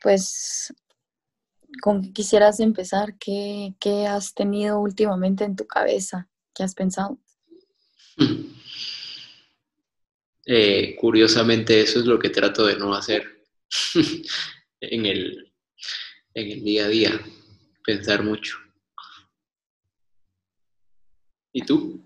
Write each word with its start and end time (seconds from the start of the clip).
pues, 0.00 0.72
¿con 1.82 2.02
qué 2.02 2.12
quisieras 2.12 2.60
empezar? 2.60 3.16
¿Qué, 3.18 3.74
¿Qué 3.80 4.06
has 4.06 4.34
tenido 4.34 4.80
últimamente 4.80 5.44
en 5.44 5.56
tu 5.56 5.66
cabeza? 5.66 6.28
¿Qué 6.54 6.62
has 6.62 6.74
pensado? 6.74 7.18
Eh, 10.50 10.96
curiosamente, 10.98 11.78
eso 11.78 11.98
es 11.98 12.06
lo 12.06 12.18
que 12.18 12.30
trato 12.30 12.64
de 12.64 12.78
no 12.78 12.94
hacer 12.94 13.44
en, 14.80 15.04
el, 15.04 15.52
en 16.32 16.50
el 16.50 16.64
día 16.64 16.86
a 16.86 16.88
día, 16.88 17.20
pensar 17.84 18.22
mucho. 18.22 18.56
¿Y 21.52 21.66
tú? 21.66 22.02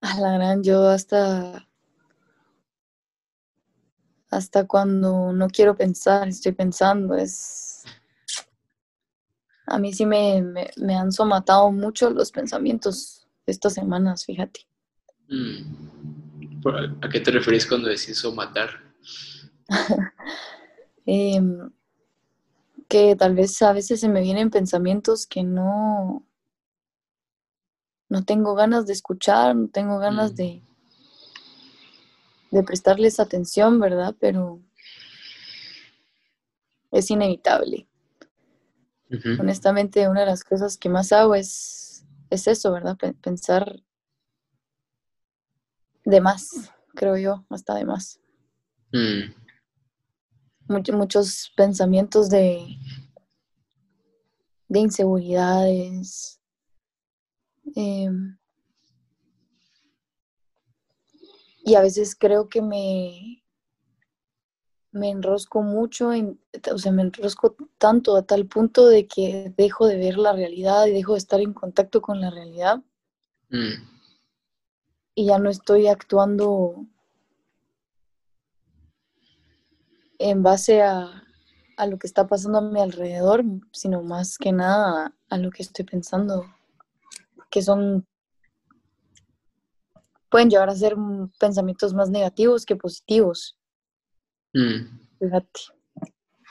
A 0.00 0.18
la 0.18 0.32
gran, 0.32 0.64
yo 0.64 0.88
hasta 0.88 1.68
hasta 4.32 4.66
cuando 4.66 5.30
no 5.34 5.48
quiero 5.48 5.76
pensar, 5.76 6.26
estoy 6.26 6.52
pensando, 6.52 7.14
es... 7.14 7.84
A 9.66 9.78
mí 9.78 9.92
sí 9.92 10.06
me, 10.06 10.42
me, 10.76 10.94
han 10.96 11.12
somatado 11.12 11.70
mucho 11.70 12.10
los 12.10 12.32
pensamientos 12.32 13.28
estas 13.46 13.74
semanas, 13.74 14.24
fíjate. 14.24 14.66
Mm. 15.28 16.64
¿A 17.02 17.08
qué 17.10 17.20
te 17.20 17.30
referís 17.30 17.66
cuando 17.66 17.88
decís 17.88 18.18
somatar? 18.18 18.70
Em, 21.04 21.68
que 22.88 23.16
tal 23.16 23.34
vez 23.34 23.60
a 23.60 23.72
veces 23.72 23.98
se 23.98 24.08
me 24.08 24.22
vienen 24.22 24.50
pensamientos 24.50 25.26
que 25.26 25.42
no, 25.42 26.24
no 28.08 28.24
tengo 28.24 28.54
ganas 28.54 28.86
de 28.86 28.92
escuchar, 28.92 29.56
no 29.56 29.68
tengo 29.68 29.98
ganas 29.98 30.32
mm. 30.32 30.34
de, 30.36 30.62
de 32.52 32.62
prestarles 32.62 33.18
atención, 33.18 33.80
¿verdad? 33.80 34.14
Pero 34.20 34.60
es 36.92 37.10
inevitable. 37.10 37.88
Honestamente, 39.38 40.08
una 40.08 40.20
de 40.20 40.26
las 40.26 40.44
cosas 40.44 40.78
que 40.78 40.88
más 40.88 41.12
hago 41.12 41.34
es, 41.34 42.06
es 42.30 42.46
eso, 42.46 42.72
¿verdad? 42.72 42.96
pensar 43.20 43.82
de 46.04 46.20
más, 46.20 46.72
creo 46.94 47.16
yo, 47.16 47.44
hasta 47.50 47.74
de 47.74 47.84
más. 47.84 48.20
Mm. 48.92 49.34
muchos 50.68 51.52
pensamientos 51.56 52.30
de, 52.30 52.78
de 54.68 54.78
inseguridades. 54.78 56.40
Em, 57.74 58.38
y 61.64 61.74
a 61.76 61.80
veces 61.80 62.16
creo 62.18 62.48
que 62.48 62.60
me, 62.60 63.42
me 64.92 65.10
enrosco 65.10 65.62
mucho, 65.62 66.12
en, 66.12 66.40
o 66.72 66.78
sea, 66.78 66.92
me 66.92 67.02
enrosco 67.02 67.56
tanto 67.78 68.16
a 68.16 68.22
tal 68.22 68.46
punto 68.46 68.86
de 68.86 69.06
que 69.06 69.52
dejo 69.56 69.86
de 69.86 69.96
ver 69.96 70.18
la 70.18 70.32
realidad 70.32 70.86
y 70.86 70.92
dejo 70.92 71.12
de 71.12 71.18
estar 71.18 71.40
en 71.40 71.54
contacto 71.54 72.02
con 72.02 72.20
la 72.20 72.30
realidad. 72.30 72.82
Mm. 73.48 73.90
Y 75.14 75.26
ya 75.26 75.38
no 75.38 75.50
estoy 75.50 75.88
actuando 75.88 76.86
en 80.18 80.42
base 80.42 80.82
a, 80.82 81.24
a, 81.76 81.86
lo 81.86 81.98
que 81.98 82.06
está 82.06 82.26
pasando 82.26 82.58
a 82.58 82.62
mi 82.62 82.80
alrededor, 82.80 83.44
sino 83.72 84.02
más 84.02 84.38
que 84.38 84.52
nada 84.52 85.14
a 85.28 85.38
lo 85.38 85.50
que 85.50 85.62
estoy 85.62 85.84
pensando, 85.84 86.44
que 87.50 87.62
son 87.62 88.06
pueden 90.32 90.48
llegar 90.48 90.70
a 90.70 90.74
ser 90.74 90.96
pensamientos 91.38 91.92
más 91.92 92.08
negativos 92.08 92.64
que 92.64 92.74
positivos. 92.74 93.56
Mm. 94.54 94.98
Fíjate. 95.18 95.60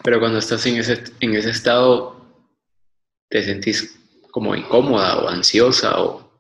Pero 0.04 0.20
cuando 0.20 0.38
estás 0.38 0.66
en 0.68 0.78
ese, 0.78 1.04
en 1.20 1.36
ese 1.36 1.50
estado, 1.50 2.16
¿te 3.28 3.44
sentís 3.44 4.00
como 4.32 4.56
incómoda 4.56 5.18
o 5.18 5.28
ansiosa 5.28 6.00
o...? 6.00 6.32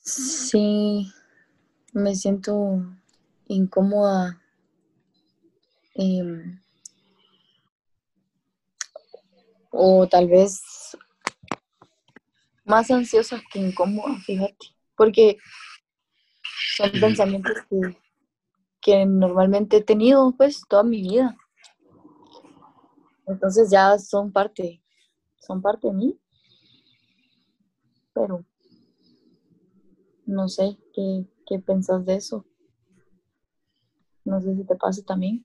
Sí, 0.00 1.12
me 1.92 2.14
siento 2.14 2.82
incómoda. 3.46 4.40
Em, 5.94 6.60
o 9.70 10.06
tal 10.08 10.28
vez 10.28 10.62
más 12.64 12.90
ansiosa 12.90 13.42
que 13.52 13.58
incómoda, 13.58 14.18
fíjate, 14.20 14.74
porque 14.96 15.38
son 16.76 16.90
pensamientos 16.92 17.52
que, 18.80 19.06
normalmente 19.06 19.78
he 19.78 19.82
tenido 19.82 20.34
pues 20.36 20.62
toda 20.68 20.82
mi 20.82 21.00
vida. 21.00 21.36
Entonces 23.26 23.70
ya 23.70 23.98
son 23.98 24.30
parte, 24.30 24.82
son 25.40 25.62
parte 25.62 25.88
de 25.88 25.94
mí. 25.94 26.20
Pero 28.12 28.44
no 30.26 30.48
sé 30.48 30.76
qué, 30.92 31.24
qué 31.46 31.58
pensás 31.58 32.04
de 32.04 32.16
eso. 32.16 32.44
No 34.24 34.40
sé 34.40 34.54
si 34.54 34.64
te 34.64 34.76
pasa 34.76 35.02
también. 35.02 35.44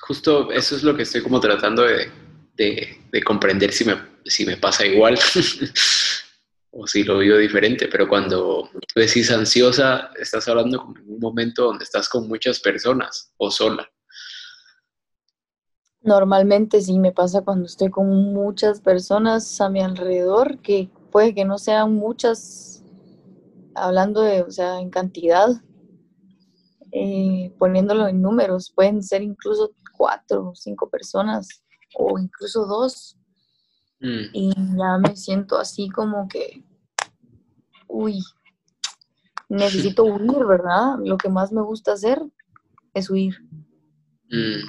Justo 0.00 0.50
eso 0.52 0.76
es 0.76 0.82
lo 0.82 0.96
que 0.96 1.02
estoy 1.02 1.22
como 1.22 1.40
tratando 1.40 1.82
de, 1.82 2.10
de, 2.56 3.22
comprender 3.22 3.72
si 3.72 3.84
me, 3.84 3.94
si 4.24 4.46
me 4.46 4.56
pasa 4.56 4.86
igual 4.86 5.18
o 6.70 6.86
si 6.86 7.02
lo 7.04 7.18
vivo 7.18 7.36
diferente, 7.36 7.88
pero 7.88 8.08
cuando 8.08 8.68
tú 8.72 9.00
decís 9.00 9.30
ansiosa, 9.30 10.10
estás 10.20 10.48
hablando 10.48 10.78
como 10.78 10.98
en 10.98 11.10
un 11.10 11.20
momento 11.20 11.64
donde 11.64 11.84
estás 11.84 12.08
con 12.08 12.28
muchas 12.28 12.60
personas 12.60 13.32
o 13.36 13.50
sola. 13.50 13.88
Normalmente 16.00 16.80
sí 16.80 16.98
me 16.98 17.12
pasa 17.12 17.42
cuando 17.42 17.66
estoy 17.66 17.90
con 17.90 18.06
muchas 18.32 18.80
personas 18.80 19.60
a 19.60 19.68
mi 19.68 19.82
alrededor, 19.82 20.58
que 20.60 20.88
puede 21.10 21.34
que 21.34 21.44
no 21.44 21.58
sean 21.58 21.94
muchas, 21.94 22.84
hablando 23.74 24.22
de, 24.22 24.42
o 24.42 24.50
sea, 24.50 24.80
en 24.80 24.90
cantidad, 24.90 25.48
eh, 26.92 27.52
poniéndolo 27.58 28.08
en 28.08 28.22
números, 28.22 28.72
pueden 28.74 29.02
ser 29.02 29.22
incluso 29.22 29.72
cuatro 29.96 30.50
o 30.50 30.54
cinco 30.54 30.88
personas 30.88 31.62
o 31.94 32.18
incluso 32.18 32.64
dos. 32.66 33.17
Mm. 34.00 34.30
Y 34.32 34.54
ya 34.76 34.98
me 34.98 35.16
siento 35.16 35.58
así 35.58 35.88
como 35.88 36.28
que, 36.28 36.64
uy, 37.88 38.22
necesito 39.48 40.04
huir, 40.04 40.44
¿verdad? 40.46 40.98
Lo 41.04 41.18
que 41.18 41.28
más 41.28 41.52
me 41.52 41.62
gusta 41.62 41.92
hacer 41.92 42.22
es 42.94 43.10
huir. 43.10 43.36
Mm. 44.30 44.68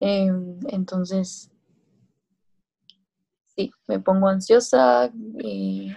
Em, 0.00 0.58
entonces, 0.68 1.50
sí, 3.54 3.72
me 3.86 3.98
pongo 3.98 4.28
ansiosa, 4.28 5.10
eh, 5.38 5.96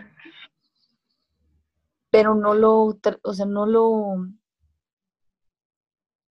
pero 2.10 2.34
no 2.36 2.54
lo, 2.54 2.98
o 3.24 3.34
sea, 3.34 3.46
no 3.46 3.66
lo 3.66 4.16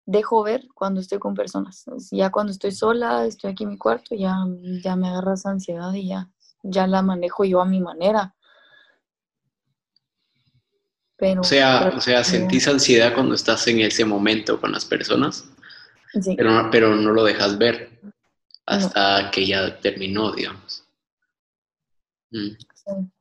dejo 0.06 0.44
ver 0.44 0.68
cuando 0.72 1.00
estoy 1.00 1.18
con 1.18 1.34
personas. 1.34 1.84
Ya 2.12 2.30
cuando 2.30 2.52
estoy 2.52 2.72
sola, 2.72 3.26
estoy 3.26 3.50
aquí 3.50 3.64
en 3.64 3.70
mi 3.70 3.76
cuarto, 3.76 4.14
ya, 4.14 4.36
ya 4.82 4.96
me 4.96 5.08
agarra 5.08 5.34
esa 5.34 5.50
ansiedad 5.50 5.92
y 5.92 6.08
ya, 6.08 6.30
ya 6.62 6.86
la 6.86 7.02
manejo 7.02 7.44
yo 7.44 7.60
a 7.60 7.66
mi 7.66 7.80
manera. 7.80 8.34
Pero, 11.16 11.40
o 11.40 11.44
sea, 11.44 11.92
o 11.96 12.00
sea, 12.00 12.22
¿sentís 12.24 12.68
ansiedad 12.68 13.14
cuando 13.14 13.34
estás 13.34 13.66
en 13.68 13.80
ese 13.80 14.04
momento 14.04 14.60
con 14.60 14.72
las 14.72 14.84
personas? 14.84 15.48
Sí. 16.20 16.34
Pero, 16.36 16.68
pero 16.70 16.94
no 16.94 17.10
lo 17.10 17.24
dejas 17.24 17.58
ver 17.58 18.00
hasta 18.66 19.30
que 19.30 19.46
ya 19.46 19.80
terminó, 19.80 20.32
digamos. 20.32 20.84
Mm. 22.30 22.56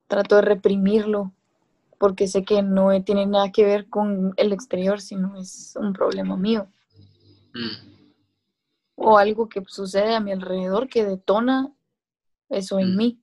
trato 0.08 0.38
de 0.38 0.42
reprimirlo 0.42 1.32
porque 1.98 2.28
sé 2.28 2.44
que 2.44 2.62
no 2.62 3.04
tiene 3.04 3.26
nada 3.26 3.52
que 3.52 3.66
ver 3.66 3.88
con 3.90 4.34
el 4.38 4.54
exterior, 4.54 5.02
sino 5.02 5.40
es 5.40 5.74
un 5.76 5.94
problema 5.94 6.36
mío. 6.38 6.68
Mm. 7.54 7.96
O 8.96 9.18
algo 9.18 9.50
que 9.50 9.64
sucede 9.68 10.16
a 10.16 10.20
mi 10.20 10.32
alrededor 10.32 10.88
que 10.88 11.06
detona 11.06 11.74
eso 12.50 12.80
en 12.80 12.94
mm. 12.94 12.98
mí, 12.98 13.22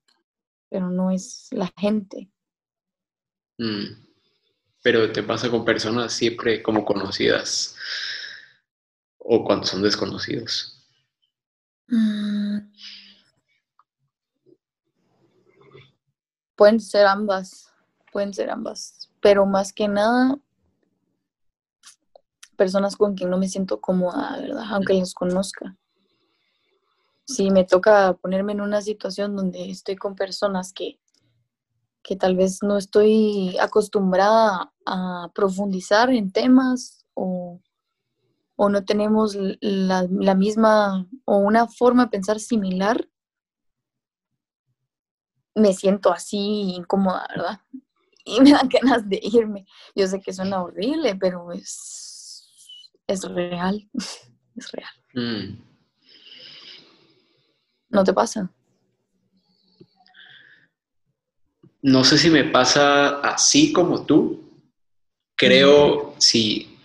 pero 0.68 0.90
no 0.90 1.10
es 1.10 1.48
la 1.50 1.72
gente. 1.76 2.30
Mm. 3.58 4.02
Pero 4.82 5.12
te 5.12 5.22
pasa 5.22 5.50
con 5.50 5.64
personas 5.64 6.12
siempre 6.12 6.62
como 6.62 6.84
conocidas 6.84 7.76
o 9.18 9.44
cuando 9.44 9.66
son 9.66 9.82
desconocidos. 9.82 10.78
Pueden 16.56 16.80
ser 16.80 17.06
ambas, 17.06 17.71
pueden 18.12 18.34
ser 18.34 18.50
ambas, 18.50 19.10
pero 19.20 19.46
más 19.46 19.72
que 19.72 19.88
nada 19.88 20.38
personas 22.56 22.96
con 22.96 23.14
quien 23.16 23.30
no 23.30 23.38
me 23.38 23.48
siento 23.48 23.80
cómoda, 23.80 24.38
¿verdad? 24.40 24.64
Aunque 24.70 24.94
los 24.94 25.14
conozca. 25.14 25.76
Si 27.24 27.50
me 27.50 27.64
toca 27.64 28.14
ponerme 28.14 28.52
en 28.52 28.60
una 28.60 28.82
situación 28.82 29.34
donde 29.34 29.70
estoy 29.70 29.96
con 29.96 30.14
personas 30.14 30.72
que, 30.72 31.00
que 32.02 32.14
tal 32.14 32.36
vez 32.36 32.62
no 32.62 32.76
estoy 32.76 33.56
acostumbrada 33.58 34.72
a 34.86 35.30
profundizar 35.34 36.10
en 36.10 36.30
temas 36.30 37.04
o, 37.14 37.60
no 38.58 38.84
tenemos 38.84 39.36
la, 39.60 40.34
misma 40.36 41.08
o 41.24 41.38
una 41.38 41.66
forma 41.66 42.04
de 42.04 42.10
pensar 42.10 42.38
similar, 42.38 43.08
me 45.56 45.72
siento 45.72 46.12
así 46.12 46.74
incómoda, 46.76 47.26
¿verdad? 47.28 47.60
Y 48.24 48.40
me 48.42 48.52
dan 48.52 48.68
ganas 48.68 49.08
de 49.08 49.20
irme. 49.22 49.66
Yo 49.94 50.06
sé 50.06 50.20
que 50.20 50.32
suena 50.32 50.62
horrible, 50.62 51.16
pero 51.16 51.52
es, 51.52 52.48
es 53.06 53.22
real, 53.22 53.88
es 54.56 54.72
real. 54.72 54.92
Mm. 55.14 55.62
¿No 57.90 58.04
te 58.04 58.12
pasa? 58.12 58.50
No 61.82 62.04
sé 62.04 62.16
si 62.16 62.30
me 62.30 62.44
pasa 62.44 63.20
así 63.20 63.72
como 63.72 64.06
tú. 64.06 64.40
Creo, 65.36 66.14
si 66.18 66.78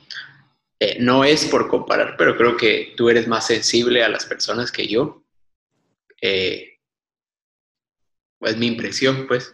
eh, 0.79 0.97
no 0.99 1.23
es 1.23 1.45
por 1.45 1.67
comparar, 1.67 2.15
pero 2.17 2.35
creo 2.35 2.57
que 2.57 2.93
tú 2.97 3.09
eres 3.09 3.27
más 3.27 3.45
sensible 3.45 4.03
a 4.03 4.09
las 4.09 4.25
personas 4.25 4.71
que 4.71 4.87
yo. 4.87 5.23
Eh, 6.21 6.79
es 8.41 8.57
mi 8.57 8.67
impresión, 8.67 9.27
pues. 9.27 9.53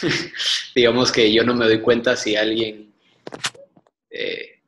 Digamos 0.74 1.12
que 1.12 1.32
yo 1.32 1.44
no 1.44 1.54
me 1.54 1.66
doy 1.66 1.80
cuenta 1.80 2.16
si 2.16 2.36
alguien, 2.36 2.94
eh, 4.10 4.62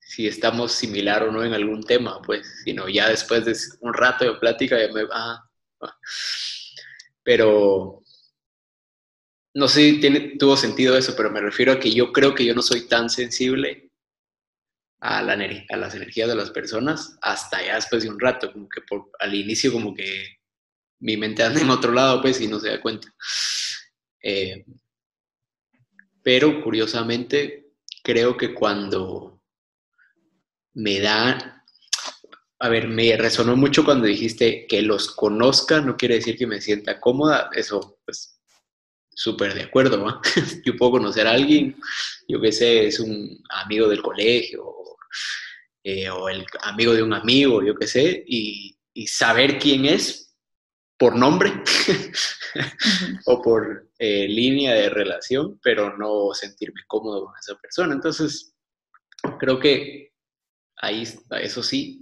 si 0.00 0.26
estamos 0.26 0.72
similar 0.72 1.24
o 1.24 1.32
no 1.32 1.44
en 1.44 1.54
algún 1.54 1.82
tema, 1.82 2.20
pues, 2.22 2.62
sino 2.64 2.88
ya 2.88 3.08
después 3.08 3.44
de 3.44 3.56
un 3.80 3.94
rato 3.94 4.24
de 4.24 4.38
plática 4.38 4.78
ya 4.78 4.92
me 4.92 5.04
va. 5.04 5.48
Ah, 5.80 5.98
pero 7.22 8.02
no 9.54 9.68
sé 9.68 9.90
si 9.90 10.00
tiene, 10.00 10.36
tuvo 10.38 10.56
sentido 10.56 10.96
eso, 10.96 11.14
pero 11.16 11.30
me 11.30 11.40
refiero 11.40 11.72
a 11.72 11.78
que 11.78 11.92
yo 11.92 12.12
creo 12.12 12.34
que 12.34 12.44
yo 12.44 12.54
no 12.54 12.62
soy 12.62 12.88
tan 12.88 13.08
sensible 13.08 13.90
a, 15.00 15.22
la, 15.22 15.34
a 15.34 15.76
las 15.76 15.94
energías 15.94 16.28
de 16.28 16.34
las 16.34 16.50
personas 16.50 17.18
hasta 17.22 17.64
ya 17.64 17.76
después 17.76 18.02
de 18.02 18.10
un 18.10 18.18
rato, 18.18 18.52
como 18.52 18.68
que 18.68 18.80
por, 18.82 19.10
al 19.18 19.34
inicio 19.34 19.72
como 19.72 19.94
que 19.94 20.38
mi 21.00 21.16
mente 21.16 21.42
anda 21.42 21.60
en 21.60 21.70
otro 21.70 21.92
lado, 21.92 22.22
pues, 22.22 22.40
y 22.40 22.48
no 22.48 22.58
se 22.58 22.70
da 22.70 22.80
cuenta. 22.80 23.12
Eh, 24.26 24.64
pero 26.22 26.62
curiosamente, 26.62 27.72
creo 28.02 28.36
que 28.36 28.54
cuando 28.54 29.42
me 30.72 30.98
da, 30.98 31.62
a 32.58 32.68
ver, 32.70 32.88
me 32.88 33.16
resonó 33.18 33.54
mucho 33.54 33.84
cuando 33.84 34.06
dijiste 34.06 34.66
que 34.66 34.80
los 34.80 35.10
conozca, 35.10 35.82
no 35.82 35.96
quiere 35.98 36.16
decir 36.16 36.38
que 36.38 36.46
me 36.46 36.62
sienta 36.62 36.98
cómoda, 36.98 37.50
eso 37.54 37.98
pues 38.06 38.40
súper 39.10 39.52
de 39.54 39.64
acuerdo, 39.64 40.20
Yo 40.64 40.76
puedo 40.76 40.92
conocer 40.92 41.26
a 41.26 41.32
alguien, 41.32 41.76
yo 42.26 42.40
qué 42.40 42.50
sé, 42.50 42.86
es 42.86 42.98
un 43.00 43.42
amigo 43.50 43.88
del 43.88 44.02
colegio 44.02 44.74
eh, 45.84 46.08
o 46.08 46.30
el 46.30 46.46
amigo 46.62 46.94
de 46.94 47.02
un 47.02 47.12
amigo, 47.12 47.62
yo 47.62 47.74
qué 47.74 47.86
sé, 47.86 48.24
y, 48.26 48.70
saber 49.06 49.58
quién 49.58 49.84
es 49.86 50.23
por 50.96 51.16
nombre 51.16 51.52
o 53.26 53.42
por 53.42 53.90
eh, 53.98 54.28
línea 54.28 54.74
de 54.74 54.90
relación, 54.90 55.58
pero 55.62 55.96
no 55.96 56.32
sentirme 56.32 56.82
cómodo 56.86 57.26
con 57.26 57.34
esa 57.38 57.56
persona. 57.56 57.94
Entonces, 57.94 58.54
creo 59.38 59.58
que 59.58 60.12
ahí, 60.76 61.04
eso 61.40 61.62
sí, 61.62 62.00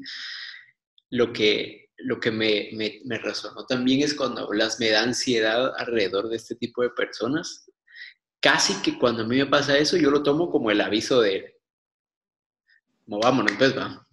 lo 1.11 1.33
que 1.33 1.83
lo 2.05 2.21
que 2.21 2.31
me, 2.31 2.71
me, 2.73 3.19
resonó 3.19 3.65
también 3.67 4.03
es 4.03 4.15
cuando 4.15 4.45
hablas, 4.45 4.81
me 4.81 4.91
da 4.91 5.03
ansiedad 5.03 5.73
alrededor 5.77 6.29
de 6.29 6.37
este 6.37 6.57
tipo 6.57 6.83
de 6.83 6.91
personas. 6.91 7.71
Casi 8.41 8.83
que 8.83 8.99
cuando 8.99 9.23
a 9.23 9.27
mí 9.27 9.37
me 9.37 9.47
pasa 9.47 9.79
eso, 9.79 9.97
yo 9.97 10.11
lo 10.11 10.23
tomo 10.23 10.51
como 10.51 10.71
el 10.71 10.81
aviso 10.81 11.21
de, 11.21 11.61
movámonos, 13.07 13.53
pues 13.57 13.77
va. 13.77 14.07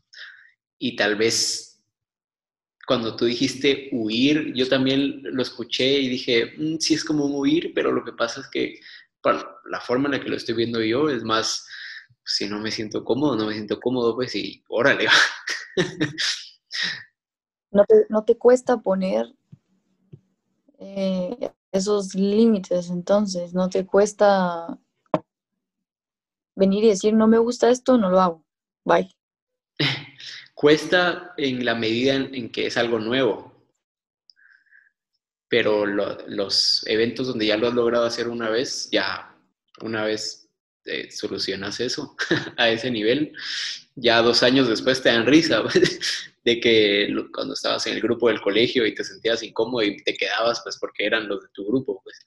Y 0.77 0.95
tal 0.95 1.15
vez 1.15 1.68
cuando 2.89 3.15
tú 3.15 3.25
dijiste 3.25 3.87
huir, 3.91 4.51
yo 4.55 4.67
también 4.67 5.21
lo 5.21 5.43
escuché 5.43 5.99
y 5.99 6.09
dije, 6.09 6.53
mm, 6.57 6.77
sí 6.79 6.95
es 6.95 7.05
como 7.05 7.25
huir, 7.25 7.71
pero 7.75 7.91
lo 7.91 8.03
que 8.03 8.13
pasa 8.13 8.41
es 8.41 8.47
que 8.47 8.79
la 9.65 9.79
forma 9.79 10.07
en 10.07 10.13
la 10.13 10.19
que 10.19 10.27
lo 10.27 10.35
estoy 10.35 10.55
viendo 10.55 10.81
yo 10.81 11.07
es 11.07 11.23
más, 11.23 11.67
si 12.25 12.49
no 12.49 12.59
me 12.59 12.71
siento 12.71 13.05
cómodo, 13.05 13.35
no 13.35 13.45
me 13.45 13.53
siento 13.53 13.79
cómodo, 13.79 14.15
pues 14.15 14.35
y 14.35 14.63
órale. 14.69 15.07
no 18.09 18.23
te, 18.23 18.37
cuesta 18.39 18.77
poner 18.77 19.35
eh, 20.79 21.51
esos 21.71 22.15
límites, 22.15 22.89
entonces, 22.89 23.53
no 23.53 23.69
te 23.69 23.85
cuesta 23.85 24.79
venir 26.55 26.85
y 26.85 26.87
decir, 26.87 27.13
no 27.13 27.27
me 27.27 27.37
gusta 27.37 27.69
esto, 27.69 27.99
no 27.99 28.09
lo 28.09 28.19
hago, 28.19 28.43
bye. 28.83 29.15
Cuesta 30.59 31.33
en 31.37 31.63
la 31.63 31.73
medida 31.73 32.15
en, 32.15 32.49
que 32.49 32.65
es 32.65 32.75
algo 32.75 32.99
nuevo, 32.99 33.65
pero 35.47 35.85
los 35.85 36.85
eventos 36.85 37.27
donde 37.27 37.45
ya 37.45 37.55
lo 37.55 37.69
has 37.69 37.73
logrado 37.73 38.03
hacer 38.03 38.27
una 38.27 38.49
vez, 38.49 38.89
ya 38.91 39.33
una 39.79 40.03
vez 40.03 40.49
eh, 40.83 41.09
solucionas 41.11 41.79
eso 41.79 42.17
a 42.57 42.69
ese 42.69 42.91
nivel, 42.91 43.31
ya 43.95 44.21
dos 44.21 44.43
años 44.43 44.67
después 44.67 45.01
te 45.01 45.07
dan 45.07 45.25
risa. 45.25 45.63
de 46.43 46.59
que 46.59 47.07
cuando 47.33 47.53
estabas 47.53 47.87
en 47.87 47.93
el 47.93 48.01
grupo 48.01 48.27
del 48.27 48.41
colegio 48.41 48.85
y 48.85 48.93
te 48.93 49.05
sentías 49.05 49.41
incómodo 49.43 49.83
y 49.83 49.95
te 50.03 50.13
quedabas, 50.15 50.59
pues 50.61 50.77
porque 50.77 51.05
eran 51.05 51.29
los 51.29 51.41
de 51.41 51.47
tu 51.53 51.65
grupo, 51.65 52.01
pues. 52.03 52.19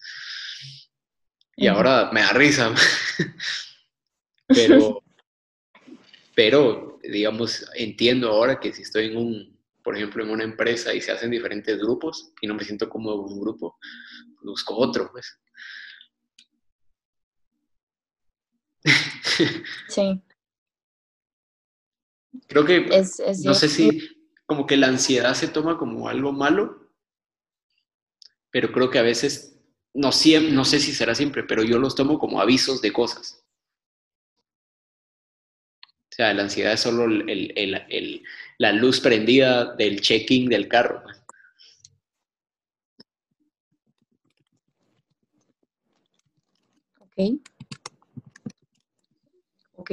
Y 1.54 1.66
ahora 1.66 2.08
me 2.14 2.22
da 2.22 2.32
risa. 2.32 2.74
pero, 4.46 5.02
pero, 6.34 6.91
digamos, 7.02 7.66
entiendo 7.74 8.28
ahora 8.30 8.60
que 8.60 8.72
si 8.72 8.82
estoy 8.82 9.06
en 9.06 9.16
un, 9.16 9.58
por 9.82 9.96
ejemplo, 9.96 10.22
en 10.22 10.30
una 10.30 10.44
empresa 10.44 10.94
y 10.94 11.00
se 11.00 11.12
hacen 11.12 11.30
diferentes 11.30 11.78
grupos 11.78 12.32
y 12.40 12.46
no 12.46 12.54
me 12.54 12.64
siento 12.64 12.88
cómodo 12.88 13.22
con 13.22 13.32
un 13.32 13.40
grupo, 13.40 13.78
busco 14.42 14.76
otro, 14.76 15.10
pues. 15.12 15.38
Sí. 19.88 20.22
Creo 22.48 22.64
que, 22.64 23.04
no 23.44 23.54
sé 23.54 23.68
si 23.68 24.00
como 24.46 24.66
que 24.66 24.76
la 24.76 24.88
ansiedad 24.88 25.34
se 25.34 25.48
toma 25.48 25.78
como 25.78 26.08
algo 26.08 26.32
malo, 26.32 26.90
pero 28.50 28.72
creo 28.72 28.90
que 28.90 28.98
a 28.98 29.02
veces, 29.02 29.58
no, 29.94 30.10
no 30.10 30.64
sé 30.64 30.80
si 30.80 30.92
será 30.92 31.14
siempre, 31.14 31.42
pero 31.42 31.62
yo 31.62 31.78
los 31.78 31.94
tomo 31.94 32.18
como 32.18 32.40
avisos 32.40 32.82
de 32.82 32.92
cosas. 32.92 33.41
O 36.12 36.14
sea, 36.14 36.34
la 36.34 36.42
ansiedad 36.42 36.74
es 36.74 36.80
solo 36.80 37.06
la 38.58 38.72
luz 38.72 39.00
prendida 39.00 39.74
del 39.76 40.02
check-in 40.02 40.46
del 40.50 40.68
carro. 40.68 41.02
Ok. 47.00 47.40
Ok. 49.76 49.90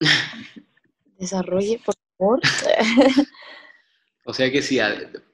Desarrolle, 1.18 1.78
por 1.84 1.94
favor. 2.16 2.40
o 4.24 4.32
sea 4.32 4.50
que 4.50 4.62
si, 4.62 4.78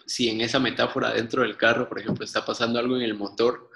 si 0.07 0.29
en 0.29 0.41
esa 0.41 0.59
metáfora 0.59 1.13
dentro 1.13 1.43
del 1.43 1.57
carro, 1.57 1.89
por 1.89 2.01
ejemplo, 2.01 2.25
está 2.25 2.45
pasando 2.45 2.81
algo 2.81 2.97
en 2.97 3.03
el 3.03 3.15
motor, 3.15 3.71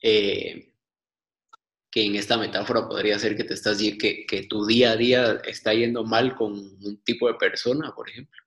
eh, 0.00 0.72
que 1.94 2.04
en 2.04 2.16
esta 2.16 2.36
metáfora 2.36 2.88
podría 2.88 3.16
ser 3.20 3.36
que 3.36 3.44
te 3.44 3.54
estás 3.54 3.78
que, 3.78 4.26
que 4.26 4.42
tu 4.48 4.66
día 4.66 4.90
a 4.90 4.96
día 4.96 5.40
está 5.44 5.72
yendo 5.72 6.02
mal 6.02 6.34
con 6.34 6.52
un 6.52 7.00
tipo 7.04 7.28
de 7.28 7.34
persona, 7.34 7.94
por 7.94 8.10
ejemplo. 8.10 8.42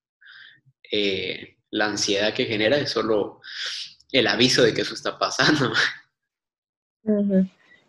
Eh, 0.91 1.55
la 1.69 1.85
ansiedad 1.85 2.33
que 2.33 2.43
genera 2.43 2.77
es 2.77 2.89
solo 2.89 3.39
el 4.11 4.27
aviso 4.27 4.63
de 4.63 4.73
que 4.73 4.81
eso 4.81 4.95
está 4.95 5.17
pasando. 5.17 5.71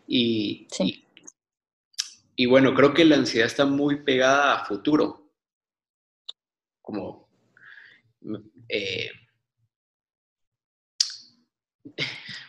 y, 0.07 0.69
sí. 0.71 1.05
Y 2.37 2.47
bueno, 2.47 2.73
creo 2.73 2.95
que 2.95 3.05
la 3.05 3.17
ansiedad 3.17 3.49
está 3.49 3.67
muy 3.67 4.05
pegada 4.05 4.61
a 4.61 4.65
futuro. 4.65 5.33
Como 6.81 7.29
eh, 8.69 9.11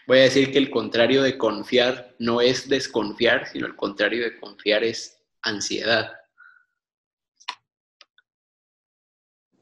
voy 0.10 0.18
a 0.18 0.24
decir 0.24 0.51
que 0.51 0.58
el 0.58 0.72
contrario 0.72 1.22
de 1.22 1.38
confiar 1.38 2.16
no 2.18 2.42
es 2.42 2.68
desconfiar, 2.68 3.48
sino 3.48 3.68
el 3.68 3.75
contrario 3.75 4.24
de 4.24 4.39
confiar 4.39 4.84
es 4.84 5.22
ansiedad. 5.44 6.12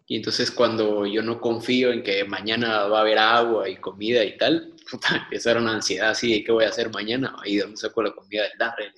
Y 0.05 0.15
entonces 0.15 0.49
cuando 0.49 1.05
yo 1.05 1.21
no 1.21 1.41
confío 1.41 1.91
en 1.91 2.01
que 2.01 2.23
mañana 2.23 2.87
va 2.87 2.99
a 2.99 3.01
haber 3.01 3.17
agua 3.19 3.67
y 3.67 3.75
comida 3.75 4.23
y 4.23 4.37
tal, 4.37 4.73
empieza 5.23 5.57
una 5.57 5.73
ansiedad 5.73 6.11
así 6.11 6.31
de 6.31 6.43
qué 6.45 6.53
voy 6.53 6.63
a 6.63 6.69
hacer 6.69 6.89
mañana, 6.91 7.35
ahí 7.43 7.57
donde 7.57 7.75
saco 7.75 8.01
la 8.01 8.15
comida 8.15 8.43
del 8.43 8.57
darre, 8.57 8.93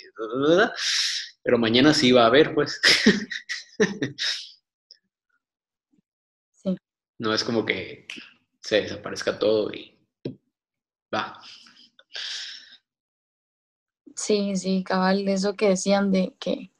pero 1.41 1.57
mañana 1.57 1.95
sí 1.95 2.11
va 2.11 2.25
a 2.25 2.27
haber, 2.27 2.53
pues. 2.53 2.79
Sí. 6.53 6.75
No 7.21 7.33
es 7.33 7.43
como 7.43 7.65
que 7.65 8.07
se 8.61 8.83
desaparezca 8.83 9.37
todo 9.37 9.73
y 9.73 9.98
va. 11.13 11.39
Sí, 14.15 14.55
sí, 14.57 14.83
cabal, 14.83 15.27
eso 15.27 15.53
que 15.55 15.69
decían 15.69 16.11
de 16.11 16.35
que 16.39 16.71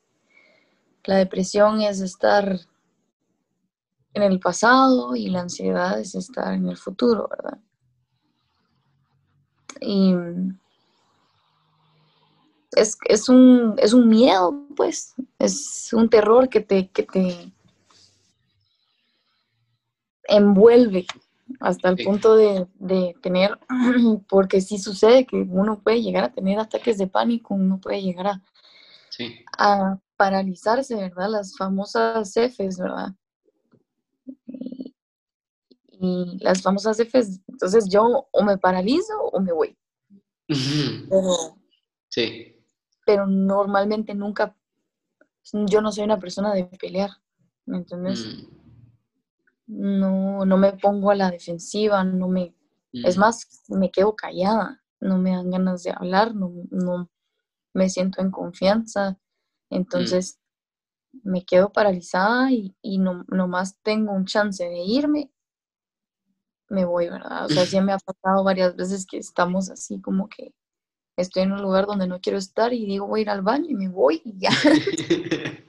la 1.06 1.16
depresión 1.16 1.82
es 1.82 2.02
estar 2.02 2.60
en 4.14 4.24
el 4.24 4.40
pasado 4.40 5.16
y 5.16 5.30
la 5.30 5.42
ansiedad 5.42 6.00
es 6.00 6.16
estar 6.16 6.54
en 6.54 6.68
el 6.68 6.78
futuro, 6.78 7.28
¿verdad? 7.30 7.58
Y 9.82 10.14
es, 12.74 13.30
un, 13.30 13.76
es 13.78 13.94
un 13.94 14.08
miedo, 14.08 14.68
pues, 14.76 15.14
es 15.38 15.94
un 15.94 16.10
terror 16.10 16.50
que 16.50 16.60
te, 16.60 16.90
que 16.90 17.04
te 17.04 17.52
envuelve 20.28 21.06
hasta 21.60 21.90
el 21.90 21.98
punto 22.04 22.36
de, 22.36 22.68
tener, 23.22 23.60
porque 24.30 24.62
sí 24.62 24.78
sucede 24.78 25.26
que 25.26 25.38
uno 25.38 25.82
puede 25.82 26.02
llegar 26.02 26.24
a 26.24 26.32
tener 26.32 26.60
ataques 26.60 26.98
de 26.98 27.08
pánico, 27.08 27.54
uno 27.54 27.80
puede 27.80 28.02
llegar 28.02 28.28
a, 28.28 28.44
a 29.58 30.00
paralizarse, 30.16 30.96
¿verdad? 30.96 31.30
Las 31.30 31.56
famosas 31.58 32.34
Fs, 32.34 32.78
¿verdad? 32.78 33.16
Y, 35.88 36.38
las 36.40 36.62
famosas 36.62 37.00
Fs, 37.00 37.42
entonces 37.48 37.90
yo 37.90 38.28
o 38.32 38.44
me 38.44 38.58
paralizo 38.58 39.20
o 39.22 39.40
me 39.40 39.52
voy. 39.52 39.78
Pero, 40.48 41.58
sí. 42.08 42.56
Pero 43.06 43.28
normalmente 43.28 44.14
nunca, 44.16 44.56
yo 45.52 45.82
no 45.82 45.92
soy 45.92 46.04
una 46.06 46.20
persona 46.20 46.54
de 46.54 46.66
pelear, 46.66 47.12
¿me 47.66 47.78
entiendes? 47.78 48.26
Mm 48.26 48.59
no, 49.70 50.46
no 50.46 50.58
me 50.58 50.74
pongo 50.74 51.12
a 51.12 51.16
la 51.16 51.30
defensiva, 51.30 52.04
no 52.04 52.28
me, 52.28 52.56
es 52.92 53.18
más, 53.18 53.64
me 53.70 53.92
quedo 53.92 54.16
callada, 54.16 54.84
no 55.00 55.20
me 55.20 55.32
dan 55.32 55.52
ganas 55.52 55.84
de 55.84 55.92
hablar, 55.92 56.34
no, 56.34 56.52
no 56.72 57.10
me 57.74 57.90
siento 57.90 58.22
en 58.22 58.32
confianza, 58.32 59.20
entonces 59.70 60.40
me 61.24 61.46
quedo 61.46 61.72
paralizada 61.72 62.52
y, 62.52 62.76
y 62.82 62.98
no, 62.98 63.26
nomás 63.28 63.78
tengo 63.84 64.12
un 64.12 64.26
chance 64.26 64.64
de 64.64 64.80
irme, 64.80 65.32
me 66.70 66.86
voy, 66.86 67.10
¿verdad? 67.10 67.46
O 67.46 67.50
sea, 67.50 67.66
sí 67.66 67.80
me 67.82 67.94
ha 67.94 68.00
pasado 68.00 68.44
varias 68.44 68.76
veces 68.76 69.06
que 69.06 69.18
estamos 69.18 69.70
así 69.70 70.02
como 70.02 70.28
que 70.30 70.54
estoy 71.16 71.44
en 71.44 71.52
un 71.52 71.62
lugar 71.62 71.86
donde 71.86 72.08
no 72.08 72.20
quiero 72.22 72.40
estar 72.40 72.74
y 72.74 72.86
digo 72.86 73.06
voy 73.06 73.20
a 73.20 73.24
ir 73.24 73.30
al 73.30 73.42
baño 73.44 73.68
y 73.70 73.76
me 73.76 73.88
voy 73.88 74.22
y 74.26 74.40
ya. 74.40 74.50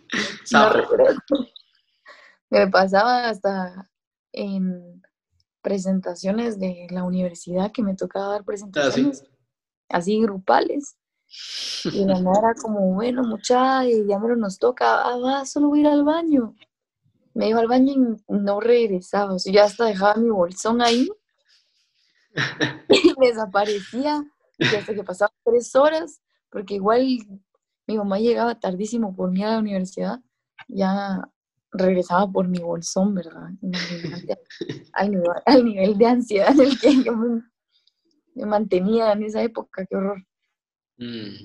me 2.51 2.67
pasaba 2.69 3.29
hasta 3.29 3.90
en 4.33 5.03
presentaciones 5.63 6.59
de 6.59 6.87
la 6.91 7.05
universidad 7.05 7.73
que 7.73 7.83
me 7.83 7.95
tocaba 7.95 8.33
dar 8.33 8.45
presentaciones 8.45 9.25
así 9.89 10.21
grupales. 10.21 10.97
Y 11.85 12.05
la 12.05 12.21
nada 12.21 12.39
era 12.39 12.55
como, 12.55 12.95
bueno, 12.95 13.23
mucha, 13.23 13.85
ya 13.85 14.19
me 14.19 14.37
nos 14.37 14.59
toca, 14.59 15.03
ah, 15.03 15.19
va, 15.19 15.47
solo 15.47 15.69
voy 15.69 15.81
a 15.81 15.83
ir 15.83 15.89
al 15.89 16.05
baño. 16.05 16.57
Me 17.35 17.49
iba 17.49 17.61
al 17.61 17.69
baño 17.69 17.93
y 17.93 18.33
no 18.33 18.61
regresaba, 18.61 19.35
o 19.35 19.39
sea, 19.39 19.53
yo 19.53 19.63
hasta 19.63 19.85
dejaba 19.85 20.17
mi 20.17 20.31
bolsón 20.31 20.83
ahí 20.83 21.09
y 22.89 23.15
desaparecía. 23.21 24.25
Y 24.59 24.65
hasta 24.65 24.95
que 24.95 25.05
pasaban 25.05 25.35
tres 25.45 25.75
horas, 25.75 26.21
porque 26.51 26.75
igual 26.75 27.07
mi 27.87 27.97
mamá 27.97 28.19
llegaba 28.19 28.59
tardísimo 28.59 29.15
por 29.15 29.31
mí 29.31 29.43
a 29.43 29.53
la 29.53 29.59
universidad, 29.59 30.21
ya 30.69 31.23
regresaba 31.73 32.31
por 32.31 32.49
mi 32.49 32.59
bolsón, 32.59 33.15
¿verdad? 33.15 33.49
al, 34.93 35.65
nivel, 35.65 35.99
de 35.99 36.07
ansiedad 36.07 36.53
en 36.53 36.61
el 36.61 36.79
que 36.79 37.03
yo 37.03 37.17
me, 37.17 37.43
mantenía 38.47 39.13
en 39.13 39.25
esa 39.25 39.43
época, 39.43 39.85
qué 39.89 39.97
horror. 39.97 40.25
Mm. 40.97 41.45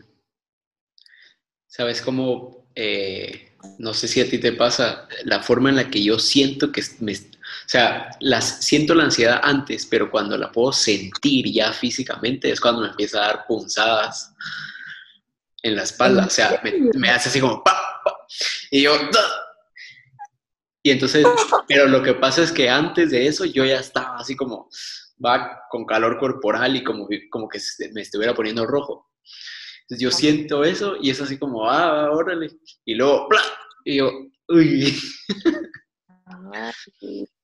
¿Sabes 1.68 2.02
cómo, 2.02 2.70
eh, 2.76 3.56
no 3.80 3.94
sé 3.94 4.08
si 4.08 4.22
a 4.22 4.30
ti 4.30 4.38
te 4.38 4.54
pasa, 4.54 5.08
la 5.26 5.42
forma 5.42 5.70
en 5.70 5.76
la 5.76 5.90
que 5.90 6.02
yo 6.02 6.18
siento 6.20 6.72
que 6.72 6.82
me, 7.00 7.14
o 7.14 7.68
sea, 7.68 8.10
las, 8.20 8.64
siento 8.64 8.96
la 8.96 9.04
ansiedad 9.04 9.42
antes, 9.44 9.86
pero 9.86 10.10
cuando 10.10 10.38
la 10.38 10.52
puedo 10.52 10.72
sentir 10.72 11.52
ya 11.52 11.74
físicamente 11.74 12.52
es 12.52 12.62
cuando 12.62 12.82
me 12.82 12.88
empieza 12.90 13.18
a 13.18 13.28
dar 13.28 13.46
punzadas 13.48 14.34
en 15.62 15.76
la 15.76 15.84
espalda, 15.84 16.26
o 16.28 16.30
sea, 16.30 16.62
me, 16.94 17.10
hace 17.10 17.30
así 17.30 17.40
como, 17.42 17.64
pa, 17.64 17.76
y 18.72 18.84
yo, 18.84 18.94
y 20.86 20.92
entonces, 20.92 21.26
pero 21.68 21.88
lo 21.88 22.04
que 22.04 22.14
pasa 22.14 22.44
es 22.44 22.52
que 22.52 22.70
antes 22.70 23.10
de 23.10 23.26
eso 23.26 23.44
yo 23.44 23.66
ya 23.66 23.80
estaba 23.80 24.18
así 24.18 24.36
como, 24.36 24.70
va 25.14 25.64
con 25.72 25.84
calor 25.84 26.20
corporal 26.20 26.76
y 26.76 26.84
como, 26.84 27.08
como 27.32 27.50
que 27.50 27.58
me 27.92 28.02
estuviera 28.02 28.36
poniendo 28.36 28.68
rojo. 28.68 29.10
Entonces 29.82 30.04
yo 30.04 30.12
siento 30.12 30.64
eso 30.64 30.96
y 31.02 31.10
es 31.10 31.20
así 31.20 31.40
como, 31.40 31.68
ah, 31.68 32.12
órale. 32.12 32.52
Y 32.86 32.94
luego, 32.94 33.28
¡plá! 33.28 33.42
Y 33.84 33.98
yo, 33.98 34.12
uy. 34.48 34.96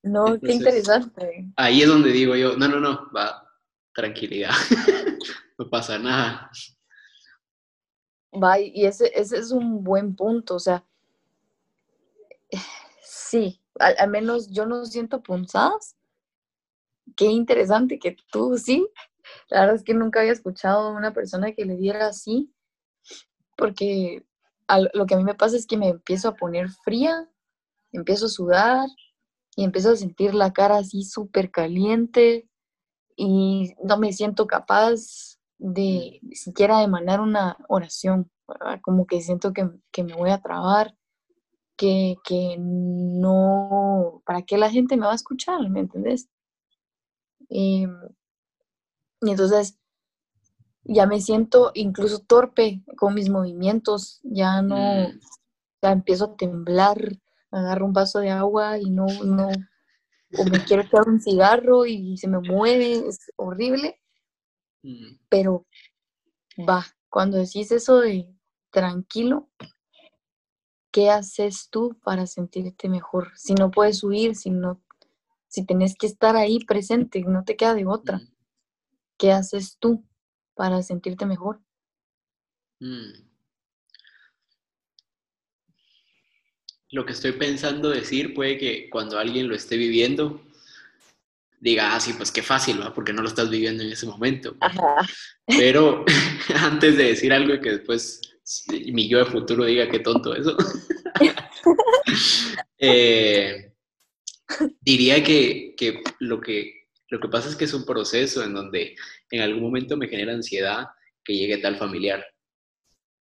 no, 0.04 0.40
qué 0.40 0.54
interesante. 0.54 1.52
Ahí 1.56 1.82
es 1.82 1.88
donde 1.88 2.12
digo 2.12 2.36
yo, 2.36 2.56
no, 2.56 2.68
no, 2.68 2.80
no, 2.80 3.10
va, 3.12 3.44
tranquilidad, 3.96 4.52
no 5.58 5.68
pasa 5.68 5.98
nada. 5.98 6.52
Va, 8.32 8.60
y 8.60 8.86
ese, 8.86 9.12
ese 9.16 9.40
es 9.40 9.50
un 9.50 9.84
buen 9.84 10.16
punto, 10.16 10.54
o 10.54 10.60
sea, 10.60 10.86
sí, 13.32 13.62
al, 13.80 14.10
menos 14.10 14.50
yo 14.52 14.66
no 14.66 14.86
siento 14.86 15.24
punzadas. 15.24 15.96
Qué 17.16 17.26
interesante 17.26 17.98
que 17.98 18.18
tú 18.32 18.58
sí. 18.58 18.88
La 19.50 19.62
verdad 19.62 19.76
es 19.76 19.84
que 19.84 19.94
nunca 19.94 20.20
había 20.20 20.34
escuchado 20.34 20.90
a 20.90 20.92
una 20.92 21.14
persona 21.14 21.54
que 21.54 21.66
le 21.66 21.78
diera 21.78 22.08
así, 22.08 22.54
porque 23.56 24.26
lo 24.94 25.06
que 25.06 25.16
a 25.16 25.18
mí 25.18 25.24
me 25.24 25.36
pasa 25.36 25.56
es 25.56 25.66
que 25.66 25.78
me 25.78 25.90
empiezo 25.90 26.28
a 26.28 26.36
poner 26.36 26.70
fría, 26.84 27.30
empiezo 27.94 28.26
a 28.26 28.30
sudar 28.30 28.90
y 29.56 29.64
empiezo 29.64 29.92
a 29.92 29.96
sentir 29.96 30.34
la 30.34 30.52
cara 30.52 30.78
así 30.78 31.04
súper 31.04 31.52
caliente 31.52 32.50
y 33.16 33.74
no 33.84 33.98
me 33.98 34.12
siento 34.12 34.48
capaz 34.48 35.38
de 35.58 36.20
siquiera 36.34 36.84
emanar 36.84 37.22
una 37.22 37.58
oración, 37.70 38.30
como 38.82 39.06
que 39.06 39.22
siento 39.22 39.54
que, 39.54 39.70
que 39.92 40.04
me 40.04 40.16
voy 40.16 40.32
a 40.32 40.42
trabar 40.42 40.96
que, 42.24 42.56
no, 42.60 44.22
¿para 44.26 44.44
qué 44.44 44.58
la 44.58 44.70
gente 44.70 44.98
me 44.98 45.06
va 45.06 45.14
a 45.14 45.16
escuchar? 45.16 45.70
¿Me 45.70 45.80
entendés? 45.80 46.30
Y, 47.50 47.86
entonces 49.22 49.78
ya 50.84 51.06
me 51.06 51.22
siento 51.22 51.72
incluso 51.76 52.20
torpe 52.20 52.84
con 52.98 53.14
mis 53.14 53.30
movimientos, 53.30 54.20
ya 54.24 54.62
no, 54.62 54.78
mm. 54.78 55.20
ya 55.82 55.92
empiezo 55.92 56.26
a 56.26 56.36
temblar, 56.36 56.98
agarro 57.52 57.86
un 57.86 57.94
vaso 57.94 58.20
de 58.20 58.32
agua 58.32 58.80
y 58.80 58.90
no, 58.90 59.06
no, 59.24 59.50
o 60.38 60.46
me 60.46 60.64
quiero 60.66 60.84
echar 60.84 61.08
un 61.08 61.22
cigarro 61.22 61.86
y 61.86 62.18
se 62.18 62.28
me 62.28 62.40
mueve, 62.40 62.94
es 63.08 63.32
horrible, 63.36 64.00
mm. 64.84 65.20
pero 65.30 65.68
va, 66.68 66.86
cuando 67.10 67.38
decís 67.38 67.72
eso 67.72 68.00
de 68.00 68.28
tranquilo, 68.72 69.50
¿qué 70.92 71.10
haces 71.10 71.70
tú 71.70 71.98
para 72.04 72.28
sentirte 72.28 72.90
mejor? 72.90 73.32
Si 73.36 73.54
no 73.54 73.72
puedes 73.72 74.04
huir, 74.04 74.36
si 74.36 74.50
no, 74.50 74.82
si 75.48 75.66
tenés 75.66 75.96
que 75.96 76.08
estar 76.08 76.36
ahí 76.36 76.60
presente, 76.60 77.24
no 77.24 77.44
te 77.44 77.56
queda 77.56 77.74
de 77.74 77.86
otra. 77.86 78.18
Mm. 78.18 78.28
¿Qué 79.18 79.32
haces 79.32 79.78
tú 79.80 80.06
para 80.54 80.82
sentirte 80.84 81.26
mejor? 81.26 81.62
Mm. 82.80 83.32
Lo 86.92 87.06
que 87.06 87.14
estoy 87.14 87.32
pensando 87.34 87.90
decir 87.90 88.34
puede 88.34 88.58
que 88.58 88.90
cuando 88.90 89.18
alguien 89.18 89.48
lo 89.48 89.56
esté 89.56 89.78
viviendo, 89.78 90.42
diga, 91.62 91.96
ah, 91.96 92.00
sí, 92.02 92.12
pues 92.14 92.32
qué 92.32 92.42
fácil, 92.42 92.82
¿va? 92.82 92.94
Porque 92.94 93.14
no 93.14 93.22
lo 93.22 93.30
estás 93.30 93.50
viviendo 93.50 93.82
en 93.84 93.92
ese 93.92 94.08
momento. 94.08 94.58
Pero 95.46 96.04
antes 96.56 96.98
de 96.98 97.04
decir 97.06 97.32
algo 97.32 97.62
que 97.62 97.72
después 97.72 98.20
mi 98.68 99.08
yo 99.08 99.20
de 99.20 99.26
futuro 99.26 99.66
diga 99.66 99.90
qué 99.90 100.00
tonto 100.00 100.36
eso. 100.36 100.56
Eh, 102.84 103.74
diría 104.82 105.24
que, 105.24 105.76
lo 106.20 106.42
que 106.42 106.88
lo 107.10 107.20
que 107.20 107.28
pasa 107.28 107.48
es 107.48 107.56
que 107.56 107.66
es 107.66 107.74
un 107.76 107.86
proceso 107.86 108.44
en 108.44 108.56
donde 108.56 108.96
en 109.30 109.42
algún 109.42 109.62
momento 109.62 109.96
me 109.98 110.08
genera 110.08 110.34
ansiedad 110.34 110.88
que 111.24 111.36
llegue 111.36 111.60
tal 111.60 111.78
familiar. 111.78 112.26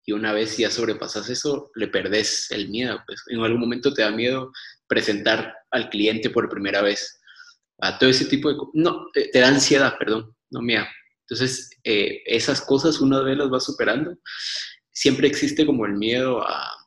Y 0.06 0.14
una 0.14 0.32
vez 0.32 0.56
ya 0.56 0.72
sobrepasas 0.72 1.30
eso, 1.30 1.70
le 1.76 1.90
perdés 1.90 2.50
el 2.52 2.70
miedo. 2.70 3.04
Pues. 3.06 3.24
En 3.28 3.42
algún 3.42 3.60
momento 3.60 3.94
te 3.94 4.04
da 4.04 4.12
miedo 4.12 4.54
presentar 4.88 5.54
al 5.72 5.90
cliente 5.90 6.30
por 6.30 6.48
primera 6.48 6.82
vez. 6.82 7.20
A 7.80 8.00
todo 8.00 8.10
ese 8.10 8.26
tipo 8.26 8.50
de... 8.50 8.56
No, 8.74 9.08
te 9.12 9.38
da 9.38 9.50
ansiedad, 9.50 9.98
perdón, 10.00 10.34
no 10.52 10.62
mía. 10.62 10.88
Entonces, 11.32 11.70
eh, 11.84 12.22
esas 12.26 12.62
cosas 12.62 13.00
una 13.00 13.22
vez 13.22 13.38
las 13.38 13.52
va 13.52 13.60
superando 13.60 14.18
siempre 14.92 15.28
existe 15.28 15.66
como 15.66 15.86
el 15.86 15.94
miedo 15.94 16.42
a, 16.48 16.78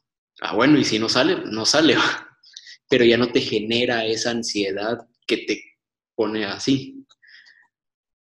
bueno, 0.54 0.78
y 0.78 0.84
si 0.84 0.98
no 0.98 1.08
sale, 1.08 1.36
no 1.46 1.64
sale, 1.64 1.96
pero 2.88 3.04
ya 3.04 3.16
no 3.16 3.30
te 3.32 3.40
genera 3.40 4.04
esa 4.04 4.30
ansiedad 4.30 4.98
que 5.26 5.38
te 5.38 5.62
pone 6.14 6.44
así. 6.44 7.06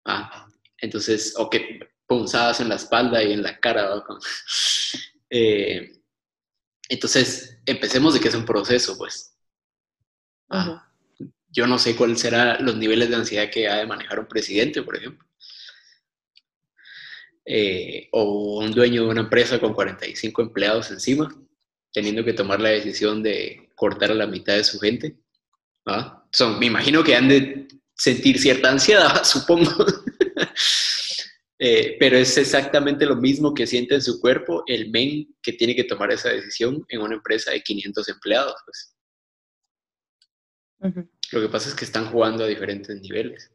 Ah, 0.04 0.48
entonces, 0.78 1.34
o 1.36 1.48
que 1.48 1.80
punzadas 2.06 2.60
en 2.60 2.68
la 2.68 2.76
espalda 2.76 3.22
y 3.22 3.32
en 3.32 3.42
la 3.42 3.58
cara. 3.58 4.02
Eh, 5.34 5.90
Entonces, 6.90 7.58
empecemos 7.64 8.12
de 8.12 8.20
que 8.20 8.28
es 8.28 8.34
un 8.34 8.44
proceso, 8.44 8.98
pues. 8.98 9.34
Ah, 10.50 10.92
yo 11.48 11.66
no 11.66 11.78
sé 11.78 11.96
cuáles 11.96 12.20
serán 12.20 12.64
los 12.64 12.76
niveles 12.76 13.08
de 13.08 13.16
ansiedad 13.16 13.50
que 13.50 13.66
ha 13.68 13.76
de 13.76 13.86
manejar 13.86 14.20
un 14.20 14.26
presidente, 14.28 14.82
por 14.82 14.96
ejemplo. 14.96 15.26
Eh, 17.44 18.08
o 18.12 18.60
un 18.60 18.70
dueño 18.70 19.02
de 19.02 19.08
una 19.08 19.22
empresa 19.22 19.58
con 19.58 19.74
45 19.74 20.42
empleados 20.42 20.90
encima, 20.90 21.34
teniendo 21.92 22.24
que 22.24 22.32
tomar 22.32 22.60
la 22.60 22.68
decisión 22.70 23.22
de 23.22 23.70
cortar 23.74 24.12
a 24.12 24.14
la 24.14 24.26
mitad 24.26 24.54
de 24.54 24.64
su 24.64 24.78
gente. 24.78 25.16
¿ah? 25.86 26.24
Son, 26.30 26.58
me 26.58 26.66
imagino 26.66 27.02
que 27.02 27.16
han 27.16 27.28
de 27.28 27.68
sentir 27.94 28.38
cierta 28.38 28.70
ansiedad, 28.70 29.24
supongo. 29.24 29.84
Eh, 31.64 31.96
pero 32.00 32.16
es 32.16 32.36
exactamente 32.38 33.06
lo 33.06 33.14
mismo 33.14 33.54
que 33.54 33.68
siente 33.68 33.94
en 33.94 34.02
su 34.02 34.20
cuerpo 34.20 34.64
el 34.66 34.90
men 34.90 35.32
que 35.40 35.52
tiene 35.52 35.76
que 35.76 35.84
tomar 35.84 36.10
esa 36.10 36.30
decisión 36.30 36.84
en 36.88 37.00
una 37.00 37.14
empresa 37.14 37.52
de 37.52 37.62
500 37.62 38.08
empleados. 38.08 38.54
Pues. 38.64 38.96
Lo 41.30 41.40
que 41.40 41.48
pasa 41.48 41.68
es 41.68 41.76
que 41.76 41.84
están 41.84 42.06
jugando 42.06 42.42
a 42.42 42.48
diferentes 42.48 43.00
niveles. 43.00 43.52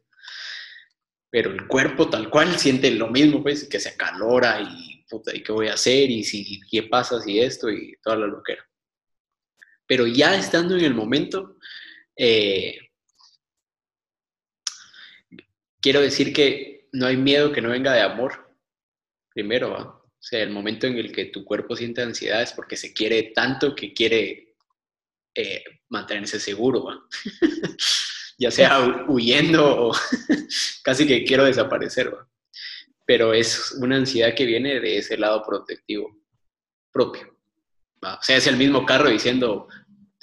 Pero 1.30 1.50
el 1.52 1.66
cuerpo 1.66 2.08
tal 2.08 2.30
cual 2.30 2.58
siente 2.58 2.90
lo 2.90 3.08
mismo, 3.08 3.42
pues, 3.42 3.68
que 3.68 3.80
se 3.80 3.90
acalora 3.90 4.60
y, 4.60 5.04
puta, 5.08 5.34
¿y 5.36 5.42
qué 5.42 5.52
voy 5.52 5.68
a 5.68 5.74
hacer? 5.74 6.10
Y 6.10 6.24
si, 6.24 6.60
¿qué 6.70 6.84
pasa 6.84 7.20
si 7.20 7.38
esto? 7.40 7.70
Y 7.70 7.96
toda 8.02 8.16
la 8.16 8.26
loquera. 8.26 8.66
Pero 9.86 10.06
ya 10.06 10.36
estando 10.36 10.76
en 10.76 10.84
el 10.84 10.94
momento, 10.94 11.56
eh, 12.16 12.78
quiero 15.80 16.00
decir 16.00 16.32
que 16.32 16.88
no 16.92 17.06
hay 17.06 17.16
miedo 17.16 17.52
que 17.52 17.60
no 17.60 17.70
venga 17.70 17.92
de 17.92 18.02
amor. 18.02 18.54
Primero, 19.32 20.02
o 20.18 20.22
sea, 20.22 20.42
el 20.42 20.50
momento 20.50 20.86
en 20.86 20.98
el 20.98 21.12
que 21.12 21.26
tu 21.26 21.44
cuerpo 21.44 21.76
siente 21.76 22.02
ansiedad 22.02 22.42
es 22.42 22.52
porque 22.52 22.76
se 22.76 22.92
quiere 22.92 23.32
tanto 23.34 23.74
que 23.74 23.92
quiere 23.92 24.56
eh, 25.34 25.62
mantenerse 25.88 26.40
seguro, 26.40 27.08
ya 28.38 28.50
sea 28.50 29.04
huyendo 29.08 29.88
o 29.88 29.92
casi 30.82 31.06
que 31.06 31.24
quiero 31.24 31.44
desaparecer. 31.44 32.14
Pero 33.04 33.34
es 33.34 33.72
una 33.80 33.96
ansiedad 33.96 34.34
que 34.34 34.46
viene 34.46 34.80
de 34.80 34.98
ese 34.98 35.16
lado 35.16 35.42
protectivo 35.44 36.16
propio. 36.92 37.36
O 38.02 38.22
sea, 38.22 38.36
es 38.36 38.46
el 38.46 38.56
mismo 38.56 38.86
carro 38.86 39.10
diciendo, 39.10 39.66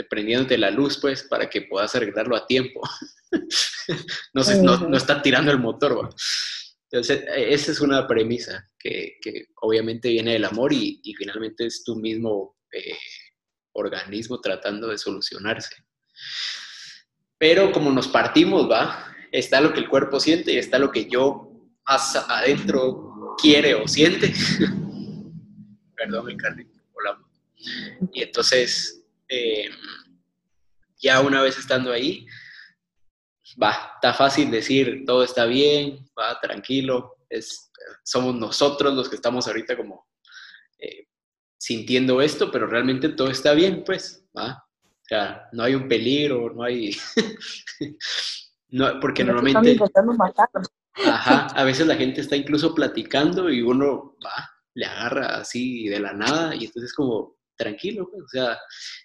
prendiéndote 0.09 0.57
la 0.57 0.71
luz, 0.71 0.99
pues, 0.99 1.23
para 1.23 1.49
que 1.49 1.63
puedas 1.63 1.93
arreglarlo 1.95 2.35
a 2.35 2.47
tiempo. 2.47 2.81
no, 4.33 4.77
no, 4.87 4.97
está 4.97 5.21
tirando 5.21 5.51
el 5.51 5.59
motor. 5.59 6.09
Entonces, 6.89 7.23
e, 7.27 7.53
esa 7.53 7.71
es 7.71 7.81
una 7.81 8.07
premisa 8.07 8.69
que, 8.79 9.17
obviamente 9.61 10.09
viene 10.09 10.33
del 10.33 10.45
amor 10.45 10.71
y, 10.71 11.01
finalmente 11.17 11.65
es 11.65 11.83
tu 11.83 11.95
mismo 11.95 12.57
eh, 12.71 12.97
organismo 13.73 14.39
tratando 14.39 14.87
de 14.87 14.97
solucionarse. 14.97 15.75
Pero 17.37 17.71
como 17.71 17.91
nos 17.91 18.07
partimos, 18.07 18.69
va, 18.69 19.13
está 19.31 19.59
lo 19.61 19.73
que 19.73 19.79
el 19.79 19.89
cuerpo 19.89 20.19
siente 20.19 20.53
y 20.53 20.57
está 20.57 20.79
lo 20.79 20.91
que 20.91 21.09
yo 21.09 21.51
adentro 21.85 23.35
quiere 23.37 23.75
o 23.75 23.87
siente. 23.87 24.33
Perdón, 25.95 26.25
mi 26.25 26.37
carne, 26.37 26.67
hola. 26.93 27.19
Y 28.13 28.23
entonces, 28.23 29.03
eh, 29.27 29.69
ya 30.97 31.21
una 31.21 31.41
vez 31.41 31.57
estando 31.57 31.91
ahí, 31.91 32.25
va, 33.61 33.91
está 33.95 34.13
fácil 34.13 34.51
decir 34.51 35.03
todo 35.05 35.23
está 35.23 35.45
bien, 35.45 36.09
va, 36.17 36.39
tranquilo, 36.39 37.17
es, 37.29 37.71
somos 38.03 38.35
nosotros 38.35 38.93
los 38.93 39.09
que 39.09 39.15
estamos 39.15 39.47
ahorita 39.47 39.77
como 39.77 40.07
eh, 40.79 41.07
sintiendo 41.57 42.21
esto, 42.21 42.51
pero 42.51 42.67
realmente 42.67 43.09
todo 43.09 43.29
está 43.29 43.53
bien, 43.53 43.83
pues, 43.83 44.25
va. 44.37 44.64
O 45.05 45.07
sea, 45.07 45.47
no 45.51 45.63
hay 45.63 45.75
un 45.75 45.87
peligro, 45.87 46.51
no 46.53 46.63
hay... 46.63 46.95
no, 48.69 48.99
porque 48.99 49.23
normalmente... 49.23 49.77
Ajá, 51.05 51.47
a 51.47 51.63
veces 51.63 51.85
la 51.85 51.95
gente 51.95 52.21
está 52.21 52.35
incluso 52.35 52.73
platicando 52.73 53.49
y 53.49 53.61
uno 53.61 54.15
va, 54.25 54.49
le 54.73 54.85
agarra 54.85 55.37
así 55.37 55.87
de 55.89 55.99
la 55.99 56.13
nada 56.13 56.55
y 56.55 56.65
entonces 56.65 56.93
como 56.93 57.37
tranquilo, 57.57 58.07
pues, 58.09 58.23
o 58.23 58.27
sea, 58.27 58.57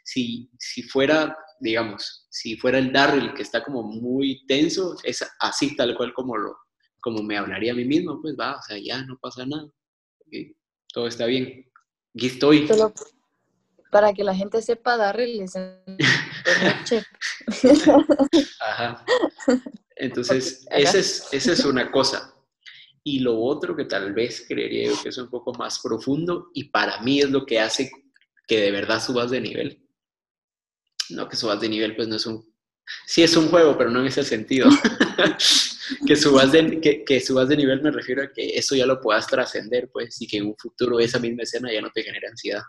si, 0.04 0.50
si 0.58 0.82
fuera 0.84 1.36
digamos, 1.60 2.26
si 2.30 2.56
fuera 2.56 2.78
el 2.78 2.92
Darryl 2.92 3.34
que 3.34 3.42
está 3.42 3.62
como 3.62 3.82
muy 3.82 4.44
tenso, 4.46 4.96
es 5.04 5.24
así 5.38 5.76
tal 5.76 5.94
cual 5.96 6.12
como, 6.14 6.36
lo, 6.36 6.56
como 7.00 7.22
me 7.22 7.36
hablaría 7.36 7.72
a 7.72 7.76
mí 7.76 7.84
mismo, 7.84 8.20
pues 8.20 8.34
va, 8.38 8.56
o 8.56 8.62
sea, 8.62 8.78
ya 8.78 9.02
no 9.04 9.18
pasa 9.20 9.44
nada, 9.46 9.68
todo 10.92 11.06
está 11.06 11.26
bien. 11.26 11.70
Aquí 12.16 12.26
estoy. 12.26 12.66
Para 13.90 14.12
que 14.12 14.24
la 14.24 14.34
gente 14.34 14.62
sepa, 14.62 14.96
Darryl 14.96 15.42
es 15.42 15.56
Ajá. 18.60 19.04
Entonces, 19.96 20.66
esa 20.70 20.98
es, 20.98 21.28
esa 21.32 21.52
es 21.52 21.64
una 21.64 21.90
cosa. 21.90 22.34
Y 23.02 23.20
lo 23.20 23.40
otro 23.40 23.76
que 23.76 23.84
tal 23.84 24.12
vez 24.12 24.44
creería 24.46 24.88
yo 24.88 25.02
que 25.02 25.08
es 25.08 25.18
un 25.18 25.28
poco 25.28 25.52
más 25.54 25.80
profundo 25.80 26.50
y 26.54 26.64
para 26.64 27.00
mí 27.02 27.20
es 27.20 27.30
lo 27.30 27.44
que 27.44 27.60
hace 27.60 27.90
que 28.46 28.60
de 28.60 28.70
verdad 28.70 29.02
subas 29.02 29.30
de 29.30 29.40
nivel 29.40 29.80
no 31.10 31.28
que 31.28 31.36
subas 31.36 31.60
de 31.60 31.68
nivel, 31.68 31.96
pues 31.96 32.08
no 32.08 32.16
es 32.16 32.26
un... 32.26 32.48
Sí 33.06 33.22
es 33.22 33.36
un 33.36 33.48
juego, 33.48 33.78
pero 33.78 33.90
no 33.90 34.00
en 34.00 34.06
ese 34.06 34.24
sentido. 34.24 34.68
que, 36.06 36.16
subas 36.16 36.50
de, 36.50 37.04
que, 37.06 37.20
subas 37.20 37.48
de 37.48 37.56
nivel 37.56 37.82
me 37.82 37.92
refiero 37.92 38.22
a 38.22 38.32
que 38.32 38.56
eso 38.56 38.74
ya 38.74 38.86
lo 38.86 39.00
puedas 39.00 39.28
trascender, 39.28 39.88
pues, 39.92 40.20
y 40.20 40.26
que 40.26 40.38
en 40.38 40.46
un 40.46 40.56
futuro 40.56 40.98
esa 40.98 41.20
misma 41.20 41.44
escena 41.44 41.72
ya 41.72 41.80
no 41.80 41.90
te 41.90 42.02
genere 42.02 42.28
ansiedad. 42.28 42.62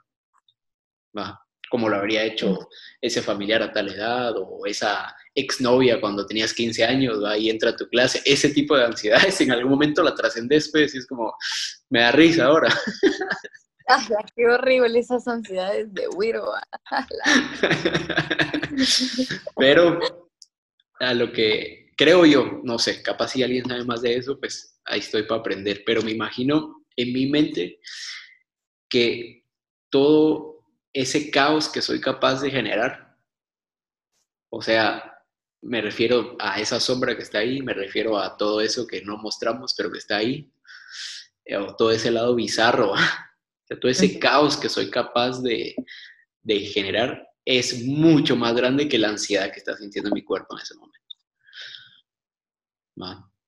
Va, 1.18 1.40
como 1.70 1.88
lo 1.88 1.96
habría 1.96 2.24
hecho 2.24 2.68
ese 3.00 3.22
familiar 3.22 3.64
a 3.64 3.72
tal 3.72 3.90
edad 3.90 4.34
o 4.38 4.66
esa 4.66 5.16
exnovia 5.34 6.02
cuando 6.02 6.26
tenías 6.26 6.54
15 6.54 6.84
años, 6.84 7.24
va, 7.24 7.38
y 7.38 7.50
entra 7.50 7.72
a 7.72 7.76
tu 7.76 7.88
clase. 7.88 8.22
Ese 8.26 8.50
tipo 8.50 8.76
de 8.76 8.86
ansiedades 8.86 9.40
en 9.42 9.52
algún 9.52 9.72
momento 9.72 10.04
la 10.04 10.14
trascendes, 10.14 10.70
pues, 10.72 10.94
y 10.94 10.98
es 10.98 11.08
como, 11.08 11.34
me 11.90 12.02
da 12.02 12.12
risa 12.12 12.46
ahora. 12.46 12.68
qué 14.36 14.48
horrible 14.48 15.00
esas 15.00 15.28
ansiedades 15.28 15.94
de 15.94 16.08
Wiro. 16.10 16.52
Pero 19.58 20.00
a 21.00 21.14
lo 21.14 21.32
que 21.32 21.92
creo 21.98 22.26
yo, 22.26 22.62
no 22.64 22.80
sé, 22.80 23.02
capaz 23.02 23.30
si 23.30 23.44
alguien 23.44 23.66
sabe 23.66 23.84
más 23.84 24.02
de 24.02 24.16
eso, 24.16 24.40
pues 24.40 24.80
ahí 24.86 25.00
estoy 25.00 25.24
para 25.24 25.42
aprender. 25.42 25.84
Pero 25.86 26.02
me 26.02 26.12
imagino 26.12 26.86
en 26.96 27.14
mi 27.14 27.28
mente 27.28 27.80
que 28.90 29.46
todo 29.90 30.51
ese 30.94 31.32
caos 31.32 31.70
que 31.70 31.82
soy 31.82 32.02
capaz 32.02 32.42
de 32.42 32.52
generar, 32.52 33.18
o 34.50 34.62
sea, 34.62 35.12
me 35.62 35.82
refiero 35.82 36.36
a 36.40 36.60
esa 36.60 36.80
sombra 36.80 37.16
que 37.16 37.24
está 37.24 37.40
ahí, 37.40 37.62
me 37.62 37.74
refiero 37.74 38.18
a 38.18 38.36
todo 38.36 38.62
eso 38.62 38.88
que 38.88 39.02
no 39.04 39.18
mostramos, 39.18 39.74
pero 39.78 39.92
que 39.92 40.00
está 40.00 40.18
ahí, 40.18 40.52
eh, 41.46 41.58
o 41.58 41.76
todo 41.76 41.92
ese 41.92 42.12
lado 42.12 42.36
bizarro. 42.36 42.94
Todo 43.80 43.90
ese 43.90 44.20
caos 44.20 44.58
que 44.58 44.68
soy 44.68 44.90
capaz 44.92 45.42
de, 45.42 45.74
generar 46.74 47.26
es 47.46 47.86
mucho 47.86 48.36
más 48.36 48.54
grande 48.54 48.90
que 48.90 48.98
la 48.98 49.08
ansiedad 49.08 49.50
que 49.50 49.60
está 49.60 49.78
sintiendo 49.78 50.12
mi 50.12 50.26
cuerpo 50.26 50.58
en 50.58 50.62
ese 50.62 50.76
momento. 50.76 51.00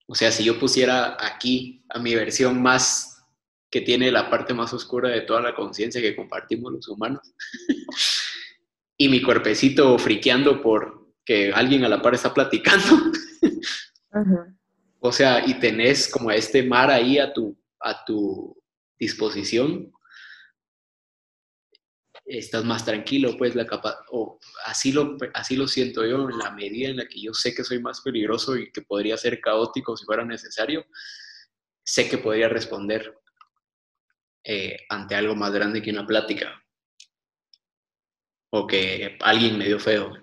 O 0.08 0.16
sea, 0.16 0.32
si 0.32 0.46
yo 0.46 0.58
pusiera 0.58 1.18
aquí 1.20 1.84
a 1.90 2.00
mi 2.00 2.16
versión 2.16 2.62
más 2.62 3.13
que 3.74 3.82
tiene 3.82 4.12
la 4.12 4.30
parte 4.30 4.54
más 4.54 4.72
oscura 4.72 5.10
de 5.10 5.22
toda 5.22 5.42
la 5.42 5.56
conciencia 5.56 6.00
que 6.00 6.16
compartimos 6.16 6.72
los 6.72 6.88
humanos, 6.88 7.34
y 8.98 9.10
mi 9.10 9.20
cuerpecito 9.20 9.98
friqueando 9.98 10.62
por 10.62 11.08
que 11.26 11.52
alguien 11.52 11.84
a 11.84 11.90
la 11.90 12.00
par 12.00 12.14
está 12.14 12.32
platicando, 12.32 12.86
o 15.00 15.12
sea, 15.12 15.44
y 15.44 15.56
tenés 15.56 16.08
como 16.08 16.30
este 16.30 16.62
mar 16.62 16.92
ahí 16.92 17.18
a 17.18 17.34
tu, 17.34 17.58
a 17.80 18.06
tu 18.06 18.56
disposición, 19.00 19.92
estás 22.26 22.64
más 22.64 22.86
tranquilo, 22.86 23.36
pues 23.40 23.56
la 23.56 23.66
capa 23.66 24.06
o 24.12 24.40
así 24.66 24.92
lo, 24.92 25.18
así 25.34 25.56
lo 25.56 25.68
siento 25.68 26.06
yo, 26.06 26.30
en 26.30 26.38
la 26.38 26.52
medida 26.52 26.90
en 26.90 26.98
la 26.98 27.08
que 27.08 27.20
yo 27.20 27.34
sé 27.34 27.56
que 27.56 27.64
soy 27.64 27.82
más 27.82 28.02
peligroso 28.02 28.56
y 28.56 28.72
que 28.72 28.84
podría 28.84 29.18
ser 29.18 29.42
caótico 29.42 29.98
si 29.98 30.06
fuera 30.06 30.24
necesario, 30.24 30.86
sé 31.84 32.08
que 32.08 32.20
podría 32.20 32.50
responder 32.50 33.18
eh, 34.44 34.78
ante 34.90 35.16
algo 35.16 35.36
más 35.36 35.52
grande 35.52 35.82
que 35.82 35.92
una 35.92 36.06
plática 36.06 36.62
o 38.52 38.68
que 38.68 39.18
alguien 39.22 39.58
me 39.58 39.66
dio 39.66 39.80
feo. 39.80 40.14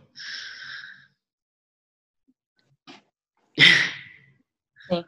Sí, 4.88 5.04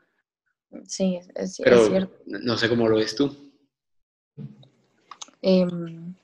sí, 0.87 1.21
es, 1.35 1.55
cierto. 1.55 2.13
No 2.27 2.57
sé 2.57 2.69
cómo 2.69 2.89
lo 2.89 2.97
ves 2.97 3.15
tú. 3.15 3.53
Em, 5.41 6.15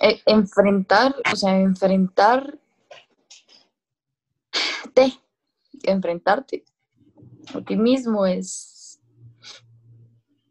eh, 0.00 0.20
enfrentar, 0.26 1.14
o 1.32 1.36
sea, 1.36 1.58
enfrentarte, 1.58 2.60
enfrentarte 5.82 6.64
a 7.52 7.60
ti 7.62 7.76
mismo 7.76 8.26
es, 8.26 8.73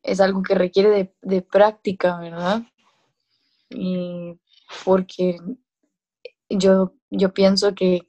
es 0.03 0.19
algo 0.19 0.43
que 0.43 0.55
requiere 0.55 1.15
de, 1.21 1.41
práctica, 1.41 2.19
¿verdad? 2.19 2.61
Y 3.69 4.39
porque 4.85 5.39
yo, 6.49 6.93
yo 7.09 7.33
pienso 7.33 7.73
que 7.73 8.01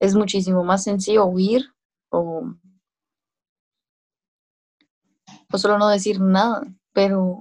es 0.00 0.14
muchísimo 0.14 0.64
más 0.64 0.84
sencillo 0.84 1.26
huir 1.26 1.72
o, 2.10 2.54
o 5.52 5.58
solo 5.58 5.78
no 5.78 5.88
decir 5.88 6.20
nada, 6.20 6.62
pero 6.92 7.38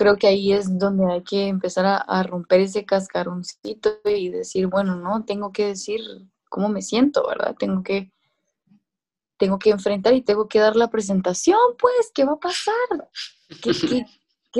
creo 0.00 0.16
que 0.16 0.28
ahí 0.28 0.52
es 0.52 0.78
donde 0.78 1.04
hay 1.12 1.22
que 1.22 1.48
empezar 1.48 2.04
a, 2.06 2.22
romper 2.22 2.60
ese 2.60 2.86
cascaroncito 2.86 3.90
y 4.04 4.30
decir, 4.30 4.66
bueno, 4.66 4.96
no, 4.96 5.24
tengo 5.26 5.52
que 5.52 5.66
decir 5.66 6.00
cómo 6.48 6.70
me 6.70 6.80
siento, 6.80 7.26
¿verdad? 7.28 7.54
Tengo 7.58 7.82
que, 7.82 8.10
tengo 9.40 9.58
que 9.58 9.70
enfrentar 9.70 10.14
y 10.14 10.22
tengo 10.22 10.46
que 10.46 10.60
dar 10.60 10.76
la 10.76 10.88
presentación, 10.88 11.58
pues, 11.80 12.12
¿qué 12.14 12.24
va 12.24 12.34
a 12.34 12.38
pasar? 12.38 12.74
¿Qué, 13.60 13.70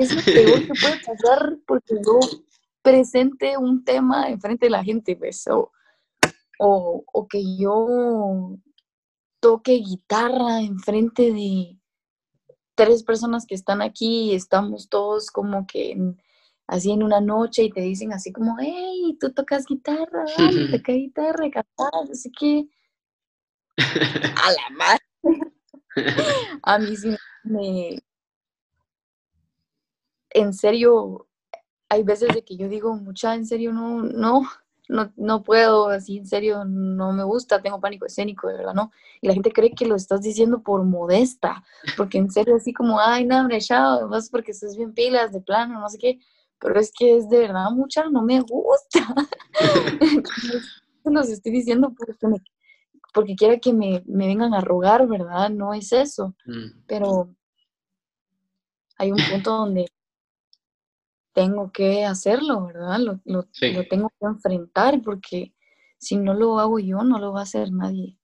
es 0.01 0.13
lo 0.13 0.21
peor 0.21 0.67
que 0.67 0.73
puede 0.73 0.99
pasar? 1.05 1.57
Porque 1.65 1.95
yo 2.05 2.19
presente 2.81 3.57
un 3.57 3.85
tema 3.85 4.27
enfrente 4.27 4.65
de 4.65 4.71
la 4.71 4.83
gente, 4.83 5.15
pues, 5.15 5.47
o, 5.47 5.71
o 6.59 7.27
que 7.29 7.57
yo 7.57 8.57
toque 9.39 9.73
guitarra 9.75 10.61
enfrente 10.61 11.31
de, 11.31 11.77
tres 12.75 13.03
personas 13.03 13.45
que 13.45 13.53
están 13.53 13.81
aquí 13.81 14.31
y 14.31 14.35
estamos 14.35 14.89
todos 14.89 15.29
como 15.29 15.67
que 15.67 15.95
así 16.65 16.91
en 16.91 17.03
una 17.03 17.21
noche 17.21 17.63
y 17.63 17.69
te 17.69 17.81
dicen 17.81 18.11
así 18.11 18.31
como, 18.31 18.55
hey, 18.59 19.17
tú 19.19 19.31
tocas 19.33 19.65
guitarra, 19.65 20.25
dale, 20.35 20.67
toca 20.71 20.93
guitarra, 20.93 21.51
cantar, 21.51 22.11
así 22.11 22.31
que 22.31 22.67
a 23.77 24.51
la 24.51 24.69
madre. 24.75 25.01
a 26.63 26.79
mí 26.79 26.95
sí 26.95 27.15
me... 27.43 27.99
En 30.33 30.53
serio, 30.53 31.27
hay 31.89 32.03
veces 32.03 32.33
de 32.33 32.43
que 32.43 32.55
yo 32.55 32.69
digo, 32.69 32.95
mucha, 32.95 33.35
en 33.35 33.45
serio, 33.45 33.73
no, 33.73 34.01
no, 34.01 34.43
no, 34.87 35.11
no 35.17 35.43
puedo, 35.43 35.89
así 35.89 36.17
en 36.17 36.25
serio, 36.25 36.63
no 36.63 37.11
me 37.11 37.23
gusta, 37.23 37.61
tengo 37.61 37.81
pánico 37.81 38.05
escénico, 38.05 38.47
de 38.47 38.57
verdad, 38.57 38.73
¿no? 38.73 38.91
Y 39.19 39.27
la 39.27 39.33
gente 39.33 39.51
cree 39.51 39.71
que 39.71 39.85
lo 39.85 39.95
estás 39.95 40.21
diciendo 40.21 40.63
por 40.63 40.83
modesta, 40.85 41.63
porque 41.97 42.17
en 42.17 42.31
serio, 42.31 42.55
así 42.55 42.71
como, 42.71 42.99
ay, 42.99 43.25
no, 43.25 43.47
chao, 43.59 44.07
vas 44.07 44.29
porque 44.29 44.51
estás 44.51 44.77
bien 44.77 44.93
pilas, 44.93 45.33
de 45.33 45.41
plano, 45.41 45.81
no 45.81 45.89
sé 45.89 45.97
qué, 45.97 46.19
pero 46.59 46.79
es 46.79 46.91
que 46.97 47.17
es 47.17 47.27
de 47.27 47.39
verdad 47.39 47.71
mucha, 47.71 48.05
no 48.09 48.21
me 48.21 48.39
gusta. 48.39 49.13
los 51.03 51.29
estoy 51.29 51.51
diciendo 51.51 51.93
porque, 51.97 52.41
porque 53.13 53.35
quiera 53.35 53.59
que 53.59 53.73
me, 53.73 54.03
me, 54.05 54.27
vengan 54.27 54.53
a 54.53 54.61
rogar, 54.61 55.07
¿verdad? 55.07 55.49
No 55.49 55.73
es 55.73 55.91
eso, 55.91 56.35
mm. 56.45 56.85
pero 56.87 57.35
hay 58.97 59.11
un 59.11 59.17
punto 59.31 59.51
donde 59.57 59.87
tengo 61.33 61.71
que 61.71 62.05
hacerlo, 62.05 62.67
¿verdad? 62.67 62.99
Lo, 62.99 63.19
lo, 63.25 63.43
tengo 63.89 64.09
que 64.19 64.25
enfrentar 64.25 65.01
porque 65.01 65.53
si 65.97 66.17
no 66.17 66.33
lo 66.33 66.59
hago 66.59 66.79
yo, 66.79 67.03
no 67.03 67.19
lo 67.19 67.33
va 67.33 67.41
a 67.41 67.43
hacer 67.43 67.71
nadie 67.71 68.17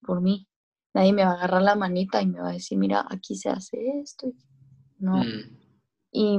por 0.00 0.20
mí. 0.20 0.46
Nadie 0.94 1.12
me 1.12 1.24
va 1.24 1.32
a 1.32 1.34
agarrar 1.34 1.62
la 1.62 1.76
manita 1.76 2.20
y 2.20 2.26
me 2.26 2.40
va 2.40 2.50
a 2.50 2.54
decir, 2.54 2.78
mira, 2.78 3.06
aquí 3.08 3.36
se 3.36 3.48
hace 3.48 3.78
esto. 4.02 4.32
No. 4.98 5.18
Mm. 5.18 5.58
Y 6.12 6.38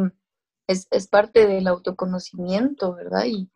es, 0.67 1.07
parte 1.07 1.47
del 1.47 1.67
autoconocimiento, 1.67 2.93
¿verdad? 2.93 3.25
Y, 3.25 3.49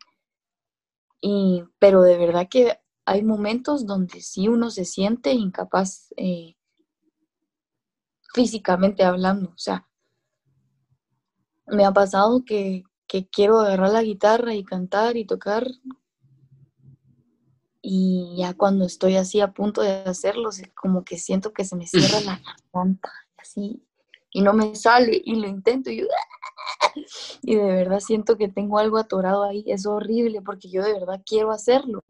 y, 1.20 1.64
pero 1.78 2.02
de 2.02 2.16
verdad 2.16 2.48
que 2.48 2.78
hay 3.06 3.22
momentos 3.22 3.86
donde 3.86 4.20
sí 4.20 4.48
uno 4.48 4.68
se 4.68 4.84
siente 4.84 5.32
incapaz 5.32 6.12
eh, 6.16 6.56
físicamente 8.34 9.04
hablando. 9.04 9.50
O 9.50 9.58
sea, 9.58 9.88
me 11.68 11.84
ha 11.84 11.92
pasado 11.92 12.44
que, 12.44 12.82
quiero 13.30 13.60
agarrar 13.60 13.90
la 13.90 14.02
guitarra 14.02 14.54
y 14.54 14.64
cantar 14.64 15.16
y 15.16 15.24
tocar. 15.24 15.68
Y 17.80 18.34
ya 18.38 18.54
cuando 18.54 18.84
estoy 18.84 19.14
así 19.16 19.40
a 19.40 19.52
punto 19.52 19.82
de 19.82 20.02
hacerlo, 20.02 20.50
como 20.74 21.04
que 21.04 21.16
siento 21.16 21.52
que 21.52 21.64
se 21.64 21.76
me 21.76 21.86
cierra 21.86 22.20
la 22.20 22.42
garganta, 22.72 23.12
así, 23.38 23.86
y 24.32 24.42
no 24.42 24.52
me 24.52 24.74
sale, 24.74 25.22
y 25.24 25.36
lo 25.36 25.46
intento, 25.46 25.90
y, 25.90 26.04
y 27.42 27.54
de 27.54 27.64
verdad 27.64 28.00
siento 28.00 28.36
que 28.36 28.48
tengo 28.48 28.80
algo 28.80 28.98
atorado 28.98 29.44
ahí. 29.44 29.62
Es 29.68 29.86
horrible 29.86 30.42
porque 30.42 30.68
yo 30.68 30.82
de 30.82 30.94
verdad 30.94 31.22
quiero 31.24 31.52
hacerlo. 31.52 32.02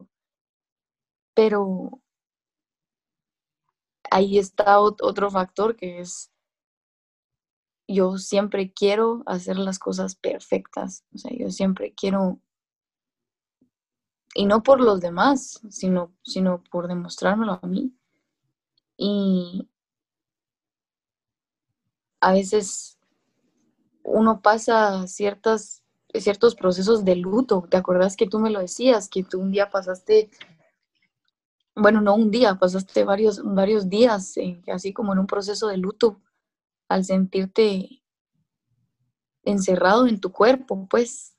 Pero 1.37 2.01
ahí 4.09 4.39
está 4.39 4.79
otro 4.79 5.29
factor 5.29 5.75
que 5.75 5.99
es 5.99 6.31
yo 7.87 8.17
siempre 8.17 8.73
quiero 8.73 9.21
hacer 9.27 9.59
las 9.59 9.77
cosas 9.77 10.15
perfectas, 10.15 11.05
o 11.13 11.19
sea, 11.19 11.31
yo 11.37 11.51
siempre 11.51 11.93
quiero, 11.93 12.41
y 14.33 14.47
no 14.47 14.63
por 14.63 14.81
los 14.81 14.99
demás, 14.99 15.61
sino, 15.69 16.11
sino 16.23 16.63
por 16.71 16.87
demostrármelo 16.87 17.59
a 17.61 17.67
mí. 17.67 17.95
Y 18.97 19.69
a 22.19 22.33
veces 22.33 22.97
uno 24.01 24.41
pasa 24.41 25.05
ciertas, 25.05 25.83
ciertos 26.15 26.55
procesos 26.55 27.05
de 27.05 27.15
luto. 27.15 27.67
¿Te 27.69 27.77
acuerdas 27.77 28.17
que 28.17 28.27
tú 28.27 28.39
me 28.39 28.49
lo 28.49 28.59
decías? 28.59 29.07
Que 29.07 29.23
tú 29.23 29.39
un 29.39 29.51
día 29.51 29.69
pasaste, 29.69 30.31
bueno, 31.77 32.01
no 32.01 32.15
un 32.15 32.31
día, 32.31 32.55
pasaste 32.55 33.03
varios, 33.03 33.41
varios 33.43 33.87
días, 33.87 34.35
así 34.73 34.93
como 34.93 35.13
en 35.13 35.19
un 35.19 35.27
proceso 35.27 35.67
de 35.67 35.77
luto 35.77 36.21
al 36.89 37.05
sentirte 37.05 38.03
encerrado 39.43 40.07
en 40.07 40.19
tu 40.19 40.31
cuerpo, 40.31 40.87
pues. 40.89 41.35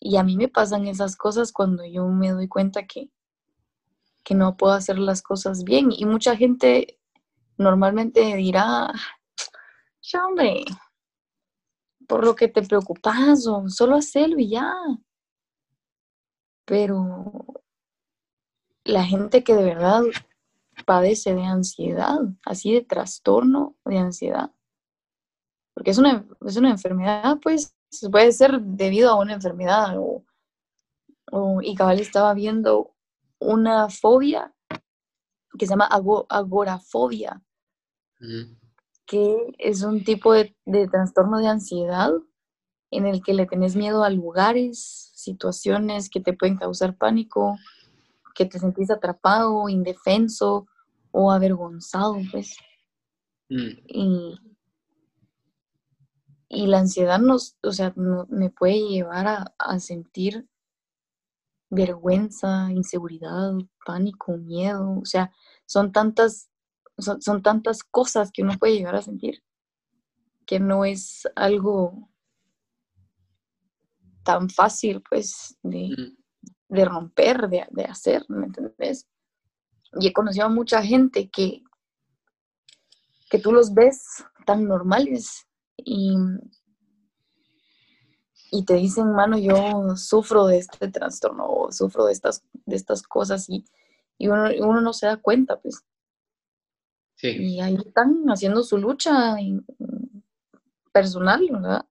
Y 0.00 0.16
a 0.16 0.22
mí 0.22 0.36
me 0.36 0.48
pasan 0.48 0.86
esas 0.86 1.16
cosas 1.16 1.52
cuando 1.52 1.84
yo 1.84 2.06
me 2.06 2.30
doy 2.30 2.48
cuenta 2.48 2.86
que, 2.86 3.10
que 4.22 4.34
no 4.34 4.56
puedo 4.56 4.72
hacer 4.72 4.98
las 4.98 5.20
cosas 5.20 5.64
bien. 5.64 5.90
Y 5.90 6.06
mucha 6.06 6.36
gente 6.36 6.98
normalmente 7.58 8.36
dirá, 8.36 8.92
ya 10.00 10.26
hombre, 10.26 10.64
por 12.06 12.24
lo 12.24 12.34
que 12.34 12.48
te 12.48 12.62
preocupas 12.62 13.44
solo 13.66 13.96
hacerlo 13.96 14.38
y 14.38 14.50
ya. 14.50 14.72
Pero 16.64 17.49
la 18.90 19.04
gente 19.04 19.44
que 19.44 19.54
de 19.54 19.64
verdad 19.64 20.02
padece 20.84 21.34
de 21.34 21.44
ansiedad, 21.44 22.18
así 22.44 22.72
de 22.72 22.82
trastorno 22.82 23.76
de 23.84 23.98
ansiedad. 23.98 24.50
Porque 25.74 25.90
es 25.90 25.98
una, 25.98 26.26
es 26.46 26.56
una 26.56 26.70
enfermedad, 26.70 27.38
pues, 27.42 27.74
puede 28.10 28.32
ser 28.32 28.60
debido 28.60 29.10
a 29.10 29.18
una 29.18 29.34
enfermedad. 29.34 29.96
O, 29.98 30.24
y 31.62 31.74
cabal 31.76 32.00
estaba 32.00 32.34
viendo 32.34 32.94
una 33.38 33.88
fobia 33.88 34.52
que 35.58 35.66
se 35.66 35.70
llama 35.70 35.88
agorafobia, 36.28 37.42
que 39.06 39.54
es 39.58 39.82
un 39.82 40.02
tipo 40.04 40.32
de, 40.32 40.56
de 40.64 40.88
trastorno 40.88 41.38
de 41.38 41.48
ansiedad 41.48 42.12
en 42.90 43.06
el 43.06 43.22
que 43.22 43.34
le 43.34 43.46
tenés 43.46 43.76
miedo 43.76 44.02
a 44.02 44.10
lugares, 44.10 45.12
situaciones 45.14 46.10
que 46.10 46.20
te 46.20 46.32
pueden 46.32 46.56
causar 46.56 46.96
pánico, 46.96 47.56
que 48.34 48.46
te 48.46 48.58
sentís 48.58 48.90
atrapado, 48.90 49.68
indefenso 49.68 50.66
o 51.10 51.30
avergonzado, 51.30 52.16
pues. 52.30 52.56
Mm. 53.48 53.70
Y, 53.86 54.38
y, 56.48 56.66
la 56.66 56.78
ansiedad 56.78 57.18
nos, 57.18 57.56
o 57.62 57.72
sea, 57.72 57.92
me 57.96 58.50
puede 58.50 58.80
llevar 58.88 59.26
a, 59.26 59.54
a, 59.58 59.80
sentir 59.80 60.48
vergüenza, 61.68 62.70
inseguridad, 62.70 63.52
pánico, 63.84 64.36
miedo, 64.36 64.98
o 65.00 65.04
sea, 65.04 65.32
son 65.66 65.92
tantas, 65.92 66.50
son, 66.98 67.20
son 67.22 67.42
tantas 67.42 67.82
cosas 67.82 68.30
que 68.32 68.42
uno 68.42 68.58
puede 68.58 68.74
llegar 68.74 68.94
a 68.94 69.02
sentir 69.02 69.42
que 70.46 70.58
no 70.58 70.84
es 70.84 71.28
algo 71.36 72.10
tan 74.24 74.50
fácil, 74.50 75.00
pues, 75.08 75.56
de, 75.62 75.90
mm 75.96 76.19
de 76.70 76.84
romper, 76.84 77.48
de, 77.48 77.66
de 77.70 77.84
hacer, 77.84 78.24
¿me 78.28 78.46
entendés? 78.46 79.08
Y 80.00 80.06
he 80.06 80.12
conocido 80.12 80.46
a 80.46 80.50
mucha 80.50 80.82
gente 80.82 81.28
que, 81.28 81.62
que 83.28 83.38
tú 83.38 83.52
los 83.52 83.74
ves 83.74 84.24
tan 84.46 84.66
normales 84.66 85.48
y, 85.76 86.14
y 88.52 88.64
te 88.64 88.74
dicen, 88.74 89.12
mano, 89.12 89.36
yo 89.36 89.96
sufro 89.96 90.46
de 90.46 90.58
este 90.58 90.88
trastorno 90.88 91.44
o 91.48 91.72
sufro 91.72 92.06
de 92.06 92.12
estas, 92.12 92.44
de 92.52 92.76
estas 92.76 93.02
cosas 93.02 93.48
y, 93.48 93.64
y 94.16 94.28
uno, 94.28 94.48
uno, 94.60 94.80
no 94.80 94.92
se 94.92 95.06
da 95.06 95.16
cuenta, 95.16 95.60
pues. 95.60 95.84
Sí. 97.16 97.28
Y 97.30 97.60
ahí 97.60 97.76
están 97.84 98.24
haciendo 98.26 98.62
su 98.62 98.78
lucha 98.78 99.36
personal, 100.92 101.46
¿verdad? 101.50 101.84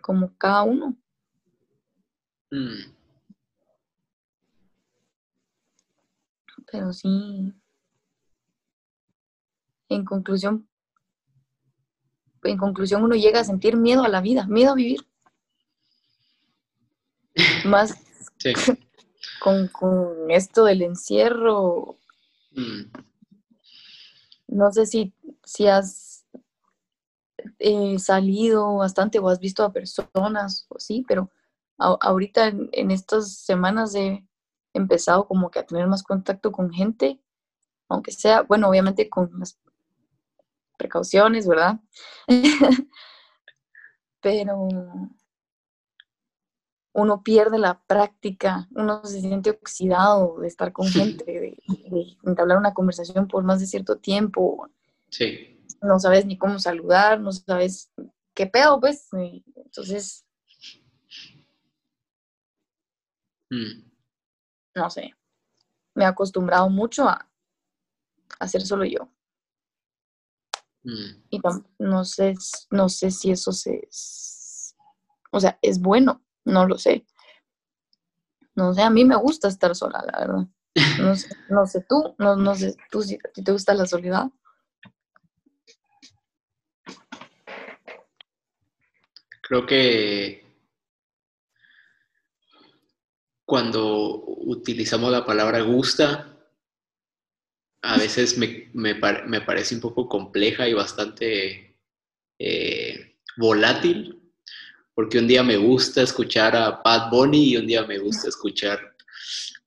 Como 0.00 0.32
cada 0.38 0.62
uno. 0.62 0.96
Mm. 2.50 2.97
Pero 6.70 6.92
sí, 6.92 7.52
en 9.88 10.04
conclusión, 10.04 10.68
en 12.44 12.56
conclusión 12.56 13.02
uno 13.02 13.14
llega 13.14 13.40
a 13.40 13.44
sentir 13.44 13.76
miedo 13.76 14.04
a 14.04 14.08
la 14.08 14.20
vida, 14.20 14.46
miedo 14.46 14.72
a 14.72 14.74
vivir. 14.74 15.08
más 17.64 17.94
con, 19.40 20.30
esto 20.30 20.64
del 20.64 20.82
encierro. 20.82 21.98
Mm. 22.52 22.82
No 24.48 24.72
sé 24.72 24.86
si, 24.86 25.12
si 25.44 25.66
has 25.66 26.24
eh, 27.58 27.98
salido 27.98 28.76
bastante 28.76 29.18
o 29.18 29.28
has 29.28 29.40
visto 29.40 29.62
a 29.62 29.72
personas 29.72 30.66
o 30.68 30.78
sí, 30.78 31.04
pero 31.06 31.30
ahorita 31.76 32.48
en, 32.48 32.90
estas 32.90 33.34
semanas 33.34 33.94
he 33.94 34.26
empezado 34.72 35.26
como 35.26 35.50
que 35.50 35.58
a 35.58 35.66
tener 35.66 35.86
más 35.86 36.02
contacto 36.02 36.52
con 36.52 36.72
gente, 36.72 37.20
aunque 37.88 38.12
sea, 38.12 38.42
bueno, 38.42 38.68
obviamente 38.68 39.08
con 39.08 39.30
las 39.38 39.58
precauciones, 40.76 41.46
¿verdad? 41.46 41.80
pero 44.20 44.68
uno 46.92 47.22
pierde 47.22 47.58
la 47.58 47.80
práctica, 47.86 48.68
uno 48.74 49.04
se 49.04 49.20
siente 49.20 49.50
oxidado 49.50 50.40
de 50.40 50.48
estar 50.48 50.72
con 50.72 50.88
gente, 50.88 51.24
de, 51.24 52.16
entablar 52.24 52.58
una 52.58 52.74
conversación 52.74 53.28
por 53.28 53.44
más 53.44 53.60
de 53.60 53.66
cierto 53.66 53.98
tiempo. 53.98 54.68
Sí. 55.10 55.64
No 55.80 56.00
sabes 56.00 56.26
ni 56.26 56.36
cómo 56.36 56.58
saludar, 56.58 57.20
no 57.20 57.30
sabes 57.32 57.92
qué 58.34 58.46
pedo, 58.46 58.80
pues. 58.80 59.08
Entonces, 59.54 60.24
mm. 63.50 63.88
No 64.78 64.88
sé, 64.90 65.14
me 65.94 66.04
he 66.04 66.06
acostumbrado 66.06 66.70
mucho 66.70 67.08
a, 67.08 67.28
hacer 68.38 68.62
solo 68.62 68.84
yo. 68.84 69.10
Mm. 70.84 71.24
Y 71.30 71.40
no 71.78 72.04
sé, 72.04 72.34
no 72.70 72.88
sé 72.88 73.10
si 73.10 73.30
eso 73.30 73.52
se, 73.52 73.88
o 75.30 75.40
sea, 75.40 75.58
es 75.60 75.80
bueno 75.80 76.22
no 76.48 76.66
lo 76.66 76.78
sé. 76.78 77.06
No 78.54 78.74
sé, 78.74 78.82
a 78.82 78.90
mí 78.90 79.04
me 79.04 79.16
gusta 79.16 79.48
estar 79.48 79.74
sola, 79.76 80.02
la 80.10 80.18
verdad. 80.18 80.46
No 81.00 81.14
sé, 81.14 81.28
no 81.50 81.66
sé 81.66 81.84
tú, 81.88 82.14
no, 82.18 82.36
no 82.36 82.54
sé 82.54 82.76
tú 82.90 83.02
si 83.02 83.16
a 83.16 83.32
ti 83.32 83.42
te 83.42 83.52
gusta 83.52 83.74
la 83.74 83.86
soledad. 83.86 84.30
Creo 89.42 89.66
que 89.66 90.44
cuando 93.48 94.24
utilizamos 94.26 95.10
la 95.10 95.24
palabra 95.24 95.62
gusta, 95.62 96.36
a 97.80 97.96
veces 97.96 98.36
me, 98.36 98.68
me, 98.74 98.92
me 99.26 99.40
parece 99.40 99.74
un 99.74 99.80
poco 99.80 100.06
compleja 100.06 100.68
y 100.68 100.74
bastante 100.74 101.74
eh, 102.38 103.16
volátil, 103.38 104.20
porque 104.94 105.18
un 105.18 105.26
día 105.26 105.42
me 105.42 105.56
gusta 105.56 106.02
escuchar 106.02 106.54
a 106.54 106.82
Bad 106.84 107.10
Bunny 107.10 107.52
y 107.52 107.56
un 107.56 107.66
día 107.66 107.86
me 107.86 107.96
gusta 107.96 108.28
escuchar 108.28 108.94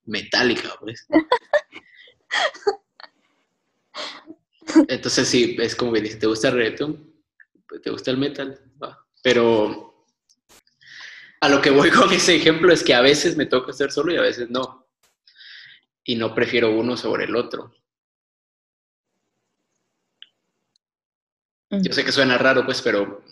Metallica, 0.04 0.76
pues. 0.78 1.04
Entonces 4.86 5.26
sí, 5.26 5.56
es 5.58 5.74
como 5.74 5.92
que 5.92 6.02
dice, 6.02 6.18
¿te 6.18 6.28
gusta 6.28 6.50
el 6.50 6.54
reggaeton? 6.54 7.12
Pues, 7.66 7.82
¿Te 7.82 7.90
gusta 7.90 8.12
el 8.12 8.18
metal? 8.18 8.60
Pero 9.24 9.91
a 11.42 11.48
lo 11.48 11.60
que 11.60 11.70
voy 11.70 11.90
con 11.90 12.12
ese 12.12 12.36
ejemplo 12.36 12.72
es 12.72 12.84
que 12.84 12.94
a 12.94 13.00
veces 13.00 13.36
me 13.36 13.46
toca 13.46 13.72
estar 13.72 13.90
solo 13.90 14.12
y 14.12 14.16
a 14.16 14.22
veces 14.22 14.48
no. 14.48 14.86
Y 16.04 16.14
no 16.14 16.34
prefiero 16.36 16.70
uno 16.70 16.96
sobre 16.96 17.24
el 17.24 17.34
otro. 17.34 17.74
Yo 21.68 21.92
sé 21.92 22.04
que 22.04 22.12
suena 22.12 22.38
raro, 22.38 22.64
pues, 22.64 22.80
pero 22.80 23.24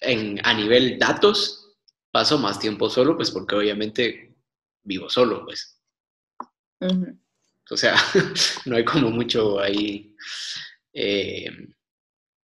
en, 0.00 0.44
a 0.44 0.52
nivel 0.52 0.98
datos, 0.98 1.76
paso 2.10 2.38
más 2.38 2.58
tiempo 2.58 2.90
solo, 2.90 3.16
pues 3.16 3.30
porque 3.30 3.54
obviamente 3.54 4.34
vivo 4.82 5.08
solo, 5.08 5.44
pues. 5.44 5.80
O 7.70 7.76
sea, 7.76 7.94
no 8.64 8.74
hay 8.74 8.84
como 8.84 9.10
mucho 9.10 9.60
ahí 9.60 10.16
eh, 10.92 11.68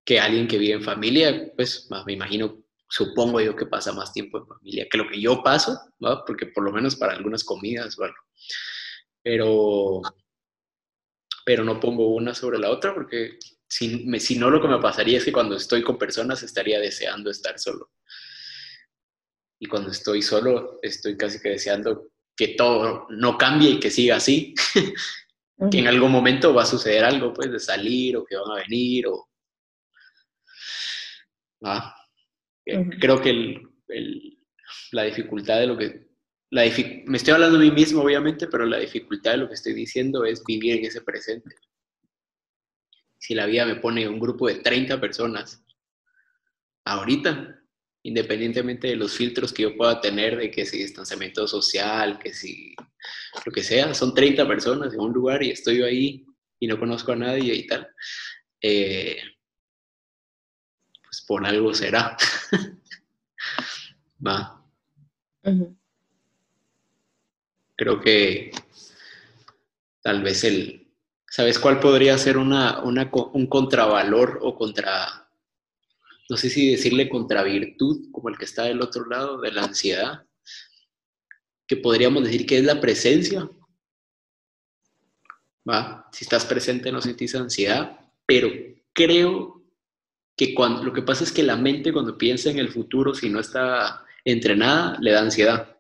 que 0.06 0.17
alguien 0.17 0.47
que 0.47 0.60
vive 0.60 0.75
en 0.75 0.84
familia, 0.84 1.52
pues 1.58 1.89
me 2.06 2.13
imagino, 2.13 2.63
supongo 2.89 3.39
yo 3.39 3.56
que 3.56 3.67
pasa 3.67 3.93
más 3.93 4.12
tiempo 4.12 4.39
en 4.39 4.47
familia 4.47 4.88
que 4.89 4.97
lo 4.97 5.08
que 5.08 5.21
yo 5.21 5.43
paso, 5.43 5.80
¿no? 5.99 6.23
porque 6.25 6.47
por 6.47 6.63
lo 6.63 6.71
menos 6.71 6.95
para 6.95 7.13
algunas 7.13 7.43
comidas, 7.43 7.95
bueno, 7.95 8.15
pero, 9.21 10.02
pero 11.45 11.63
no 11.63 11.80
pongo 11.80 12.10
una 12.10 12.34
sobre 12.34 12.58
la 12.58 12.71
otra 12.71 12.93
porque 12.93 13.38
si, 13.67 14.36
no, 14.38 14.49
lo 14.49 14.62
que 14.62 14.67
me 14.67 14.80
pasaría 14.80 15.19
es 15.19 15.25
que 15.25 15.32
cuando 15.32 15.56
estoy 15.56 15.84
con 15.84 15.97
personas 15.97 16.41
estaría 16.41 16.80
deseando 16.80 17.30
estar 17.30 17.60
solo. 17.60 17.91
Y 19.60 19.67
cuando 19.67 19.91
estoy 19.91 20.23
solo, 20.23 20.80
estoy 20.82 21.15
casi 21.15 21.39
que 21.39 21.49
deseando 21.49 22.08
que 22.36 22.49
todo 22.49 23.06
no 23.10 23.38
cambie 23.38 23.71
y 23.71 23.80
que 23.80 23.91
siga 23.91 24.15
así. 24.15 24.56
que 25.71 25.80
en 25.80 25.88
algún 25.88 26.12
momento 26.12 26.54
va 26.54 26.63
a 26.63 26.65
suceder 26.65 27.04
algo, 27.04 27.34
pues, 27.34 27.52
de 27.52 27.60
salir 27.60 28.17
o 28.17 28.25
que 28.25 28.38
van 28.38 28.52
a 28.52 28.62
venir 28.63 29.08
o... 29.08 29.30
Ah, 31.62 31.93
Creo 33.00 33.22
que 33.22 33.62
la 34.92 35.04
dificultad 35.04 35.60
de 35.60 35.68
lo 35.68 35.78
que... 35.78 36.10
La 36.52 36.64
me 37.06 37.18
estoy 37.18 37.34
hablando 37.34 37.60
de 37.60 37.66
mí 37.66 37.72
mismo, 37.72 38.02
obviamente, 38.02 38.48
pero 38.48 38.66
la 38.66 38.80
dificultad 38.80 39.32
de 39.32 39.38
lo 39.38 39.48
que 39.48 39.54
estoy 39.54 39.74
diciendo 39.74 40.26
es 40.26 40.44
vivir 40.44 40.78
en 40.78 40.86
ese 40.86 41.02
presente. 41.02 41.56
Si 43.20 43.36
la 43.36 43.46
vida 43.46 43.68
me 43.68 43.76
pone 43.76 44.08
un 44.08 44.20
grupo 44.20 44.48
de 44.48 44.56
30 44.56 45.00
personas, 45.00 45.64
ahorita, 46.86 47.62
independientemente 48.02 48.88
de 48.88 48.96
los 48.96 49.14
filtros 49.16 49.54
que 49.54 49.64
yo 49.64 49.78
pueda 49.78 50.02
tener, 50.02 50.38
de 50.38 50.50
que 50.50 50.66
si 50.66 50.80
distanciamiento 50.80 51.48
social, 51.48 52.18
que 52.18 52.34
si 52.34 52.74
lo 53.46 53.52
que 53.52 53.62
sea, 53.62 53.94
son 53.94 54.16
30 54.16 54.48
personas 54.48 54.94
en 54.94 55.00
un 55.00 55.14
lugar 55.14 55.44
y 55.44 55.52
estoy 55.52 55.84
ahí 55.84 56.26
y 56.60 56.66
no 56.66 56.80
conozco 56.80 57.12
a 57.12 57.16
nadie 57.16 57.54
y 57.54 57.68
tal, 57.68 57.88
eh, 58.62 59.22
por 61.30 61.46
algo 61.46 61.76
será. 61.76 62.18
Va. 64.26 64.65
Creo 67.76 68.02
que 68.02 68.52
tal 70.02 70.24
vez 70.24 70.44
el, 70.44 70.92
¿Sabes 71.30 71.60
cuál 71.60 71.80
podría 71.80 72.18
ser 72.18 72.39
una, 72.39 72.82
un 72.82 73.46
contravalor 73.46 74.39
o 74.42 74.56
contra, 74.56 75.30
no 76.32 76.36
sé 76.36 76.50
si 76.50 76.72
decirle 76.72 77.08
contravirtud, 77.08 78.10
como 78.12 78.30
el 78.30 78.38
que 78.39 78.46
está 78.46 78.63
del 78.63 78.82
otro 78.82 79.06
lado 79.06 79.39
de 79.39 79.52
la 79.52 79.65
ansiedad? 79.65 80.26
Que 81.68 81.78
podríamos 81.78 82.24
decir 82.24 82.48
que 82.48 82.58
es 82.58 82.63
la 82.63 82.82
presencia. 82.82 83.48
¿Va? 85.70 86.10
Si 86.12 86.24
estás 86.24 86.44
presente 86.46 86.92
no 86.92 87.02
sentís 87.02 87.36
ansiedad, 87.36 88.00
pero 88.26 88.50
creo 88.94 89.59
que 90.39 90.56
cuando, 90.56 90.84
lo 90.84 90.93
que 90.93 91.02
pasa 91.02 91.25
es 91.25 91.34
que 91.34 91.43
la 91.43 91.58
mente 91.58 91.91
cuando 91.91 92.17
piensa 92.17 92.49
en 92.49 92.60
el 92.60 92.69
futuro, 92.69 93.13
si 93.13 93.30
no 93.30 93.41
está 93.41 94.06
entrenada, 94.23 94.97
le 95.02 95.12
da 95.12 95.21
ansiedad 95.21 95.80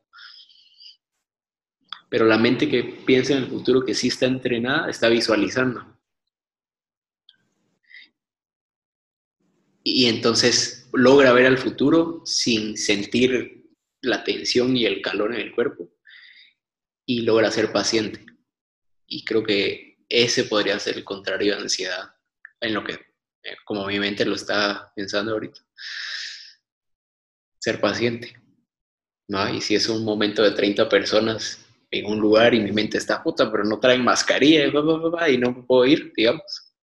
pero 2.09 2.25
la 2.25 2.39
mente 2.39 2.67
que 2.67 2.83
piensa 2.83 3.33
en 3.33 3.43
el 3.43 3.49
futuro, 3.49 3.85
que 3.85 3.93
sí 3.93 4.07
está 4.07 4.25
entrenada, 4.25 4.89
está 4.89 5.07
visualizando. 5.09 5.99
Y 9.83 10.07
entonces 10.07 10.89
logra 10.91 11.31
ver 11.31 11.45
al 11.45 11.57
futuro 11.57 12.23
sin 12.25 12.77
sentir 12.77 13.69
la 14.01 14.23
tensión 14.23 14.75
y 14.75 14.85
el 14.85 15.01
calor 15.01 15.33
en 15.33 15.41
el 15.41 15.53
cuerpo 15.53 15.89
y 17.05 17.21
logra 17.21 17.51
ser 17.51 17.71
paciente. 17.71 18.25
Y 19.05 19.23
creo 19.23 19.43
que 19.43 19.99
ese 20.09 20.43
podría 20.45 20.79
ser 20.79 20.97
el 20.97 21.03
contrario 21.03 21.55
de 21.55 21.61
ansiedad, 21.61 22.15
en 22.59 22.73
lo 22.73 22.83
que, 22.83 22.99
como 23.65 23.85
mi 23.85 23.99
mente 23.99 24.25
lo 24.25 24.35
está 24.35 24.91
pensando 24.95 25.33
ahorita. 25.33 25.59
Ser 27.59 27.79
paciente. 27.79 28.39
¿no? 29.27 29.47
Y 29.49 29.61
si 29.61 29.75
es 29.75 29.87
un 29.89 30.03
momento 30.03 30.43
de 30.43 30.51
30 30.51 30.89
personas, 30.89 31.65
en 31.91 32.05
un 32.05 32.19
lugar 32.19 32.53
y 32.53 32.59
mi 32.59 32.71
mente 32.71 32.97
está 32.97 33.23
puta, 33.23 33.51
pero 33.51 33.63
no 33.63 33.79
traen 33.79 34.03
mascarilla 34.03 34.65
y 34.65 35.37
no 35.37 35.65
puedo 35.65 35.85
ir, 35.85 36.13
digamos. 36.15 36.73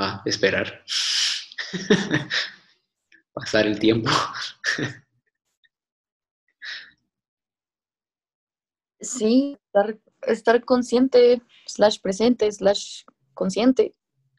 Va, 0.00 0.22
esperar. 0.24 0.84
Pasar 3.32 3.66
el 3.66 3.78
tiempo. 3.78 4.10
sí, 9.00 9.58
estar 10.22 10.64
consciente, 10.64 11.42
slash 11.66 12.00
presente, 12.00 12.50
slash 12.50 13.04
consciente. 13.40 13.94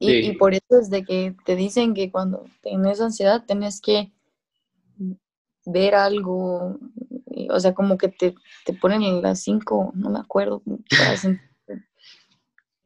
y, 0.00 0.12
y, 0.12 0.32
por 0.36 0.52
eso 0.52 0.80
es 0.80 0.90
de 0.90 1.04
que 1.04 1.36
te 1.44 1.54
dicen 1.54 1.94
que 1.94 2.10
cuando 2.10 2.44
tienes 2.60 3.00
ansiedad 3.00 3.44
tienes 3.46 3.80
que 3.80 4.12
ver 5.64 5.94
algo, 5.94 6.80
o 7.50 7.60
sea, 7.60 7.72
como 7.72 7.96
que 7.96 8.08
te, 8.08 8.34
te 8.64 8.74
ponen 8.74 9.02
en 9.02 9.22
las 9.22 9.40
cinco, 9.40 9.92
no 9.94 10.10
me 10.10 10.18
acuerdo. 10.18 10.62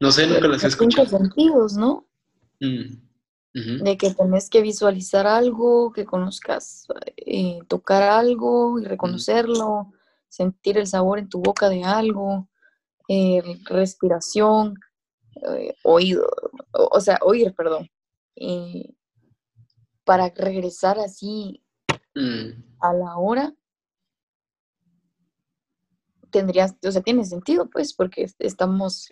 no 0.01 0.11
sé, 0.11 0.27
nunca 0.27 0.49
las 0.49 0.63
he 0.63 0.67
escuchado. 0.67 1.09
Cinco 1.09 1.19
sentidos, 1.19 1.77
¿no? 1.77 2.07
Mm. 2.61 3.83
de 3.85 3.97
que 3.97 4.13
tenés 4.13 4.51
que 4.51 4.63
visualizar 4.63 5.27
algo, 5.27 5.93
que 5.93 6.05
conozcas, 6.05 6.87
eh, 7.17 7.61
tocar 7.69 8.03
algo 8.03 8.81
y 8.81 8.85
reconocerlo, 8.85 9.93
sentir 10.29 10.77
el 10.77 10.89
sabor 10.89 11.21
en 11.21 11.29
tu 11.29 11.41
boca 11.41 11.69
de 11.69 11.85
algo, 11.85 12.49
eh, 13.09 13.43
respiración, 13.67 14.75
eh, 15.57 15.75
oído, 15.83 16.27
o, 16.73 17.01
sea, 17.01 17.19
oír, 17.23 17.55
perdón. 17.55 17.91
para 20.05 20.29
regresar 20.31 20.99
así 20.99 21.63
mm. 22.15 22.51
a 22.81 22.93
la 22.93 23.17
hora, 23.17 23.55
tendrías, 26.31 26.75
o 26.83 26.91
sea, 26.91 27.01
tiene 27.01 27.25
sentido, 27.25 27.71
pues, 27.71 27.95
porque 27.95 28.27
estamos 28.39 29.09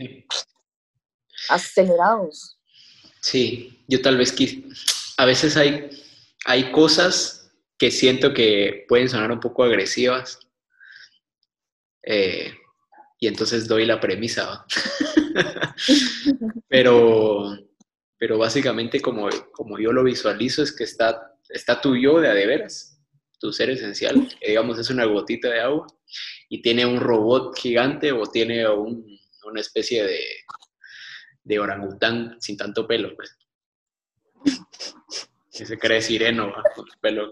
acelerados. 1.48 2.58
Sí, 3.20 3.84
yo 3.86 4.02
tal 4.02 4.16
vez 4.16 4.34
a 5.16 5.24
veces 5.24 5.56
hay, 5.56 5.90
hay 6.44 6.72
cosas 6.72 7.52
que 7.78 7.90
siento 7.90 8.34
que 8.34 8.84
pueden 8.88 9.08
sonar 9.08 9.30
un 9.30 9.40
poco 9.40 9.62
agresivas. 9.62 10.38
Eh, 12.02 12.52
y 13.22 13.28
entonces 13.28 13.68
doy 13.68 13.86
la 13.86 14.00
premisa. 14.00 14.66
pero, 16.68 17.56
pero 18.18 18.36
básicamente 18.36 19.00
como, 19.00 19.28
como 19.52 19.78
yo 19.78 19.92
lo 19.92 20.02
visualizo 20.02 20.64
es 20.64 20.74
que 20.74 20.82
está, 20.82 21.32
está 21.48 21.80
tu 21.80 21.94
yo 21.94 22.20
de 22.20 22.28
a 22.28 22.34
de 22.34 22.46
veras, 22.46 23.00
tu 23.38 23.52
ser 23.52 23.70
esencial, 23.70 24.28
que 24.40 24.48
digamos 24.48 24.76
es 24.80 24.90
una 24.90 25.04
gotita 25.04 25.50
de 25.50 25.60
agua 25.60 25.86
y 26.48 26.62
tiene 26.62 26.84
un 26.84 26.98
robot 26.98 27.56
gigante 27.56 28.10
o 28.10 28.26
tiene 28.26 28.66
una 28.68 29.60
especie 29.60 30.02
de, 30.02 30.24
de 31.44 31.60
orangután 31.60 32.38
sin 32.40 32.56
tanto 32.56 32.88
pelo, 32.88 33.14
pues. 33.14 33.38
Que 35.52 35.64
se 35.64 35.78
cree 35.78 36.02
sireno 36.02 36.52
con 36.74 36.86
pelo. 37.00 37.30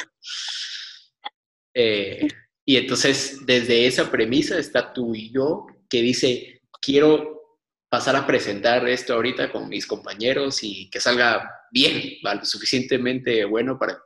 Eh, 1.74 2.28
y 2.64 2.76
entonces, 2.76 3.44
desde 3.44 3.88
esa 3.88 4.08
premisa 4.08 4.56
está 4.56 4.92
tú 4.92 5.16
y 5.16 5.32
yo 5.32 5.66
que 5.90 6.00
dice, 6.00 6.62
quiero 6.80 7.58
pasar 7.90 8.14
a 8.16 8.26
presentar 8.26 8.88
esto 8.88 9.14
ahorita 9.14 9.50
con 9.50 9.68
mis 9.68 9.86
compañeros 9.86 10.62
y 10.62 10.88
que 10.88 11.00
salga 11.00 11.50
bien, 11.72 12.18
¿va? 12.24 12.36
lo 12.36 12.44
suficientemente 12.44 13.44
bueno 13.44 13.78
para... 13.78 14.00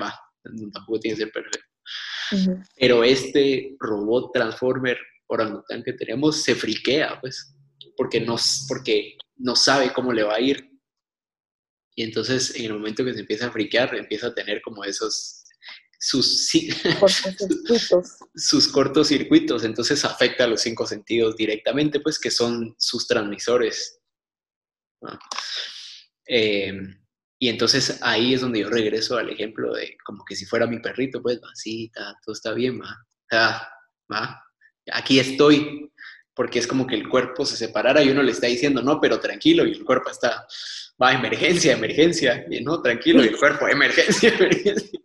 Va, 0.00 0.14
tampoco 0.72 1.00
tiene 1.00 1.16
que 1.16 1.24
ser 1.24 1.32
perfecto. 1.32 1.66
Pero 2.76 3.02
este 3.02 3.76
robot 3.80 4.32
transformer 4.32 4.98
orangután 5.28 5.82
que 5.82 5.94
tenemos 5.94 6.42
se 6.42 6.54
friquea, 6.54 7.18
pues 7.20 7.54
porque 7.96 8.20
no, 8.20 8.36
porque 8.68 9.16
no 9.36 9.56
sabe 9.56 9.92
cómo 9.92 10.12
le 10.12 10.22
va 10.22 10.36
a 10.36 10.40
ir. 10.40 10.70
Y 11.96 12.04
entonces 12.04 12.54
en 12.56 12.66
el 12.66 12.74
momento 12.74 13.04
que 13.04 13.14
se 13.14 13.20
empieza 13.20 13.46
a 13.46 13.50
friquear, 13.50 13.94
empieza 13.96 14.28
a 14.28 14.34
tener 14.34 14.60
como 14.62 14.84
esos, 14.84 15.37
sus, 15.98 16.50
cortocircuitos. 17.00 18.16
sus 18.34 18.68
cortocircuitos, 18.68 19.64
entonces 19.64 20.04
afecta 20.04 20.44
a 20.44 20.46
los 20.46 20.60
cinco 20.60 20.86
sentidos 20.86 21.36
directamente, 21.36 22.00
pues 22.00 22.18
que 22.18 22.30
son 22.30 22.74
sus 22.78 23.06
transmisores. 23.06 24.00
Em, 26.26 27.00
y 27.40 27.48
entonces 27.48 27.98
ahí 28.02 28.34
es 28.34 28.40
donde 28.40 28.60
yo 28.60 28.68
regreso 28.68 29.16
al 29.16 29.30
ejemplo 29.30 29.72
de 29.74 29.96
como 30.04 30.24
que 30.24 30.36
si 30.36 30.44
fuera 30.44 30.66
mi 30.66 30.80
perrito, 30.80 31.22
pues 31.22 31.38
va, 31.38 31.48
sí, 31.54 31.90
todo 32.24 32.32
está 32.32 32.52
bien, 32.52 32.80
va, 32.80 32.96
ah, 33.32 33.68
va, 34.12 34.42
aquí 34.92 35.18
estoy, 35.18 35.90
porque 36.34 36.58
es 36.58 36.66
como 36.66 36.86
que 36.86 36.94
el 36.94 37.08
cuerpo 37.08 37.44
se 37.44 37.56
separara 37.56 38.02
y 38.02 38.10
uno 38.10 38.22
le 38.22 38.32
está 38.32 38.46
diciendo, 38.46 38.82
no, 38.82 39.00
pero 39.00 39.20
tranquilo, 39.20 39.66
y 39.66 39.72
el 39.72 39.84
cuerpo 39.84 40.10
está, 40.10 40.46
va, 41.00 41.12
emergencia, 41.12 41.72
emergencia, 41.72 42.44
y 42.50 42.60
no, 42.60 42.80
tranquilo, 42.82 43.24
y 43.24 43.28
el 43.28 43.36
cuerpo, 43.36 43.68
emergencia, 43.68 44.28
emergencia. 44.38 45.00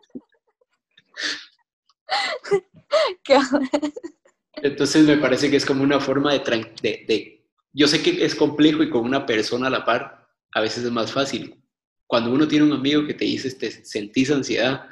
Entonces 4.55 5.05
me 5.05 5.17
parece 5.17 5.49
que 5.49 5.57
es 5.57 5.65
como 5.65 5.83
una 5.83 5.99
forma 5.99 6.33
de, 6.33 6.73
de, 6.81 7.45
Yo 7.73 7.87
sé 7.87 8.01
que 8.01 8.23
es 8.23 8.35
complejo 8.35 8.83
y 8.83 8.89
con 8.89 9.03
una 9.03 9.25
persona 9.25 9.67
a 9.67 9.71
la 9.71 9.83
par 9.83 10.27
a 10.53 10.61
veces 10.61 10.83
es 10.83 10.91
más 10.91 11.11
fácil. 11.11 11.59
Cuando 12.07 12.31
uno 12.31 12.47
tiene 12.47 12.65
un 12.65 12.73
amigo 12.73 13.05
que 13.07 13.15
te 13.15 13.25
dice, 13.25 13.51
te 13.55 13.71
sentís 13.71 14.29
ansiedad 14.29 14.87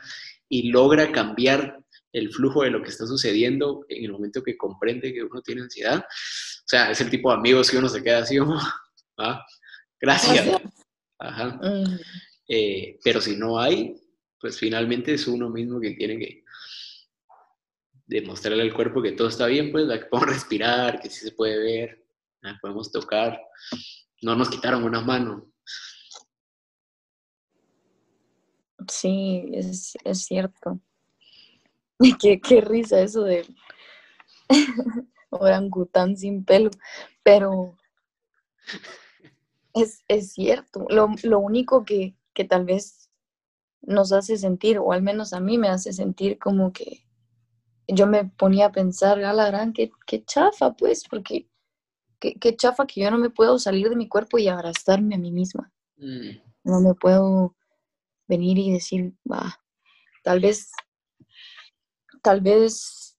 y 0.49 0.71
logra 0.71 1.11
cambiar 1.11 1.77
el 2.13 2.31
flujo 2.31 2.63
de 2.63 2.71
lo 2.71 2.81
que 2.81 2.89
está 2.89 3.05
sucediendo 3.05 3.85
en 3.87 4.05
el 4.05 4.11
momento 4.11 4.43
que 4.43 4.57
comprende 4.57 5.13
que 5.13 5.23
uno 5.23 5.41
tiene 5.41 5.61
ansiedad. 5.61 5.99
O 5.99 6.65
sea, 6.65 6.91
es 6.91 6.99
el 6.99 7.09
tipo 7.09 7.29
de 7.29 7.37
amigos 7.37 7.69
que 7.69 7.77
uno 7.77 7.87
se 7.87 8.03
queda 8.03 8.19
así 8.19 8.37
como, 8.37 8.59
ah, 9.17 9.45
gracias. 9.99 10.61
Ajá. 11.19 11.59
Mm. 11.61 11.99
Eh, 12.47 12.99
pero 13.03 13.21
si 13.21 13.37
no 13.37 13.59
hay, 13.59 13.95
pues 14.39 14.57
finalmente 14.57 15.13
es 15.13 15.27
uno 15.27 15.49
mismo 15.49 15.79
que 15.79 15.91
tiene 15.91 16.17
que 16.17 16.43
demostrarle 18.11 18.63
al 18.63 18.73
cuerpo 18.73 19.01
que 19.01 19.13
todo 19.13 19.29
está 19.29 19.45
bien, 19.45 19.71
pues 19.71 19.87
que 19.87 20.05
podemos 20.05 20.33
respirar, 20.33 20.99
que 20.99 21.09
sí 21.09 21.25
se 21.25 21.31
puede 21.31 21.57
ver, 21.57 22.05
podemos 22.61 22.91
tocar, 22.91 23.41
no 24.21 24.35
nos 24.35 24.49
quitaron 24.49 24.83
una 24.83 25.01
mano. 25.01 25.49
Sí, 28.87 29.49
es, 29.53 29.97
es 30.03 30.25
cierto. 30.25 30.79
qué, 32.19 32.61
risa 32.61 33.01
eso 33.01 33.23
de 33.23 33.45
orangután 35.29 36.17
sin 36.17 36.43
pelo. 36.43 36.71
Pero 37.23 37.77
es, 39.73 40.33
cierto. 40.33 40.85
Lo, 40.89 41.39
único 41.39 41.85
que, 41.85 42.15
tal 42.49 42.65
vez 42.65 43.09
nos 43.81 44.11
hace 44.11 44.37
sentir, 44.37 44.79
o 44.79 44.91
al 44.91 45.01
menos 45.01 45.31
a 45.31 45.39
mí 45.39 45.57
me 45.57 45.69
hace 45.69 45.93
sentir 45.93 46.37
como 46.39 46.73
que 46.73 47.05
yo 47.87 48.07
me 48.07 48.25
ponía 48.25 48.67
a 48.67 48.71
pensar, 48.71 49.23
a 49.23 49.33
la 49.33 49.47
gran, 49.47 49.73
qué, 49.73 49.91
chafa, 50.25 50.73
pues, 50.73 51.03
porque 51.09 51.47
qué, 52.19 52.55
chafa 52.55 52.85
que 52.85 53.01
yo 53.01 53.11
no 53.11 53.17
me 53.17 53.29
puedo 53.29 53.59
salir 53.59 53.89
de 53.89 53.95
mi 53.95 54.07
cuerpo 54.07 54.37
y 54.37 54.47
abrazarme 54.47 55.15
a 55.15 55.19
mí 55.19 55.31
misma. 55.31 55.71
Mm. 55.97 56.39
No 56.63 56.81
me 56.81 56.93
puedo 56.93 57.55
venir 58.27 58.57
y 58.57 58.71
decir, 58.71 59.13
va, 59.29 59.59
tal 60.23 60.39
vez 60.39 60.71
tal 62.21 62.41
vez 62.41 63.17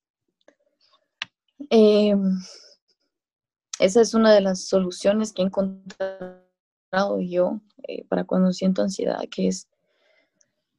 em, 1.69 2.39
esa 3.79 4.01
es 4.01 4.13
una 4.13 4.33
de 4.33 4.41
las 4.41 4.67
soluciones 4.67 5.33
que 5.33 5.41
he 5.41 5.45
encontrado 5.45 6.41
yo 7.19 7.59
eh, 7.87 8.05
para 8.07 8.23
cuando 8.23 8.51
siento 8.53 8.81
ansiedad, 8.81 9.21
que 9.29 9.47
es 9.47 9.67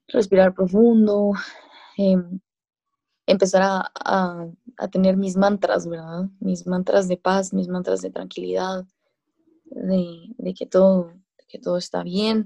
respirar 0.09 0.55
profundo, 0.55 1.33
em, 1.97 2.41
empezar 3.27 3.63
a, 3.95 4.47
tener 4.91 5.17
mis 5.17 5.37
mantras, 5.37 5.87
¿verdad? 5.87 6.29
Mis 6.41 6.67
mantras 6.67 7.09
de 7.09 7.17
paz, 7.17 7.53
mis 7.53 7.69
mantras 7.69 8.03
de 8.03 8.11
tranquilidad, 8.11 8.85
de, 9.65 10.55
que, 10.57 10.67
todo, 10.67 11.09
de 11.39 11.45
que 11.49 11.59
todo 11.59 11.79
está 11.79 12.03
bien, 12.03 12.45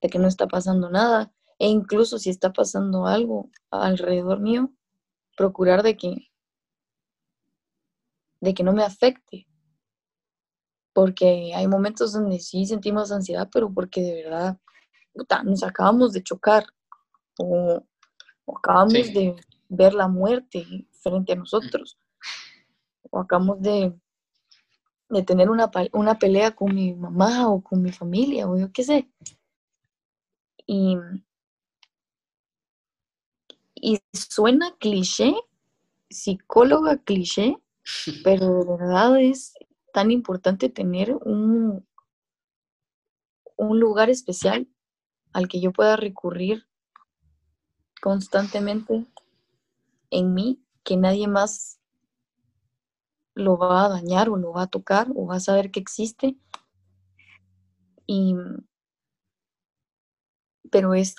de 0.00 0.08
que 0.08 0.18
no 0.18 0.28
está 0.28 0.46
pasando 0.46 0.90
nada. 0.90 1.32
E 1.58 1.68
incluso 1.68 2.18
si 2.18 2.30
está 2.30 2.52
pasando 2.52 3.06
algo 3.06 3.50
alrededor 3.70 4.40
mío, 4.40 4.72
procurar 5.36 5.82
de 5.82 5.96
que, 5.96 6.30
de 8.40 8.54
que 8.54 8.62
no 8.62 8.72
me 8.72 8.82
afecte. 8.82 9.46
Porque 10.92 11.52
hay 11.54 11.68
momentos 11.68 12.12
donde 12.12 12.40
sí 12.40 12.66
sentimos 12.66 13.12
ansiedad, 13.12 13.48
pero 13.52 13.72
porque 13.72 14.02
de 14.02 14.22
verdad 14.24 14.58
nos 15.44 15.62
acabamos 15.62 16.12
de 16.12 16.22
chocar 16.22 16.64
o, 17.38 17.82
acabamos 18.56 19.12
de 19.12 19.36
ver 19.70 19.94
la 19.94 20.08
muerte 20.08 20.86
frente 20.90 21.32
a 21.32 21.36
nosotros 21.36 21.96
o 23.10 23.20
acabamos 23.20 23.62
de, 23.62 23.94
de 25.08 25.22
tener 25.22 25.48
una, 25.48 25.70
una 25.92 26.18
pelea 26.18 26.54
con 26.54 26.74
mi 26.74 26.92
mamá 26.92 27.48
o 27.48 27.62
con 27.62 27.82
mi 27.82 27.92
familia 27.92 28.48
o 28.48 28.58
yo 28.58 28.70
qué 28.72 28.84
sé. 28.84 29.10
Y, 30.66 30.96
y 33.74 34.00
suena 34.12 34.76
cliché, 34.78 35.34
psicóloga 36.08 36.98
cliché, 36.98 37.56
pero 38.24 38.64
de 38.64 38.76
verdad 38.76 39.20
es 39.20 39.54
tan 39.92 40.10
importante 40.10 40.68
tener 40.68 41.14
un, 41.14 41.86
un 43.56 43.80
lugar 43.80 44.10
especial 44.10 44.68
al 45.32 45.48
que 45.48 45.60
yo 45.60 45.72
pueda 45.72 45.96
recurrir 45.96 46.66
constantemente 48.00 49.06
en 50.10 50.34
mí, 50.34 50.62
que 50.84 50.96
nadie 50.96 51.28
más 51.28 51.80
lo 53.34 53.56
va 53.56 53.86
a 53.86 53.88
dañar 53.88 54.28
o 54.28 54.36
lo 54.36 54.52
va 54.52 54.62
a 54.62 54.66
tocar 54.66 55.08
o 55.14 55.26
va 55.26 55.36
a 55.36 55.40
saber 55.40 55.70
que 55.70 55.80
existe. 55.80 56.36
Y, 58.06 58.34
pero 60.70 60.94
es 60.94 61.14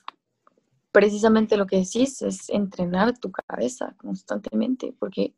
precisamente 0.91 1.57
lo 1.57 1.67
que 1.67 1.77
decís 1.77 2.21
es 2.21 2.49
entrenar 2.49 3.17
tu 3.17 3.31
cabeza 3.31 3.95
constantemente, 3.97 4.93
porque 4.99 5.35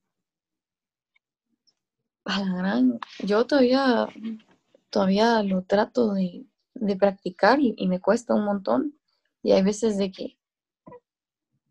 a 2.26 2.40
la 2.40 2.56
gran, 2.56 3.00
yo 3.20 3.46
todavía, 3.46 4.08
todavía 4.90 5.44
lo 5.44 5.64
trato 5.64 6.14
de, 6.14 6.46
de 6.74 6.96
practicar 6.96 7.60
y, 7.60 7.76
y 7.78 7.88
me 7.88 8.02
cuesta 8.02 8.34
un 8.34 8.46
montón. 8.46 8.98
Y 9.44 9.52
hay 9.52 9.62
veces 9.62 9.98
de 9.98 10.12
que 10.12 10.38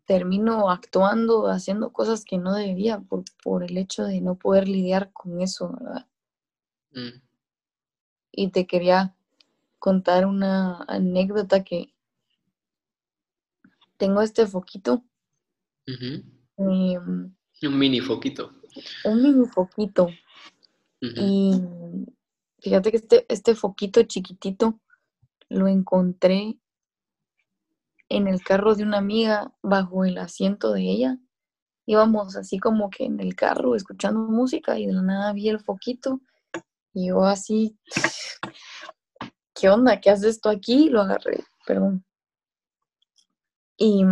termino 0.05 0.69
actuando, 0.69 1.47
haciendo 1.47 1.91
cosas 1.91 2.25
que 2.25 2.37
no 2.37 2.53
debía 2.53 2.99
por, 2.99 3.23
por 3.43 3.63
el 3.63 3.77
hecho 3.77 4.03
de 4.03 4.21
no 4.21 4.35
poder 4.35 4.67
lidiar 4.67 5.11
con 5.13 5.41
eso, 5.41 5.71
¿verdad? 5.71 6.07
Mm. 6.91 7.21
Y 8.31 8.49
te 8.49 8.65
quería 8.67 9.15
contar 9.79 10.25
una 10.25 10.83
anécdota 10.87 11.63
que 11.63 11.93
tengo 13.97 14.21
este 14.21 14.47
foquito. 14.47 15.03
Un 17.61 17.79
mini 17.79 18.01
foquito. 18.01 18.53
un 19.05 19.21
mini 19.21 19.45
foquito. 19.47 20.09
Y 20.99 21.61
fíjate 22.59 22.91
que 22.91 22.97
este, 22.97 23.25
este 23.27 23.55
foquito 23.55 24.01
chiquitito 24.03 24.79
lo 25.49 25.67
encontré 25.67 26.57
en 28.15 28.27
el 28.27 28.43
carro 28.43 28.75
de 28.75 28.83
una 28.83 28.97
amiga 28.99 29.53
bajo 29.61 30.05
el 30.05 30.17
asiento 30.17 30.71
de 30.73 30.81
ella. 30.83 31.17
Íbamos 31.85 32.35
así 32.37 32.59
como 32.59 32.89
que 32.89 33.05
en 33.05 33.19
el 33.19 33.35
carro 33.35 33.75
escuchando 33.75 34.19
música 34.21 34.79
y 34.79 34.87
de 34.87 34.93
la 34.93 35.01
nada 35.01 35.33
vi 35.33 35.49
el 35.49 35.59
foquito 35.59 36.21
y 36.93 37.07
yo 37.09 37.25
así, 37.25 37.77
¿qué 39.55 39.69
onda? 39.69 39.99
¿Qué 39.99 40.09
haces 40.11 40.35
esto 40.35 40.49
aquí? 40.49 40.89
Lo 40.89 41.01
agarré, 41.01 41.43
perdón. 41.65 42.03
Y, 43.77 44.03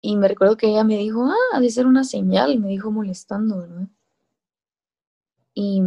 y 0.00 0.16
me 0.16 0.28
recuerdo 0.28 0.56
que 0.56 0.68
ella 0.68 0.84
me 0.84 0.96
dijo, 0.96 1.26
ah, 1.26 1.34
ha 1.52 1.60
de 1.60 1.68
ser 1.68 1.86
una 1.86 2.02
señal, 2.02 2.58
me 2.60 2.68
dijo 2.68 2.90
molestando, 2.90 3.58
¿verdad? 3.58 3.88
Y 5.54 5.82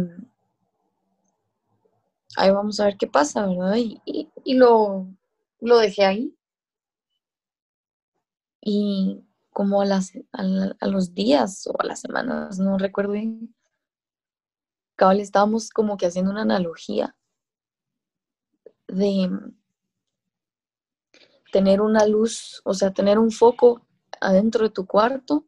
ahí 2.36 2.50
vamos 2.50 2.80
a 2.80 2.86
ver 2.86 2.96
qué 2.96 3.06
pasa, 3.06 3.46
¿verdad? 3.46 3.76
Y- 3.76 4.00
y 4.44 4.54
lo, 4.54 5.06
lo 5.60 5.78
dejé 5.78 6.04
ahí. 6.04 6.36
Y 8.62 9.24
como 9.50 9.82
a, 9.82 9.84
las, 9.84 10.12
a, 10.32 10.86
los 10.86 11.14
días 11.14 11.66
o 11.66 11.74
a 11.80 11.84
las 11.84 12.00
semanas, 12.00 12.58
no 12.58 12.78
recuerdo 12.78 13.12
bien, 13.12 13.54
cabal 14.96 15.20
estábamos 15.20 15.70
como 15.70 15.96
que 15.96 16.06
haciendo 16.06 16.30
una 16.30 16.42
analogía 16.42 17.16
de 18.86 19.30
tener 21.52 21.80
una 21.80 22.06
luz, 22.06 22.60
o 22.64 22.74
sea, 22.74 22.92
tener 22.92 23.18
un 23.18 23.30
foco 23.30 23.86
adentro 24.20 24.64
de 24.64 24.70
tu 24.70 24.86
cuarto 24.86 25.46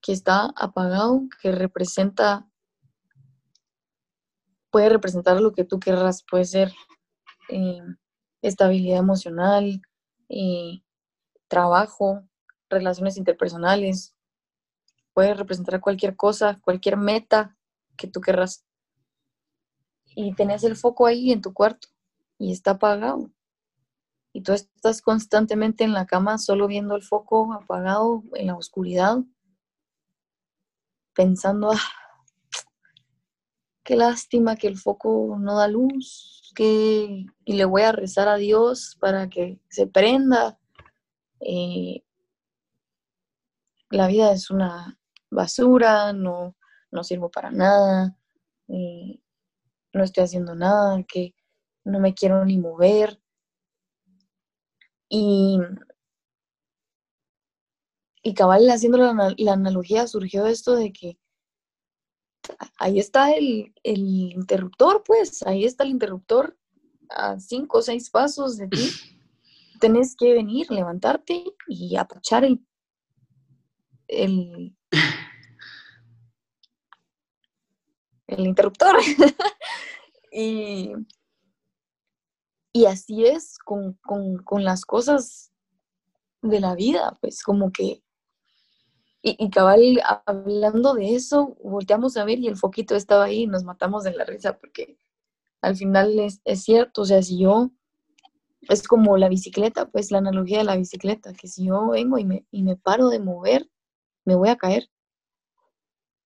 que 0.00 0.12
está 0.12 0.52
apagado, 0.56 1.22
que 1.40 1.52
representa, 1.52 2.46
puede 4.70 4.88
representar 4.88 5.40
lo 5.40 5.52
que 5.52 5.64
tú 5.64 5.78
querrás, 5.78 6.24
puede 6.28 6.44
ser 6.44 6.72
eh, 7.48 7.80
estabilidad 8.48 8.98
emocional, 8.98 9.80
eh, 10.28 10.82
trabajo, 11.48 12.22
relaciones 12.68 13.16
interpersonales, 13.16 14.14
puede 15.14 15.34
representar 15.34 15.80
cualquier 15.80 16.16
cosa, 16.16 16.60
cualquier 16.60 16.96
meta 16.96 17.56
que 17.96 18.06
tú 18.06 18.20
querrás. 18.20 18.64
Y 20.14 20.34
tenés 20.34 20.62
el 20.64 20.76
foco 20.76 21.06
ahí 21.06 21.32
en 21.32 21.40
tu 21.40 21.52
cuarto 21.52 21.88
y 22.38 22.52
está 22.52 22.72
apagado. 22.72 23.30
Y 24.32 24.42
tú 24.42 24.52
estás 24.52 25.00
constantemente 25.00 25.84
en 25.84 25.92
la 25.92 26.06
cama 26.06 26.38
solo 26.38 26.66
viendo 26.66 26.96
el 26.96 27.02
foco 27.02 27.52
apagado 27.52 28.24
en 28.34 28.48
la 28.48 28.56
oscuridad, 28.56 29.18
pensando, 31.14 31.70
ah, 31.72 32.03
qué 33.84 33.96
lástima 33.96 34.56
que 34.56 34.66
el 34.66 34.78
foco 34.78 35.36
no 35.38 35.56
da 35.56 35.68
luz, 35.68 36.52
que 36.56 37.26
y 37.44 37.52
le 37.52 37.64
voy 37.64 37.82
a 37.82 37.92
rezar 37.92 38.28
a 38.28 38.36
Dios 38.36 38.96
para 39.00 39.28
que 39.28 39.60
se 39.68 39.86
prenda. 39.86 40.58
Eh, 41.40 42.02
la 43.90 44.08
vida 44.08 44.32
es 44.32 44.50
una 44.50 44.98
basura, 45.30 46.12
no, 46.12 46.56
no 46.90 47.04
sirvo 47.04 47.30
para 47.30 47.50
nada, 47.50 48.16
eh, 48.68 49.20
no 49.92 50.02
estoy 50.02 50.24
haciendo 50.24 50.54
nada, 50.54 51.02
que 51.06 51.34
no 51.84 52.00
me 52.00 52.14
quiero 52.14 52.44
ni 52.44 52.58
mover. 52.58 53.20
Y, 55.08 55.60
y 58.22 58.34
cabal, 58.34 58.68
haciendo 58.70 58.98
la, 58.98 59.34
la 59.36 59.52
analogía, 59.52 60.06
surgió 60.06 60.46
esto 60.46 60.74
de 60.74 60.92
que 60.92 61.18
ahí 62.78 62.98
está 62.98 63.32
el, 63.32 63.74
el 63.82 64.00
interruptor, 64.00 65.02
pues, 65.04 65.42
ahí 65.42 65.64
está 65.64 65.84
el 65.84 65.90
interruptor 65.90 66.56
a 67.10 67.38
cinco 67.38 67.78
o 67.78 67.82
seis 67.82 68.10
pasos 68.10 68.56
de 68.56 68.68
ti. 68.68 68.90
Tenés 69.80 70.14
que 70.16 70.32
venir, 70.32 70.70
levantarte 70.70 71.44
y 71.66 71.96
apachar 71.96 72.44
el, 72.44 72.64
el, 74.08 74.76
el 78.26 78.46
interruptor. 78.46 78.96
y, 80.32 80.92
y 82.72 82.86
así 82.86 83.24
es 83.24 83.58
con, 83.58 83.94
con, 83.94 84.38
con 84.38 84.64
las 84.64 84.84
cosas 84.84 85.52
de 86.42 86.60
la 86.60 86.74
vida, 86.74 87.16
pues 87.20 87.42
como 87.42 87.72
que, 87.72 88.03
y, 89.26 89.42
y 89.42 89.48
cabal, 89.48 90.02
hablando 90.26 90.92
de 90.92 91.14
eso, 91.14 91.56
volteamos 91.64 92.18
a 92.18 92.24
ver 92.26 92.40
y 92.40 92.46
el 92.46 92.56
foquito 92.56 92.94
estaba 92.94 93.24
ahí 93.24 93.44
y 93.44 93.46
nos 93.46 93.64
matamos 93.64 94.04
de 94.04 94.12
la 94.12 94.24
risa 94.26 94.58
porque 94.58 94.98
al 95.62 95.76
final 95.76 96.18
es, 96.18 96.42
es 96.44 96.62
cierto, 96.62 97.02
o 97.02 97.04
sea, 97.06 97.22
si 97.22 97.38
yo, 97.38 97.70
es 98.68 98.86
como 98.86 99.16
la 99.16 99.30
bicicleta, 99.30 99.86
pues 99.86 100.10
la 100.10 100.18
analogía 100.18 100.58
de 100.58 100.64
la 100.64 100.76
bicicleta, 100.76 101.32
que 101.32 101.48
si 101.48 101.64
yo 101.64 101.88
vengo 101.88 102.18
y 102.18 102.26
me, 102.26 102.46
y 102.50 102.62
me 102.64 102.76
paro 102.76 103.08
de 103.08 103.18
mover, 103.18 103.70
me 104.26 104.34
voy 104.34 104.50
a 104.50 104.56
caer. 104.56 104.90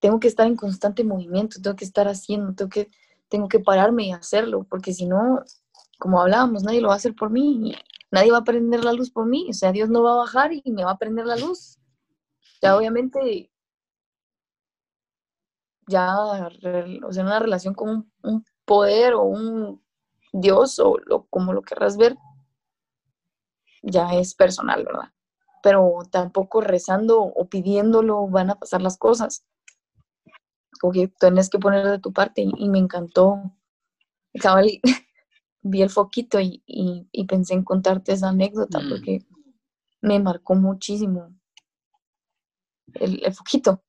Tengo 0.00 0.18
que 0.18 0.26
estar 0.26 0.48
en 0.48 0.56
constante 0.56 1.04
movimiento, 1.04 1.60
tengo 1.62 1.76
que 1.76 1.84
estar 1.84 2.08
haciendo, 2.08 2.52
tengo 2.54 2.68
que, 2.68 2.90
tengo 3.28 3.46
que 3.46 3.60
pararme 3.60 4.08
y 4.08 4.12
hacerlo, 4.12 4.66
porque 4.68 4.92
si 4.92 5.06
no, 5.06 5.44
como 6.00 6.20
hablábamos, 6.20 6.64
nadie 6.64 6.80
lo 6.80 6.88
va 6.88 6.94
a 6.94 6.96
hacer 6.96 7.14
por 7.14 7.30
mí, 7.30 7.76
nadie 8.10 8.32
va 8.32 8.38
a 8.38 8.44
prender 8.44 8.82
la 8.82 8.92
luz 8.92 9.10
por 9.10 9.26
mí, 9.26 9.46
o 9.50 9.52
sea, 9.52 9.70
Dios 9.70 9.88
no 9.88 10.02
va 10.02 10.14
a 10.14 10.16
bajar 10.16 10.50
y 10.52 10.72
me 10.72 10.82
va 10.82 10.92
a 10.92 10.98
prender 10.98 11.26
la 11.26 11.36
luz. 11.36 11.77
Ya 12.62 12.76
obviamente, 12.76 13.50
ya, 15.88 16.16
o 17.06 17.12
sea, 17.12 17.24
una 17.24 17.38
relación 17.38 17.74
con 17.74 17.88
un, 17.90 18.12
un 18.22 18.44
poder 18.64 19.14
o 19.14 19.22
un 19.22 19.82
Dios 20.32 20.78
o 20.78 20.98
lo, 21.06 21.24
como 21.26 21.52
lo 21.52 21.62
querrás 21.62 21.96
ver, 21.96 22.16
ya 23.82 24.14
es 24.14 24.34
personal, 24.36 24.84
¿verdad? 24.84 25.12
Pero 25.64 25.98
tampoco 26.12 26.60
rezando 26.60 27.20
o 27.22 27.48
pidiéndolo 27.48 28.28
van 28.28 28.50
a 28.50 28.54
pasar 28.58 28.82
las 28.82 28.96
cosas. 28.98 29.44
Como 30.80 30.92
que 30.92 31.08
tenés 31.08 31.50
que 31.50 31.58
poner 31.58 31.86
de 31.86 31.98
tu 31.98 32.12
parte 32.12 32.42
y, 32.42 32.50
y 32.56 32.68
me 32.68 32.78
encantó. 32.78 33.52
Cabal, 34.40 34.68
vi 35.62 35.82
el 35.82 35.90
foquito 35.90 36.40
y, 36.40 36.62
y- 36.66 37.08
y 37.12 37.26
pensé 37.26 37.54
en 37.54 37.64
contarte 37.64 38.12
esa 38.12 38.30
anécdota 38.30 38.80
Mm. 38.80 38.90
porque 38.90 39.20
me 40.02 40.20
marcó 40.20 40.56
muchísimo 40.56 41.34
el, 42.94 43.22
el 43.24 43.32
foquito. 43.32 43.82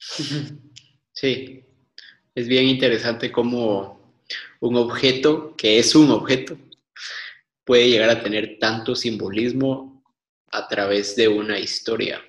Sí, 1.12 1.66
es 2.36 2.47
bien 2.47 2.68
interesante 2.68 3.32
cómo 3.32 4.00
un 4.62 4.76
objeto, 4.76 5.56
que 5.58 5.80
es 5.80 5.95
un 5.95 6.12
objeto, 6.12 6.58
puede 7.66 7.89
llegar 7.89 8.10
a 8.10 8.24
tener 8.24 8.58
tanto 8.60 8.95
simbolismo 8.95 10.04
a 10.52 10.68
través 10.68 11.16
de 11.16 11.28
una 11.28 11.60
historia. 11.60 12.22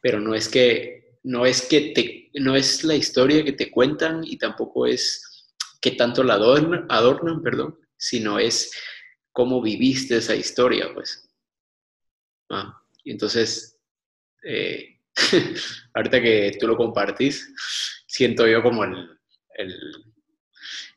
Pero 0.00 0.20
no 0.20 0.34
es 0.34 0.48
que, 0.48 1.18
no 1.22 1.44
es 1.44 1.62
que 1.62 1.92
te, 1.92 2.30
no 2.40 2.56
es 2.56 2.84
la 2.84 2.94
historia 2.94 3.44
que 3.44 3.52
te 3.52 3.70
cuentan 3.70 4.22
y 4.24 4.38
tampoco 4.38 4.86
es 4.86 5.50
que 5.80 5.90
tanto 5.90 6.22
la 6.22 6.34
adornan, 6.34 6.86
adornan, 6.88 7.42
perdón, 7.42 7.78
sino 7.96 8.38
es 8.38 8.72
cómo 9.32 9.60
viviste 9.60 10.16
esa 10.16 10.34
historia, 10.34 10.88
pues. 10.94 11.28
Ah, 12.48 12.82
y 13.04 13.10
entonces, 13.10 13.78
eh, 14.44 14.91
ahorita 15.94 16.20
que 16.20 16.56
tú 16.58 16.66
lo 16.66 16.76
compartís, 16.76 17.52
siento 18.06 18.46
yo 18.46 18.62
como 18.62 18.84
el, 18.84 19.08
el, 19.54 19.74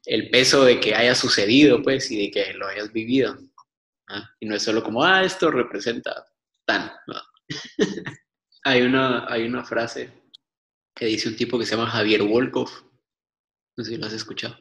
el 0.05 0.29
peso 0.29 0.63
de 0.63 0.79
que 0.79 0.95
haya 0.95 1.15
sucedido, 1.15 1.81
pues, 1.81 2.09
y 2.11 2.25
de 2.25 2.31
que 2.31 2.53
lo 2.53 2.67
hayas 2.67 2.91
vivido. 2.93 3.37
¿ah? 4.09 4.29
Y 4.39 4.45
no 4.45 4.55
es 4.55 4.63
solo 4.63 4.83
como, 4.83 5.03
ah, 5.03 5.23
esto 5.23 5.51
representa 5.51 6.25
tan. 6.65 6.91
¿no? 7.07 7.15
hay, 8.63 8.81
una, 8.81 9.31
hay 9.31 9.43
una 9.43 9.63
frase 9.63 10.11
que 10.95 11.05
dice 11.05 11.29
un 11.29 11.35
tipo 11.35 11.59
que 11.59 11.65
se 11.65 11.75
llama 11.75 11.89
Javier 11.89 12.23
Wolkoff, 12.23 12.83
no 13.77 13.83
sé 13.83 13.91
si 13.91 13.97
lo 13.97 14.05
has 14.05 14.13
escuchado, 14.13 14.57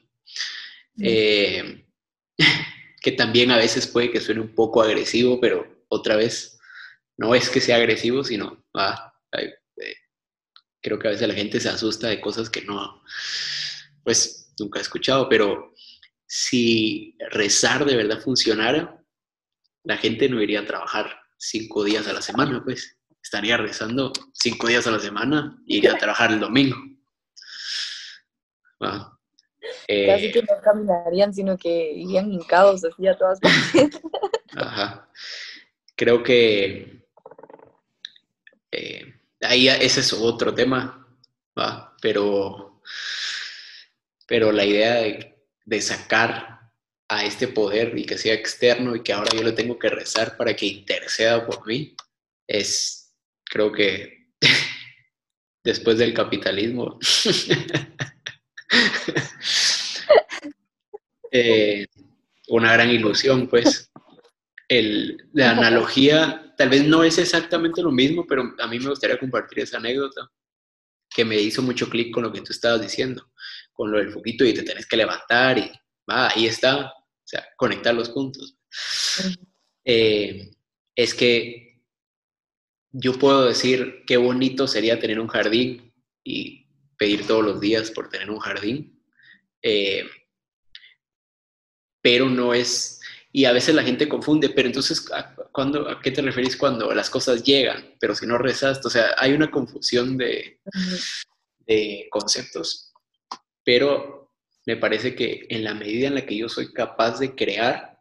eh, 1.01 1.87
que 3.01 3.13
también 3.13 3.51
a 3.53 3.57
veces 3.57 3.87
puede 3.87 4.11
que 4.11 4.21
suene 4.21 4.41
un 4.41 4.55
poco 4.55 4.83
agresivo, 4.83 5.41
pero 5.41 5.85
otra 5.89 6.17
vez 6.17 6.59
no 7.17 7.35
es 7.35 7.49
que 7.49 7.61
sea 7.61 7.77
agresivo, 7.77 8.25
sino, 8.25 8.65
ah, 8.75 9.14
creo 10.81 10.99
que 10.99 11.09
a 11.09 11.13
veces 11.13 11.27
la 11.27 11.35
gente 11.35 11.61
se 11.61 11.69
asusta 11.69 12.09
de 12.09 12.21
cosas 12.21 12.51
que 12.51 12.63
no, 12.63 13.03
pues 14.03 14.53
nunca 14.59 14.79
he 14.79 14.83
escuchado, 14.83 15.29
pero 15.29 15.73
si 16.27 17.17
rezar 17.31 17.85
de 17.85 17.97
verdad 17.97 18.21
funcionara, 18.21 19.03
la 19.85 19.97
gente 19.97 20.29
no 20.29 20.43
iría 20.43 20.61
a 20.61 20.67
trabajar 20.67 21.07
cinco 21.39 21.85
días 21.85 22.07
a 22.07 22.13
la 22.13 22.23
semana, 22.23 22.63
pues 22.63 22.99
estaría 23.23 23.57
rezando 23.57 24.13
cinco 24.33 24.67
días 24.67 24.87
a 24.87 24.91
la 24.91 25.01
semana 25.01 25.59
y 25.67 25.79
iría 25.79 25.93
a 25.93 25.99
trabajar 25.99 26.33
el 26.33 26.41
domingo. 26.41 26.77
Casi 28.79 30.33
que 30.33 30.43
no 30.43 30.61
caminarían, 30.63 31.33
sino 31.33 31.57
que 31.57 31.93
irían 31.93 32.33
hincados 32.33 32.85
así 32.85 33.07
a 33.07 33.17
todas 33.17 33.41
partes. 33.41 34.01
Ajá. 34.57 35.09
Creo 35.97 36.23
que 36.23 37.03
eh, 38.73 39.14
ahí 39.45 39.69
ese 39.69 40.01
es 40.01 40.13
otro 40.13 40.55
tema, 40.55 41.07
¿va? 41.59 41.95
Pero, 42.01 42.81
pero 44.27 44.53
la 44.53 44.65
idea 44.65 44.95
de, 44.97 45.37
de 45.65 45.81
sacar 45.81 46.71
a 47.09 47.25
este 47.25 47.49
poder 47.49 47.97
y 47.99 48.05
que 48.05 48.19
sea 48.19 48.35
externo 48.35 48.95
y 48.97 49.03
que 49.03 49.13
ahora 49.13 49.31
yo 49.35 49.43
le 49.43 49.53
tengo 49.53 49.79
que 49.79 49.91
rezar 49.91 50.37
para 50.37 50.55
que 50.57 50.67
interceda 50.67 51.47
por 51.47 51.67
mí, 51.67 51.95
es, 52.47 53.13
creo 53.45 53.73
que 53.73 54.29
después 55.65 55.99
del 55.99 56.15
capitalismo, 56.15 56.99
eh, 61.31 61.87
una 62.49 62.73
gran 62.73 62.91
ilusión, 62.91 63.49
pues. 63.49 63.84
El, 64.79 65.29
la 65.33 65.53
analogía 65.53 66.55
tal 66.57 66.69
vez 66.69 66.85
no 66.85 67.05
es 67.05 67.19
exactamente 67.19 67.83
lo 67.83 67.91
mismo, 67.91 68.27
pero 68.27 68.55
a 68.59 68.67
mí 68.67 68.79
me 68.79 68.91
gustaría 68.91 69.19
compartir 69.19 69.61
esa 69.61 69.77
anécdota 69.79 70.31
que 71.09 71.25
me 71.25 71.37
hizo 71.37 71.63
mucho 71.63 71.89
clic 71.89 72.13
con 72.13 72.25
lo 72.25 72.33
que 72.33 72.41
tú 72.41 72.53
estabas 72.53 72.83
diciendo, 72.83 73.31
con 73.73 73.91
lo 73.91 73.99
del 73.99 74.11
foquito 74.11 74.45
y 74.45 74.55
te 74.55 74.63
tenés 74.63 74.87
que 74.87 74.97
levantar 74.97 75.59
y 75.59 75.71
va, 76.11 76.29
ahí 76.29 76.47
está, 76.47 76.87
o 76.87 77.27
sea, 77.27 77.47
conectar 77.57 77.95
los 77.95 78.11
puntos. 78.11 78.57
Eh, 79.85 80.51
es 80.97 81.15
que 81.15 81.83
yo 82.91 83.19
puedo 83.19 83.47
decir 83.47 84.03
qué 84.07 84.17
bonito 84.17 84.67
sería 84.67 84.99
tener 84.99 85.21
un 85.21 85.29
jardín 85.29 85.93
y 86.25 86.67
pedir 86.97 87.27
todos 87.27 87.45
los 87.45 87.61
días 87.61 87.91
por 87.91 88.09
tener 88.09 88.31
un 88.31 88.39
jardín, 88.39 89.03
eh, 89.63 90.09
pero 92.01 92.29
no 92.29 92.55
es, 92.55 93.01
y 93.37 93.47
a 93.47 93.53
veces 93.53 93.75
la 93.75 93.83
gente 93.83 94.09
confunde, 94.09 94.49
pero 94.51 94.69
entonces, 94.69 95.11
¿a, 95.11 95.35
¿a 95.35 96.01
qué 96.01 96.13
te 96.13 96.23
referís 96.23 96.57
cuando 96.57 96.95
las 96.95 97.11
cosas 97.11 97.43
llegan? 97.43 97.97
Pero 97.99 98.15
si 98.15 98.27
no 98.27 98.39
rezaste, 98.39 98.87
o 98.87 98.91
sea, 98.91 99.09
hay 99.19 99.33
una 99.33 99.51
confusión 99.51 100.17
de, 100.17 100.61
de 101.67 102.07
conceptos, 102.13 102.93
pero 103.65 104.33
me 104.67 104.77
parece 104.77 105.17
que 105.17 105.47
en 105.49 105.65
la 105.65 105.75
medida 105.75 106.07
en 106.07 106.15
la 106.15 106.25
que 106.25 106.37
yo 106.37 106.49
soy 106.49 106.73
capaz 106.73 107.19
de 107.19 107.35
crear 107.35 108.01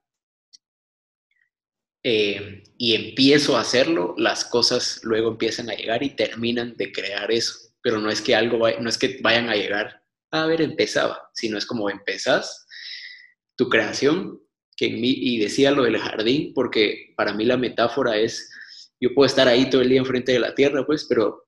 eh, 2.03 2.61
y 2.77 2.93
empiezo 2.93 3.57
a 3.57 3.61
hacerlo, 3.61 4.13
las 4.19 4.45
cosas 4.45 4.99
luego 5.01 5.31
empiezan 5.31 5.67
a 5.71 5.73
llegar 5.73 6.03
y 6.03 6.11
terminan 6.11 6.77
de 6.77 6.91
crear 6.91 7.31
eso. 7.31 7.73
Pero 7.81 7.97
no 7.97 8.11
es 8.11 8.21
que 8.21 8.35
algo, 8.35 8.69
no 8.79 8.87
es 8.87 8.99
que 8.99 9.17
vayan 9.23 9.49
a 9.49 9.55
llegar, 9.55 10.03
a 10.29 10.45
ver, 10.45 10.61
empezaba, 10.61 11.31
sino 11.33 11.57
es 11.57 11.65
como 11.65 11.89
empezás 11.89 12.67
tu 13.55 13.67
creación, 13.67 14.42
que 14.75 14.87
en 14.87 15.01
mí, 15.01 15.13
y 15.15 15.39
decía 15.39 15.71
lo 15.71 15.83
del 15.83 15.97
jardín, 15.97 16.53
porque 16.53 17.13
para 17.15 17.33
mí 17.33 17.45
la 17.45 17.57
metáfora 17.57 18.17
es, 18.17 18.49
yo 18.99 19.13
puedo 19.13 19.25
estar 19.25 19.47
ahí 19.47 19.69
todo 19.69 19.81
el 19.81 19.89
día 19.89 19.99
enfrente 19.99 20.31
de 20.31 20.39
la 20.39 20.55
tierra, 20.55 20.85
pues, 20.85 21.05
pero 21.07 21.43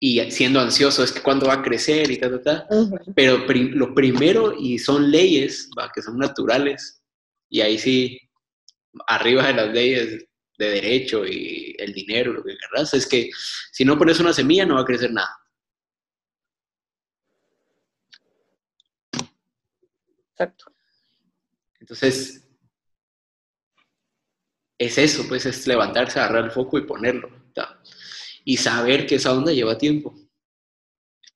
y 0.00 0.20
siendo 0.30 0.60
ansioso 0.60 1.02
es 1.02 1.10
que 1.10 1.22
cuándo 1.22 1.46
va 1.46 1.54
a 1.54 1.62
crecer 1.62 2.08
y 2.10 2.18
ta, 2.18 2.30
ta, 2.30 2.42
ta. 2.42 2.68
Pero 3.16 3.38
lo 3.48 3.94
primero, 3.94 4.54
y 4.56 4.78
son 4.78 5.10
leyes 5.10 5.68
¿va? 5.76 5.90
que 5.92 6.02
son 6.02 6.18
naturales, 6.18 7.02
y 7.50 7.60
ahí 7.62 7.78
sí, 7.78 8.20
arriba 9.08 9.46
de 9.48 9.54
las 9.54 9.72
leyes 9.72 10.26
de 10.58 10.70
derecho 10.70 11.26
y 11.26 11.74
el 11.78 11.92
dinero, 11.92 12.32
lo 12.32 12.44
que 12.44 12.56
querrás, 12.56 12.94
es 12.94 13.06
que 13.06 13.30
si 13.72 13.84
no 13.84 13.98
pones 13.98 14.20
una 14.20 14.32
semilla 14.32 14.66
no 14.66 14.74
va 14.74 14.82
a 14.82 14.84
crecer 14.84 15.12
nada. 15.12 15.30
Exacto. 20.32 20.77
Entonces, 21.80 22.48
es 24.78 24.98
eso, 24.98 25.26
pues 25.28 25.46
es 25.46 25.66
levantarse, 25.66 26.20
agarrar 26.20 26.44
el 26.44 26.50
foco 26.50 26.78
y 26.78 26.86
ponerlo 26.86 27.38
y 28.44 28.56
saber 28.56 29.06
que 29.06 29.16
esa 29.16 29.34
onda 29.34 29.52
lleva 29.52 29.76
tiempo. 29.76 30.18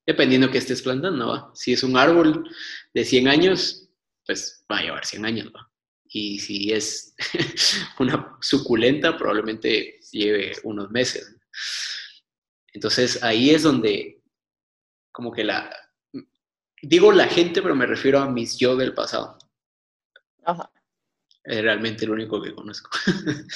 Dependiendo 0.07 0.51
que 0.51 0.57
estés 0.57 0.81
plantando, 0.81 1.29
¿va? 1.29 1.51
Si 1.55 1.75
es 1.75 1.83
un 1.83 1.97
árbol 1.97 2.49
de 2.95 3.05
100 3.05 3.29
años, 3.29 3.87
pues 4.25 4.65
va 4.71 4.79
a 4.79 4.83
llevar 4.83 5.05
100 5.05 5.27
años. 5.27 5.53
Y 6.09 6.39
si 6.39 6.73
es 6.73 7.15
una 7.99 8.39
suculenta, 8.41 9.17
probablemente 9.19 10.01
lleve 10.11 10.53
unos 10.65 10.91
meses. 10.91 11.37
Entonces 12.73 13.23
ahí 13.23 13.51
es 13.51 13.63
donde, 13.63 14.23
como 15.13 15.33
que 15.33 15.45
la, 15.45 15.71
digo 16.81 17.13
la 17.13 17.29
gente, 17.29 17.61
pero 17.61 17.75
me 17.75 17.85
refiero 17.87 18.21
a 18.21 18.31
mis 18.31 18.57
yo 18.59 18.75
del 18.75 18.95
pasado. 18.95 19.37
Ajá. 20.45 20.71
Es 21.45 21.61
realmente 21.63 22.07
lo 22.07 22.13
único 22.13 22.41
que 22.41 22.55
conozco. 22.55 22.91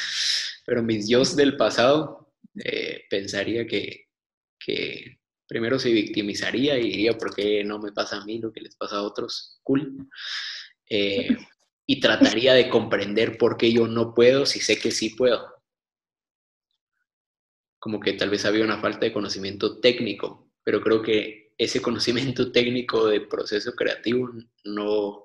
pero 0.66 0.82
mis 0.82 1.08
yo 1.08 1.22
del 1.22 1.56
pasado 1.56 2.32
eh, 2.64 3.04
pensaría 3.08 3.66
que, 3.66 4.08
primero 5.46 5.78
se 5.78 5.92
victimizaría 5.92 6.76
y 6.78 6.90
diría, 6.90 7.16
¿por 7.16 7.34
qué 7.34 7.62
no 7.62 7.78
me 7.78 7.92
pasa 7.92 8.16
a 8.16 8.24
mí 8.24 8.38
lo 8.38 8.52
que 8.52 8.60
les 8.60 8.74
pasa 8.74 8.96
a 8.96 9.02
otros? 9.02 9.60
Cool. 9.62 10.08
Eh, 10.90 11.28
y 11.86 12.00
trataría 12.00 12.54
de 12.54 12.68
comprender 12.68 13.38
por 13.38 13.56
qué 13.56 13.72
yo 13.72 13.86
no 13.86 14.12
puedo 14.12 14.44
si 14.44 14.60
sé 14.60 14.78
que 14.78 14.90
sí 14.90 15.10
puedo. 15.10 15.54
Como 17.78 18.00
que 18.00 18.14
tal 18.14 18.30
vez 18.30 18.44
había 18.44 18.64
una 18.64 18.80
falta 18.80 19.06
de 19.06 19.12
conocimiento 19.12 19.78
técnico, 19.78 20.50
pero 20.64 20.80
creo 20.80 21.02
que 21.02 21.45
ese 21.58 21.80
conocimiento 21.80 22.52
técnico 22.52 23.06
de 23.08 23.22
proceso 23.22 23.72
creativo 23.74 24.30
no 24.64 25.24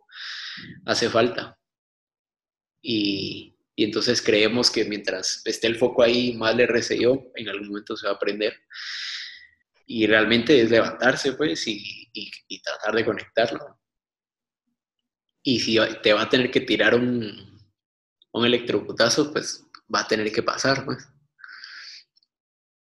hace 0.85 1.09
falta. 1.09 1.57
Y, 2.81 3.57
y 3.75 3.83
entonces 3.83 4.21
creemos 4.21 4.71
que 4.71 4.85
mientras 4.85 5.41
esté 5.45 5.67
el 5.67 5.77
foco 5.77 6.03
ahí, 6.03 6.33
más 6.33 6.55
le 6.55 6.67
yo, 6.99 7.31
en 7.35 7.49
algún 7.49 7.67
momento 7.67 7.97
se 7.97 8.07
va 8.07 8.13
a 8.13 8.15
aprender. 8.15 8.55
Y 9.85 10.07
realmente 10.07 10.61
es 10.61 10.69
levantarse, 10.69 11.33
pues, 11.33 11.67
y, 11.67 12.09
y, 12.13 12.61
tratar 12.61 12.95
de 12.95 13.05
conectarlo. 13.05 13.79
Y 15.43 15.59
si 15.59 15.77
te 16.01 16.13
va 16.13 16.23
a 16.23 16.29
tener 16.29 16.51
que 16.51 16.61
tirar 16.61 16.95
un, 16.95 17.59
un 18.31 18.45
electrocutazo, 18.45 19.31
pues 19.33 19.65
va 19.93 20.01
a 20.01 20.07
tener 20.07 20.31
que 20.31 20.43
pasar, 20.43 20.85
pues. 20.85 21.07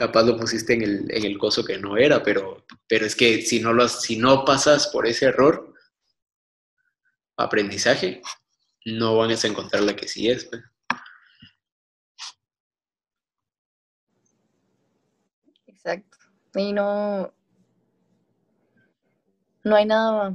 Capaz 0.00 0.22
lo 0.22 0.34
pusiste 0.34 0.72
en 0.72 0.80
el, 0.80 1.10
en 1.10 1.24
el 1.26 1.36
coso 1.36 1.62
que 1.62 1.76
no 1.76 1.98
era, 1.98 2.22
pero, 2.22 2.64
pero 2.88 3.04
es 3.04 3.14
que 3.14 3.42
si 3.42 3.60
no, 3.60 3.74
lo, 3.74 3.86
si 3.86 4.16
no 4.16 4.46
pasas 4.46 4.86
por 4.86 5.06
ese 5.06 5.26
error, 5.26 5.74
aprendizaje, 7.36 8.22
no 8.86 9.18
van 9.18 9.30
a 9.30 9.46
encontrar 9.46 9.82
la 9.82 9.94
que 9.94 10.08
sí 10.08 10.30
es. 10.30 10.46
Pues. 10.46 10.62
Exacto. 15.66 16.16
Y 16.54 16.72
no, 16.72 17.34
no 19.62 19.76
hay 19.76 19.84
nada, 19.84 20.34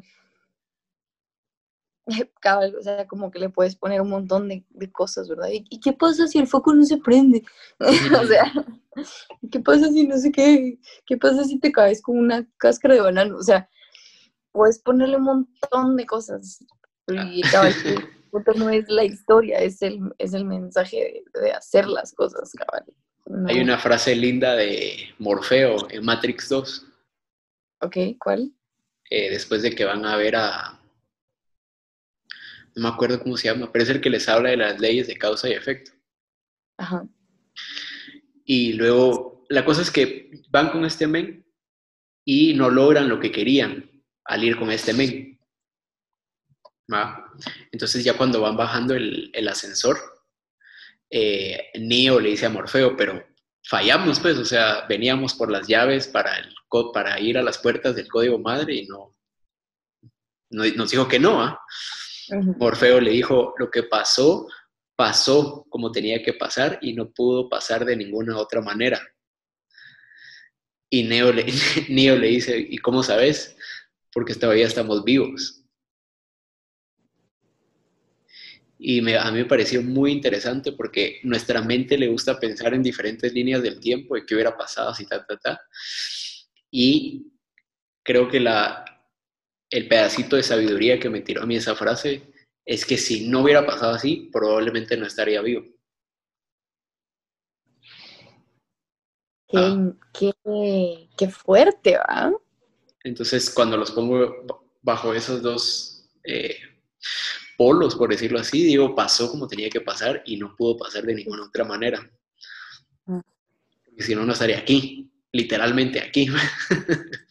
o 2.77 2.81
sea, 2.81 3.07
como 3.07 3.31
que 3.31 3.39
le 3.39 3.49
puedes 3.49 3.75
poner 3.75 4.01
un 4.01 4.09
montón 4.09 4.47
de, 4.47 4.91
cosas, 4.91 5.27
¿verdad? 5.27 5.49
¿Y, 5.51 5.79
qué 5.79 5.93
pasa 5.93 6.27
si 6.27 6.39
el 6.39 6.47
foco 6.47 6.73
no 6.73 6.83
se 6.83 6.97
prende? 6.97 7.43
o 7.79 8.25
sea, 8.25 8.51
¿qué 9.51 9.59
pasa 9.59 9.89
si 9.89 10.07
no 10.07 10.17
sé 10.17 10.31
qué? 10.31 10.79
¿Qué 11.05 11.17
pasa 11.17 11.43
si 11.43 11.59
te 11.59 11.71
caes 11.71 12.01
con 12.01 12.17
una 12.17 12.47
cáscara 12.57 12.95
de 12.95 13.01
banano? 13.01 13.37
O 13.37 13.43
sea, 13.43 13.69
puedes 14.51 14.79
ponerle 14.79 15.17
un 15.17 15.23
montón 15.23 15.95
de 15.95 16.05
cosas. 16.05 16.63
Y 17.07 17.41
cabal, 17.43 17.73
no 18.55 18.69
es 18.69 18.89
la 18.89 19.03
historia, 19.03 19.59
es 19.59 19.81
el, 19.81 19.99
es 20.17 20.33
el 20.33 20.45
mensaje 20.45 21.23
de, 21.33 21.51
hacer 21.51 21.87
las 21.87 22.13
cosas, 22.13 22.51
cabal. 22.51 22.83
Hay 23.47 23.59
una 23.59 23.77
frase 23.77 24.15
linda 24.15 24.55
de 24.55 24.97
Morfeo 25.19 25.77
en 25.89 26.03
Matrix 26.03 26.49
2. 26.49 26.87
Ok, 27.81 27.97
¿cuál? 28.19 28.51
Eh, 29.09 29.29
después 29.29 29.61
de 29.61 29.71
que 29.71 29.85
van 29.85 30.05
a 30.05 30.15
ver 30.17 30.35
a... 30.35 30.79
No 32.75 32.83
me 32.83 32.89
acuerdo 32.89 33.21
cómo 33.21 33.37
se 33.37 33.47
llama, 33.47 33.71
pero 33.71 33.83
es 33.83 33.89
el 33.89 34.01
que 34.01 34.09
les 34.09 34.27
habla 34.27 34.49
de 34.49 34.57
las 34.57 34.79
leyes 34.79 35.07
de 35.07 35.17
causa 35.17 35.49
y 35.49 35.53
efecto. 35.53 35.91
Ajá. 36.77 37.07
Y 38.43 38.73
luego, 38.73 39.45
la 39.49 39.65
cosa 39.65 39.81
es 39.81 39.91
que 39.91 40.29
van 40.49 40.69
con 40.69 40.85
este 40.85 41.07
men 41.07 41.45
y 42.25 42.53
no 42.53 42.69
logran 42.69 43.09
lo 43.09 43.19
que 43.19 43.31
querían 43.31 43.89
al 44.25 44.43
ir 44.43 44.57
con 44.57 44.71
este 44.71 44.93
men. 44.93 45.39
Entonces 47.71 48.03
ya 48.03 48.17
cuando 48.17 48.41
van 48.41 48.57
bajando 48.57 48.93
el, 48.93 49.47
ascensor, 49.47 49.97
eh, 51.09 51.71
Neo 51.79 52.19
le 52.19 52.29
dice 52.29 52.45
a 52.45 52.49
Morfeo, 52.49 52.95
pero 52.95 53.25
fallamos 53.63 54.19
pues, 54.19 54.37
o 54.37 54.45
sea, 54.45 54.85
veníamos 54.87 55.33
por 55.33 55.49
las 55.49 55.67
llaves 55.67 56.07
para, 56.07 56.37
el, 56.37 56.53
para 56.93 57.19
ir 57.19 57.37
a 57.37 57.43
las 57.43 57.57
puertas 57.57 57.95
del 57.95 58.07
código 58.07 58.37
madre 58.37 58.75
y 58.75 58.87
no, 58.87 59.15
nos 60.49 60.91
dijo 60.91 61.07
que 61.07 61.19
no. 61.19 61.41
¿ah? 61.41 61.59
Morfeo 62.29 62.99
le 62.99 63.11
dijo, 63.11 63.53
lo 63.57 63.69
que 63.69 63.83
pasó, 63.83 64.47
pasó 64.95 65.65
como 65.69 65.91
tenía 65.91 66.23
que 66.23 66.33
pasar 66.33 66.79
y 66.81 66.93
no 66.93 67.11
pudo 67.11 67.49
pasar 67.49 67.85
de 67.85 67.95
ninguna 67.95 68.37
otra 68.37 68.61
manera. 68.61 69.01
Y 70.89 71.03
Neo 71.03 71.31
le, 71.31 71.43
dice, 72.29 72.57
¿y 72.57 72.77
cómo 72.77 73.03
sabes? 73.03 73.55
Porque 74.11 74.35
todavía 74.35 74.67
estamos 74.67 75.03
vivos. 75.03 75.61
Y 78.77 78.99
a 79.15 79.31
mí 79.31 79.39
me 79.39 79.45
pareció 79.45 79.81
muy 79.81 80.11
interesante 80.11 80.73
porque 80.73 81.19
nuestra 81.23 81.61
mente 81.61 81.97
le 81.97 82.07
gusta 82.07 82.39
pensar 82.39 82.73
en 82.73 82.83
diferentes 82.83 83.33
líneas 83.33 83.63
del 83.63 83.79
tiempo, 83.79 84.15
de 84.15 84.25
qué 84.25 84.35
hubiera 84.35 84.55
pasado, 84.55 84.89
así, 84.89 85.05
ta, 85.05 85.25
ta, 85.25 85.37
ta. 85.37 85.61
Y 86.69 87.31
creo 88.03 88.27
que 88.27 88.39
la, 88.39 88.85
el 89.69 89.87
pedacito 89.87 90.35
de 90.35 90.43
sabiduría 90.43 90.99
que 90.99 91.09
me 91.09 91.21
tiró 91.21 91.43
a 91.43 91.45
mí 91.45 91.55
esa 91.55 91.75
frase 91.75 92.31
es 92.65 92.85
que 92.85 92.97
si 92.97 93.27
no 93.27 93.41
hubiera 93.41 93.65
pasado 93.65 93.93
así, 93.93 94.29
probablemente 94.31 94.97
no 94.97 95.05
estaría 95.05 95.41
vivo. 95.41 95.63
Qué, 99.47 99.57
ah. 99.57 99.93
qué, 101.17 101.29
fuerte, 101.29 101.97
¿va? 101.97 102.33
Entonces, 103.03 103.51
cuando 103.51 103.77
los 103.77 103.91
pongo 103.91 104.45
bajo 104.81 105.13
esos 105.13 105.43
dos 105.43 106.09
eh, 106.23 106.57
polos, 107.55 107.95
por 107.95 108.09
decirlo 108.09 108.39
así, 108.39 108.63
digo, 108.63 108.95
pasó 108.95 109.29
como 109.29 109.47
tenía 109.47 109.69
que 109.69 109.81
pasar 109.81 110.23
y 110.25 110.37
no 110.37 110.55
pudo 110.55 110.77
pasar 110.77 111.03
de 111.03 111.13
ninguna 111.13 111.45
otra 111.45 111.63
manera. 111.63 112.11
Ah. 113.05 113.21
Porque 113.85 114.03
si 114.03 114.15
no, 114.15 114.25
no 114.25 114.33
estaría 114.33 114.57
aquí, 114.57 115.11
literalmente 115.31 115.99
aquí. 116.01 116.27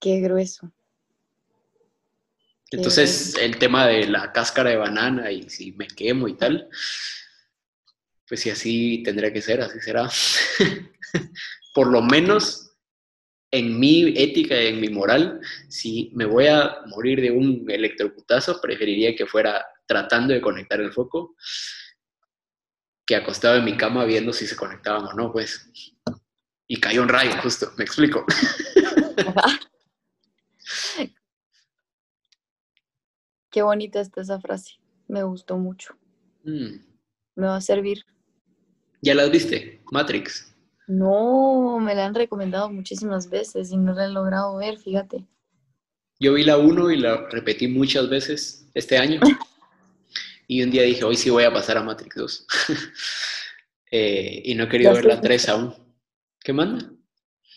Qué 0.00 0.20
grueso. 0.20 0.72
Entonces, 2.72 3.36
el 3.36 3.58
tema 3.58 3.86
de 3.86 4.06
la 4.06 4.32
cáscara 4.32 4.70
de 4.70 4.76
banana 4.76 5.30
y 5.30 5.48
si 5.50 5.72
me 5.72 5.86
quemo 5.86 6.26
y 6.26 6.36
tal, 6.36 6.68
pues 8.26 8.40
si 8.40 8.50
así 8.50 9.02
tendría 9.04 9.32
que 9.32 9.42
ser, 9.42 9.60
así 9.60 9.78
será. 9.80 10.08
Por 11.74 11.88
lo 11.88 12.00
menos 12.00 12.76
en 13.50 13.78
mi 13.78 14.14
ética 14.16 14.60
y 14.60 14.68
en 14.68 14.80
mi 14.80 14.88
moral, 14.88 15.40
si 15.68 16.10
me 16.14 16.24
voy 16.24 16.46
a 16.46 16.78
morir 16.86 17.20
de 17.20 17.30
un 17.30 17.70
electrocutazo, 17.70 18.58
preferiría 18.60 19.14
que 19.14 19.26
fuera 19.26 19.66
tratando 19.86 20.32
de 20.32 20.40
conectar 20.40 20.80
el 20.80 20.92
foco 20.92 21.36
que 23.04 23.16
acostado 23.16 23.56
en 23.56 23.64
mi 23.64 23.76
cama 23.76 24.06
viendo 24.06 24.32
si 24.32 24.46
se 24.46 24.56
conectaban 24.56 25.04
o 25.04 25.12
no, 25.12 25.30
pues. 25.30 25.70
Y 26.66 26.80
cayó 26.80 27.02
un 27.02 27.08
rayo, 27.08 27.32
justo, 27.42 27.72
me 27.76 27.84
explico. 27.84 28.24
Qué 33.52 33.60
bonita 33.60 34.00
está 34.00 34.22
esa 34.22 34.40
frase. 34.40 34.80
Me 35.08 35.22
gustó 35.22 35.58
mucho. 35.58 35.94
Mm. 36.42 36.80
Me 37.36 37.46
va 37.46 37.56
a 37.56 37.60
servir. 37.60 38.04
¿Ya 39.02 39.14
la 39.14 39.26
viste? 39.26 39.82
Matrix. 39.92 40.54
No, 40.88 41.78
me 41.78 41.94
la 41.94 42.06
han 42.06 42.14
recomendado 42.14 42.70
muchísimas 42.70 43.28
veces 43.28 43.70
y 43.70 43.76
no 43.76 43.92
la 43.92 44.06
he 44.06 44.08
logrado 44.08 44.56
ver, 44.56 44.78
fíjate. 44.78 45.26
Yo 46.18 46.32
vi 46.32 46.44
la 46.44 46.56
1 46.56 46.90
y 46.92 46.96
la 46.98 47.28
repetí 47.28 47.68
muchas 47.68 48.08
veces 48.08 48.68
este 48.72 48.96
año. 48.96 49.20
y 50.48 50.62
un 50.62 50.70
día 50.70 50.82
dije, 50.82 51.04
hoy 51.04 51.16
sí 51.16 51.28
voy 51.28 51.44
a 51.44 51.52
pasar 51.52 51.76
a 51.76 51.82
Matrix 51.82 52.16
2. 52.16 52.46
Eh, 53.94 54.40
y 54.46 54.54
no 54.54 54.64
he 54.64 54.68
querido 54.70 54.94
ver 54.94 55.04
la 55.04 55.20
3 55.20 55.50
aún. 55.50 55.74
¿Qué 56.40 56.54
manda? 56.54 56.90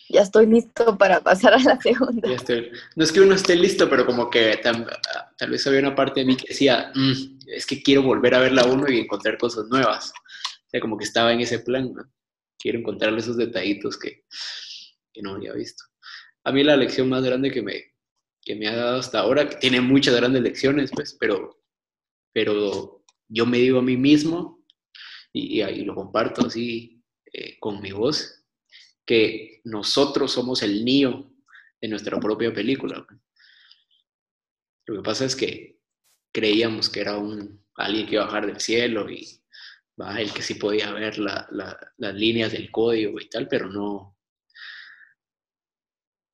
Ya 0.09 0.21
estoy 0.21 0.45
listo 0.45 0.97
para 0.97 1.19
pasar 1.21 1.53
a 1.53 1.59
la 1.59 1.79
segunda. 1.81 2.29
No 2.95 3.03
es 3.03 3.11
que 3.11 3.21
uno 3.21 3.35
esté 3.35 3.55
listo, 3.55 3.89
pero 3.89 4.05
como 4.05 4.29
que 4.29 4.59
tal, 4.61 4.85
vez 5.49 5.65
había 5.67 5.79
una 5.79 5.95
parte 5.95 6.21
de 6.21 6.25
mí 6.25 6.37
que 6.37 6.49
decía, 6.49 6.91
mm, 6.93 7.39
es 7.47 7.65
que 7.65 7.81
quiero 7.81 8.03
volver 8.03 8.35
a 8.35 8.39
ver 8.39 8.51
la 8.53 8.65
uno 8.65 8.89
y 8.89 8.99
encontrar 8.99 9.37
cosas 9.37 9.65
nuevas. 9.67 10.11
O 10.11 10.69
sea, 10.69 10.79
como 10.79 10.97
que 10.97 11.05
estaba 11.05 11.33
en 11.33 11.41
ese 11.41 11.59
plan, 11.59 11.93
¿no? 11.93 12.11
Quiero 12.57 12.79
encontrarle 12.79 13.19
esos 13.19 13.37
detallitos 13.37 13.97
que, 13.97 14.25
que, 15.13 15.21
no 15.21 15.35
había 15.35 15.53
visto. 15.53 15.83
A 16.43 16.51
mí 16.51 16.63
la 16.63 16.77
lección 16.77 17.09
más 17.09 17.23
grande 17.23 17.51
que 17.51 17.61
me, 17.61 17.93
que 18.41 18.55
me 18.55 18.67
ha 18.67 18.75
dado 18.75 18.99
hasta 18.99 19.19
ahora, 19.19 19.47
que 19.49 19.55
tiene 19.57 19.81
muchas 19.81 20.15
grandes 20.15 20.41
lecciones, 20.41 20.91
pues, 20.91 21.15
pero, 21.19 21.61
pero 22.33 23.03
yo 23.27 23.45
me 23.45 23.57
digo 23.57 23.79
a 23.79 23.83
mí 23.83 23.97
mismo, 23.97 24.65
y, 25.33 25.61
y, 25.61 25.83
lo 25.83 25.93
comparto 25.93 26.47
así 26.47 27.03
eh, 27.33 27.57
con 27.59 27.81
mi 27.81 27.91
voz, 27.91 28.44
que 29.05 29.61
nosotros 29.63 30.31
somos 30.31 30.63
el 30.63 30.83
niño 30.83 31.31
de 31.81 31.87
nuestra 31.87 32.19
propia 32.19 32.53
película. 32.53 33.05
Lo 34.87 34.95
que 34.95 35.01
pasa 35.03 35.25
es 35.25 35.35
que 35.35 35.79
creíamos 36.31 36.89
que 36.89 37.01
era 37.01 37.17
un, 37.17 37.65
alguien 37.75 38.05
que 38.05 38.15
iba 38.15 38.23
a 38.23 38.27
bajar 38.27 38.47
del 38.47 38.59
cielo 38.59 39.09
y 39.09 39.41
¿va? 39.99 40.19
el 40.19 40.33
que 40.33 40.41
sí 40.41 40.55
podía 40.55 40.91
ver 40.91 41.17
las 41.17 42.15
líneas 42.15 42.51
del 42.51 42.71
código 42.71 43.19
y 43.19 43.29
tal, 43.29 43.47
pero 43.47 43.69
no. 43.69 44.17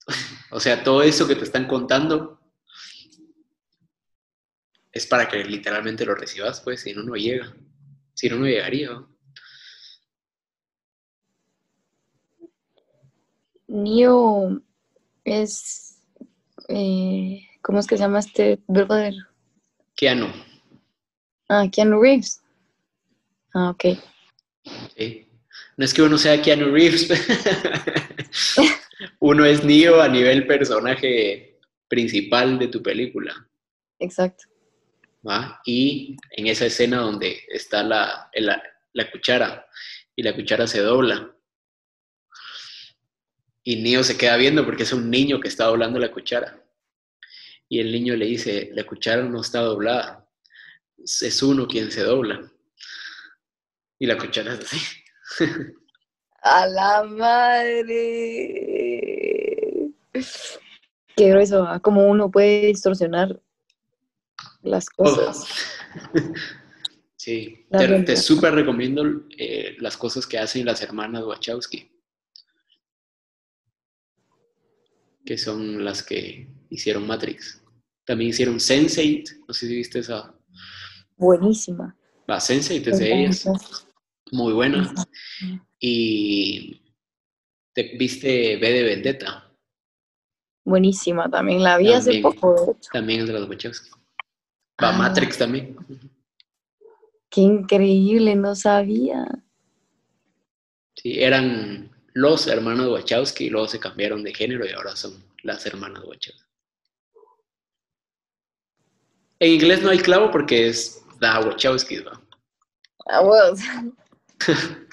o 0.52 0.60
sea, 0.60 0.84
todo 0.84 1.04
eso 1.04 1.28
que 1.28 1.36
te 1.36 1.44
están 1.44 1.68
contando 1.68 2.42
es 4.92 5.08
para 5.08 5.28
que 5.28 5.44
literalmente 5.44 6.06
lo 6.06 6.16
recibas, 6.16 6.62
pues, 6.62 6.82
si 6.82 6.94
no, 6.94 7.04
no 7.04 7.16
llega. 7.16 7.56
Si 8.14 8.30
no, 8.30 8.38
no 8.38 8.46
llegaría. 8.46 8.90
Neo 13.72 14.62
es, 15.24 16.04
eh, 16.68 17.48
¿cómo 17.62 17.80
es 17.80 17.88
que 17.88 17.96
se 17.96 18.04
llama 18.04 18.20
este 18.20 18.60
brother? 18.68 19.14
Keanu. 19.96 20.28
Ah, 21.48 21.66
Keanu 21.72 22.02
Reeves. 22.02 22.42
Ah, 23.54 23.70
ok. 23.70 23.98
Sí. 24.98 25.26
No 25.78 25.86
es 25.86 25.94
que 25.94 26.02
uno 26.02 26.18
sea 26.18 26.42
Keanu 26.42 26.74
Reeves. 26.74 27.10
uno 29.20 29.46
es 29.46 29.64
Neo 29.64 30.02
a 30.02 30.10
nivel 30.10 30.46
personaje 30.46 31.58
principal 31.88 32.60
de 32.60 32.68
tu 32.68 32.84
película. 32.84 33.48
Exacto. 34.00 34.44
Y 35.66 36.18
en 36.32 36.48
esa 36.48 36.66
escena 36.66 36.98
donde 36.98 37.40
está 37.48 37.84
la, 37.84 38.30
la 38.34 39.12
cuchara 39.12 39.66
y 40.14 40.24
la 40.24 40.36
cuchara 40.36 40.68
se 40.68 40.82
dobla 40.82 41.34
y 43.64 43.78
Neo 43.78 44.04
se 44.04 44.18
queda 44.18 44.38
viendo 44.38 44.66
porque 44.66 44.84
es 44.84 44.94
un 44.94 45.10
niño 45.10 45.40
que 45.40 45.48
está 45.48 45.66
doblando 45.66 46.00
la 46.00 46.12
cuchara. 46.12 46.64
Y 47.70 47.80
el 47.80 47.92
niño 47.92 48.16
le 48.16 48.26
dice, 48.26 48.70
la 48.74 48.84
cuchara 48.86 49.24
no 49.24 49.42
está 49.42 49.62
doblada, 49.62 50.28
es 50.98 51.44
uno 51.44 51.68
quien 51.68 51.92
se 51.92 52.04
dobla. 52.04 52.52
Y 54.00 54.08
la 54.08 54.18
cuchara 54.18 54.56
es 54.56 54.62
así. 54.62 54.78
A 56.42 56.68
la 56.68 57.04
madre. 57.04 57.94
Qué 61.16 61.30
grueso, 61.30 61.68
como 61.82 62.08
uno 62.08 62.32
puede 62.32 62.68
distorsionar 62.68 63.40
las 64.64 64.90
cosas. 64.90 65.48
Sí, 67.16 67.68
te, 67.70 68.18
súper 68.18 68.56
recomiendo 68.56 69.04
eh, 69.38 69.76
las 69.80 69.96
cosas 69.96 70.26
que 70.26 70.40
hacen 70.40 70.66
las 70.66 70.82
hermanas 70.82 71.24
Wachowski. 71.24 71.91
Que 75.26 75.38
son 75.38 75.84
las 75.84 76.04
que 76.04 76.48
hicieron 76.70 77.08
Matrix. 77.08 77.62
También 78.06 78.30
hicieron 78.32 78.56
Sense8, 78.56 79.46
no 79.48 79.54
sé 79.54 79.68
si 79.68 79.76
viste 79.76 80.00
esa. 80.00 80.34
Buenísima. 81.18 81.96
La 82.28 82.38
Sense8 82.38 82.88
es 82.88 83.00
de 83.00 83.14
ellas. 83.14 83.46
Muy 84.32 84.54
buena. 84.54 84.94
Y 85.80 86.82
te 87.74 87.96
viste 87.98 88.58
B 88.58 88.72
de 88.72 88.84
Vendetta. 88.84 89.52
Buenísima, 90.64 91.30
también 91.30 91.64
la 91.64 91.78
vi 91.78 91.92
hace 91.92 92.22
poco. 92.22 92.78
También 92.92 93.22
es 93.22 93.28
de 93.28 93.34
los 93.34 93.50
Wachowski. 93.50 93.90
Va 94.82 94.90
ah. 94.90 94.98
Matrix 94.98 95.38
también. 95.38 95.76
Qué 97.30 97.42
increíble, 97.42 98.36
no 98.36 98.56
sabía. 98.56 99.26
Sí, 100.96 101.20
eran 101.22 101.91
los 102.14 102.48
hermanos 102.48 102.90
Wachowski 102.90 103.46
y 103.46 103.50
luego 103.50 103.68
se 103.68 103.80
cambiaron 103.80 104.24
de 104.24 104.34
género 104.34 104.66
y 104.66 104.72
ahora 104.72 104.96
son 104.96 105.24
las 105.44 105.66
hermanas 105.66 106.04
Wachowski. 106.04 106.42
En 109.40 109.54
inglés 109.54 109.82
no 109.82 109.90
hay 109.90 110.00
clavo 110.00 110.30
porque 110.30 110.68
es 110.68 111.04
la 111.20 111.40
Wachowski, 111.40 111.98
¿no? 111.98 112.12
Ah, 113.08 113.22
well. 113.22 113.56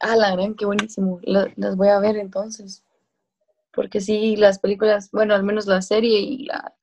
ah, 0.00 0.16
la 0.16 0.32
gran, 0.32 0.54
qué 0.54 0.64
buenísimo. 0.64 1.20
las 1.22 1.76
voy 1.76 1.88
a 1.88 1.98
ver 1.98 2.16
entonces. 2.16 2.82
Porque 3.72 4.00
sí, 4.00 4.36
las 4.36 4.58
películas, 4.58 5.10
bueno, 5.10 5.34
al 5.34 5.42
menos 5.42 5.66
la 5.66 5.82
serie 5.82 6.18
y 6.18 6.46
la, 6.46 6.74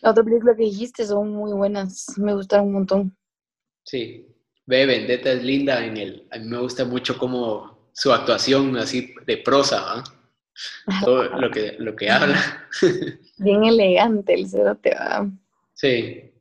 la 0.00 0.10
otra 0.10 0.24
película 0.24 0.56
que 0.56 0.62
dijiste 0.62 1.04
son 1.04 1.30
muy 1.30 1.52
buenas. 1.52 2.06
Me 2.16 2.34
gustaron 2.34 2.68
un 2.68 2.72
montón. 2.72 3.16
Sí, 3.84 4.26
Ve, 4.68 4.84
Vendetta 4.84 5.32
es 5.32 5.42
linda 5.42 5.82
en 5.82 5.96
el. 5.96 6.28
A 6.30 6.36
mí 6.36 6.44
me 6.44 6.58
gusta 6.58 6.84
mucho 6.84 7.16
como 7.16 7.88
su 7.94 8.12
actuación 8.12 8.76
así 8.76 9.14
de 9.26 9.38
prosa, 9.38 10.04
todo 11.02 11.24
lo 11.24 11.50
que, 11.50 11.76
lo 11.78 11.96
que 11.96 12.10
habla. 12.10 12.68
Bien 13.38 13.64
elegante 13.64 14.34
el 14.34 14.46
te 14.82 14.94
va. 14.94 15.26
Sí. 15.72 16.34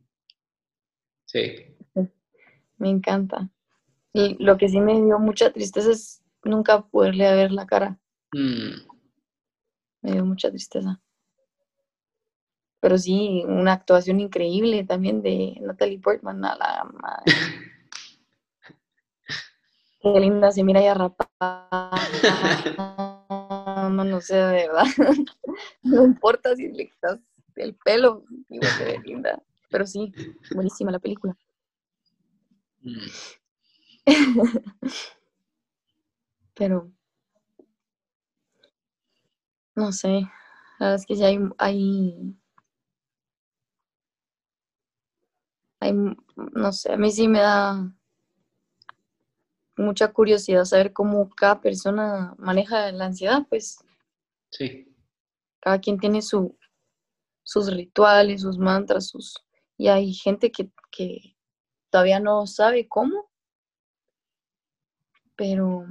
Sí. 1.23 1.73
Me 2.77 2.89
encanta. 2.89 3.49
Y 4.11 4.35
lo 4.43 4.57
que 4.57 4.67
sí 4.67 4.81
me 4.81 5.01
dio 5.01 5.19
mucha 5.19 5.53
tristeza 5.53 5.91
es 5.91 6.21
nunca 6.43 6.81
poderle 6.81 7.33
ver 7.33 7.53
la 7.53 7.65
cara. 7.65 7.97
Mm. 8.33 8.89
Me 10.01 10.11
dio 10.11 10.25
mucha 10.25 10.49
tristeza. 10.49 10.99
Pero 12.81 12.97
sí, 12.97 13.45
una 13.47 13.71
actuación 13.71 14.19
increíble 14.19 14.83
también 14.83 15.21
de 15.21 15.55
Natalie 15.61 15.99
Portman 15.99 16.43
a 16.43 16.57
la 16.57 16.83
madre. 16.93 17.23
Qué 20.13 20.19
linda 20.19 20.51
se 20.51 20.63
mira 20.63 20.81
ya 20.81 20.93
rapada. 20.93 21.91
No, 23.89 24.03
no 24.03 24.21
sé, 24.21 24.35
de 24.35 24.67
verdad. 24.67 24.85
No 25.83 26.03
importa 26.03 26.55
si 26.55 26.67
le 26.71 26.87
quitas 26.89 27.19
el 27.55 27.75
pelo, 27.75 28.23
igual 28.49 28.71
se 28.71 28.83
ve 28.85 28.99
linda. 29.03 29.41
Pero 29.69 29.87
sí, 29.87 30.13
buenísima 30.53 30.91
la 30.91 30.99
película. 30.99 31.35
Pero, 36.53 36.91
no 39.75 39.91
sé, 39.91 40.09
la 40.79 40.87
verdad 40.87 40.95
es 40.95 41.05
que 41.05 41.15
sí 41.15 41.23
hay, 41.23 41.39
hay, 41.57 42.35
hay, 45.79 45.93
no 46.35 46.71
sé, 46.71 46.93
a 46.93 46.97
mí 46.97 47.11
sí 47.11 47.27
me 47.27 47.39
da 47.39 47.91
mucha 49.77 50.11
curiosidad 50.11 50.65
saber 50.65 50.93
cómo 50.93 51.29
cada 51.29 51.61
persona 51.61 52.35
maneja 52.37 52.91
la 52.91 53.05
ansiedad, 53.05 53.45
pues. 53.49 53.79
Sí. 54.51 54.93
Cada 55.59 55.79
quien 55.79 55.99
tiene 55.99 56.21
su, 56.21 56.57
sus 57.43 57.71
rituales, 57.73 58.41
sus 58.41 58.57
mantras, 58.57 59.07
sus... 59.09 59.35
Y 59.77 59.89
hay 59.89 60.13
gente 60.13 60.51
que, 60.51 60.71
que 60.91 61.37
todavía 61.89 62.19
no 62.19 62.47
sabe 62.47 62.87
cómo, 62.87 63.29
pero 65.35 65.85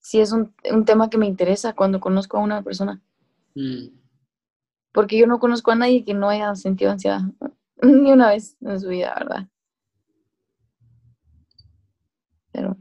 sí 0.00 0.20
es 0.20 0.32
un, 0.32 0.54
tema 0.84 1.08
que 1.08 1.18
me 1.18 1.26
interesa 1.26 1.72
cuando 1.74 2.00
conozco 2.00 2.36
a 2.36 2.40
una 2.40 2.62
persona. 2.62 3.02
Mm. 3.54 3.88
Porque 4.92 5.18
yo 5.18 5.26
no 5.26 5.38
conozco 5.38 5.70
a 5.70 5.76
nadie 5.76 6.04
que 6.04 6.14
no 6.14 6.28
haya 6.28 6.54
sentido 6.54 6.90
ansiedad 6.90 7.20
ni 7.82 8.12
una 8.12 8.30
vez 8.30 8.56
en 8.60 8.80
su 8.80 8.88
vida, 8.88 9.14
¿verdad? 9.18 9.48
Pero. 12.56 12.74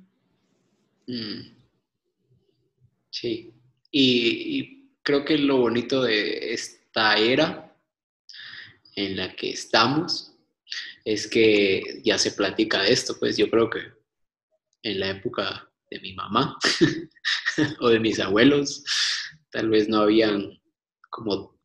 Mm. 1.07 1.53
Sí. 3.11 3.53
y, 3.91 4.89
creo 5.03 5.23
que 5.23 5.37
lo 5.37 5.57
bonito 5.57 6.01
de 6.01 6.53
esta 6.53 7.15
era 7.17 7.77
en 8.95 9.15
la 9.15 9.35
que 9.35 9.51
estamos 9.51 10.33
es 11.03 11.27
que 11.27 12.01
ya 12.03 12.17
se 12.17 12.31
platica 12.31 12.81
de 12.81 12.91
esto, 12.91 13.15
pues 13.19 13.37
yo 13.37 13.49
creo 13.51 13.69
que 13.69 13.81
en 14.81 14.99
la 14.99 15.11
época 15.11 15.69
de 15.91 15.99
mi 15.99 16.13
mamá 16.13 16.57
o 17.81 17.89
de 17.89 17.99
mis 17.99 18.19
abuelos, 18.19 18.83
tal 19.51 19.69
vez 19.69 19.87
no 19.87 19.99
habían 20.01 20.59
como 21.11 21.55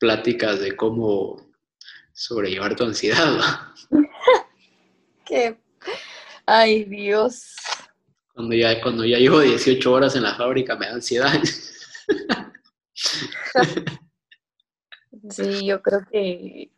pláticas 0.00 0.58
de 0.60 0.74
cómo 0.74 1.52
sobrellevar 2.12 2.74
tu 2.74 2.84
ansiedad. 2.84 3.40
Qué, 5.24 5.56
ay 6.50 6.84
Dios. 6.84 7.54
Cuando 8.34 8.54
ya, 8.54 8.80
cuando 8.82 9.04
ya 9.04 9.18
llevo 9.18 9.40
18 9.40 9.92
horas 9.92 10.16
en 10.16 10.22
la 10.24 10.34
fábrica 10.34 10.76
me 10.76 10.86
da 10.86 10.94
ansiedad. 10.94 11.32
Sí, 15.28 15.66
yo 15.66 15.82
creo 15.82 16.00
que, 16.10 16.72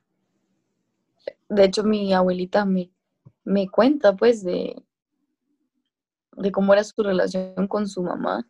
de 1.49 1.65
hecho 1.65 1.85
mi 1.85 2.13
abuelita 2.13 2.65
me, 2.65 2.91
me 3.45 3.69
cuenta 3.69 4.17
pues 4.17 4.43
de, 4.43 4.75
de 6.33 6.53
cómo 6.53 6.73
era 6.73 6.83
su 6.83 7.03
relación 7.03 7.69
con 7.69 7.89
su 7.89 8.03
mamá. 8.03 8.47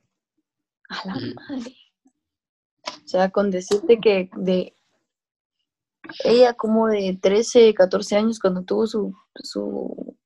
A 0.89 1.07
la 1.07 1.15
madre. 1.15 1.77
O 3.05 3.09
sea, 3.09 3.31
con 3.31 3.51
decirte 3.51 4.01
que 4.01 4.31
de 4.37 4.77
ella 6.25 6.55
como 6.55 6.89
de 6.89 7.19
13, 7.21 7.75
14 7.75 8.17
años 8.17 8.39
cuando 8.39 8.63
tuvo 8.63 8.87
su, 8.87 9.15
su 9.35 10.17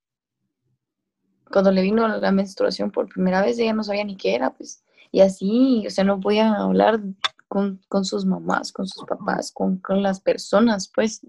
cuando 1.51 1.71
le 1.71 1.83
vino 1.83 2.07
la 2.09 2.33
menstruación 2.33 2.91
por 2.91 3.09
primera 3.09 3.43
vez, 3.43 3.59
ella 3.59 3.73
no 3.73 3.85
sabía 3.85 4.05
ni 4.05 4.17
qué 4.17 4.35
era, 4.35 4.51
pues. 4.51 4.83
Y 5.13 5.21
así, 5.21 5.85
o 5.87 5.91
sea, 5.91 6.05
no 6.05 6.21
podía 6.21 6.55
hablar 6.55 7.01
con, 7.49 7.81
sus 8.05 8.25
mamás, 8.25 8.73
con 8.73 8.87
sus 8.87 9.05
papás, 9.05 9.53
con, 9.53 9.79
con 9.79 10.03
las 10.03 10.21
personas, 10.21 10.91
pues. 10.93 11.21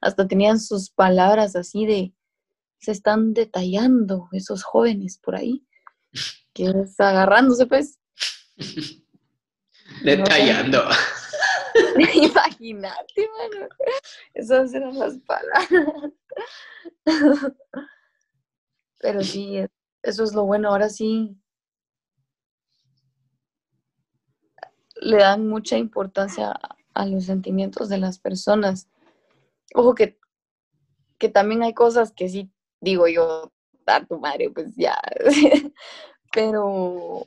Hasta 0.00 0.28
tenían 0.28 0.60
sus 0.60 0.90
palabras 0.90 1.56
así 1.56 1.86
de, 1.86 2.12
se 2.78 2.92
están 2.92 3.34
detallando 3.34 4.28
esos 4.32 4.62
jóvenes 4.62 5.18
por 5.18 5.36
ahí, 5.36 5.66
que 6.52 6.66
es 6.66 7.00
agarrándose 7.00 7.66
pues. 7.66 7.98
Detallando. 10.04 10.84
Imagínate, 12.14 13.28
mano. 13.38 13.68
Esas 14.34 14.74
eran 14.74 14.98
las 14.98 15.14
palabras. 15.18 16.12
Pero 19.06 19.22
sí, 19.22 19.64
eso 20.02 20.24
es 20.24 20.34
lo 20.34 20.46
bueno. 20.46 20.70
Ahora 20.70 20.88
sí 20.88 21.40
le 24.96 25.18
dan 25.18 25.46
mucha 25.46 25.78
importancia 25.78 26.58
a 26.92 27.06
los 27.06 27.26
sentimientos 27.26 27.88
de 27.88 27.98
las 27.98 28.18
personas. 28.18 28.88
Ojo 29.76 29.94
que, 29.94 30.18
que 31.18 31.28
también 31.28 31.62
hay 31.62 31.72
cosas 31.72 32.10
que 32.10 32.28
sí 32.28 32.50
digo 32.80 33.06
yo, 33.06 33.52
a 33.86 34.04
tu 34.04 34.18
madre, 34.18 34.50
pues 34.50 34.74
ya. 34.74 35.00
Pero. 36.32 37.24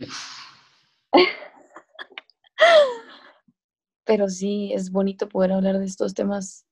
Pero 4.03 4.27
sí, 4.27 4.73
es 4.73 4.91
bonito 4.91 5.29
poder 5.29 5.53
hablar 5.53 5.79
de 5.79 5.85
estos 5.85 6.13
temas 6.13 6.65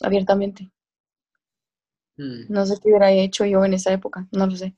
abiertamente. 0.00 0.70
Mm. 2.18 2.52
No 2.52 2.66
sé 2.66 2.74
qué 2.82 2.88
hubiera 2.88 3.10
hecho 3.12 3.46
yo 3.46 3.64
en 3.64 3.74
esa 3.74 3.92
época, 3.92 4.26
no 4.32 4.46
lo 4.46 4.56
sé. 4.56 4.74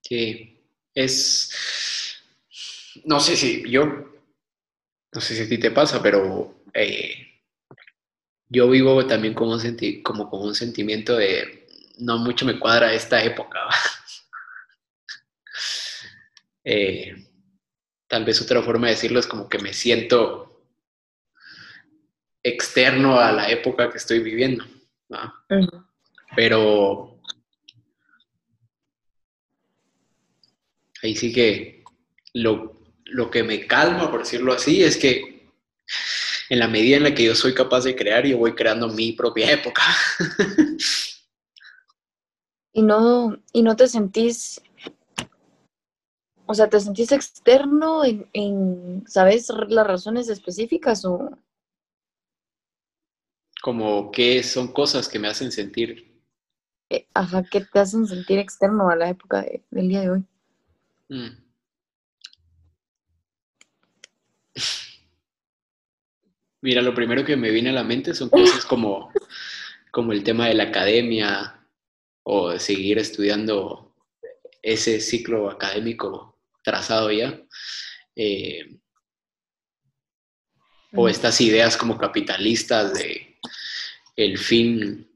Sí, 0.00 0.58
es. 0.94 1.52
No 3.04 3.20
sé 3.20 3.36
si 3.36 3.68
yo. 3.70 3.84
No 5.12 5.20
sé 5.20 5.36
si 5.36 5.42
a 5.42 5.48
ti 5.48 5.58
te 5.58 5.70
pasa, 5.70 6.02
pero 6.02 6.62
eh, 6.74 7.26
yo 8.48 8.68
vivo 8.68 9.06
también 9.06 9.34
como, 9.34 9.54
un 9.54 10.02
como 10.02 10.30
con 10.30 10.42
un 10.42 10.54
sentimiento 10.54 11.16
de 11.16 11.66
no 11.98 12.18
mucho 12.18 12.44
me 12.44 12.58
cuadra 12.58 12.92
esta 12.92 13.22
época. 13.22 13.60
Eh, 16.68 17.14
tal 18.08 18.24
vez 18.24 18.42
otra 18.42 18.60
forma 18.60 18.88
de 18.88 18.94
decirlo 18.94 19.20
es 19.20 19.28
como 19.28 19.48
que 19.48 19.60
me 19.60 19.72
siento 19.72 20.68
externo 22.42 23.20
a 23.20 23.30
la 23.30 23.48
época 23.48 23.88
que 23.88 23.98
estoy 23.98 24.18
viviendo. 24.18 24.64
Pero 26.34 27.20
ahí 31.02 31.14
sí 31.14 31.32
que 31.32 31.84
lo, 32.34 32.82
lo 33.04 33.30
que 33.30 33.42
me 33.42 33.66
calma, 33.66 34.10
por 34.10 34.20
decirlo 34.20 34.52
así, 34.52 34.82
es 34.82 34.96
que 34.96 35.36
en 36.48 36.58
la 36.58 36.68
medida 36.68 36.96
en 36.96 37.04
la 37.04 37.14
que 37.14 37.24
yo 37.24 37.34
soy 37.34 37.54
capaz 37.54 37.84
de 37.84 37.96
crear, 37.96 38.26
yo 38.26 38.38
voy 38.38 38.54
creando 38.54 38.88
mi 38.88 39.12
propia 39.12 39.50
época. 39.50 39.82
y 42.72 42.82
no, 42.82 43.36
y 43.52 43.62
no 43.62 43.76
te 43.76 43.88
sentís, 43.88 44.60
o 46.46 46.54
sea, 46.54 46.68
te 46.68 46.80
sentís 46.80 47.12
externo 47.12 48.02
en, 48.04 49.04
¿sabes 49.08 49.48
las 49.68 49.86
razones 49.86 50.28
específicas 50.28 51.04
o? 51.04 51.30
Como 53.62 54.10
que 54.10 54.42
son 54.42 54.72
cosas 54.72 55.08
que 55.08 55.18
me 55.18 55.28
hacen 55.28 55.50
sentir. 55.50 56.14
Eh, 56.90 57.08
ajá, 57.14 57.42
que 57.44 57.60
te 57.60 57.78
hacen 57.78 58.06
sentir 58.06 58.38
externo 58.38 58.88
a 58.90 58.96
la 58.96 59.08
época 59.08 59.44
del 59.70 59.88
día 59.88 60.02
de 60.02 60.10
hoy. 60.10 60.24
Mm. 61.08 61.30
Mira, 66.62 66.82
lo 66.82 66.94
primero 66.94 67.24
que 67.24 67.36
me 67.36 67.50
viene 67.50 67.70
a 67.70 67.74
la 67.74 67.84
mente 67.84 68.14
son 68.14 68.28
cosas 68.28 68.64
como, 68.64 69.12
como 69.90 70.12
el 70.12 70.22
tema 70.24 70.46
de 70.48 70.54
la 70.54 70.64
academia, 70.64 71.56
o 72.28 72.50
de 72.50 72.58
seguir 72.58 72.98
estudiando 72.98 73.94
ese 74.60 75.00
ciclo 75.00 75.48
académico 75.48 76.36
trazado 76.62 77.12
ya. 77.12 77.40
Eh, 78.16 78.78
o 80.92 81.08
estas 81.08 81.40
ideas 81.40 81.76
como 81.76 81.96
capitalistas 81.96 82.94
de 82.94 83.25
el 84.16 84.38
fin, 84.38 85.08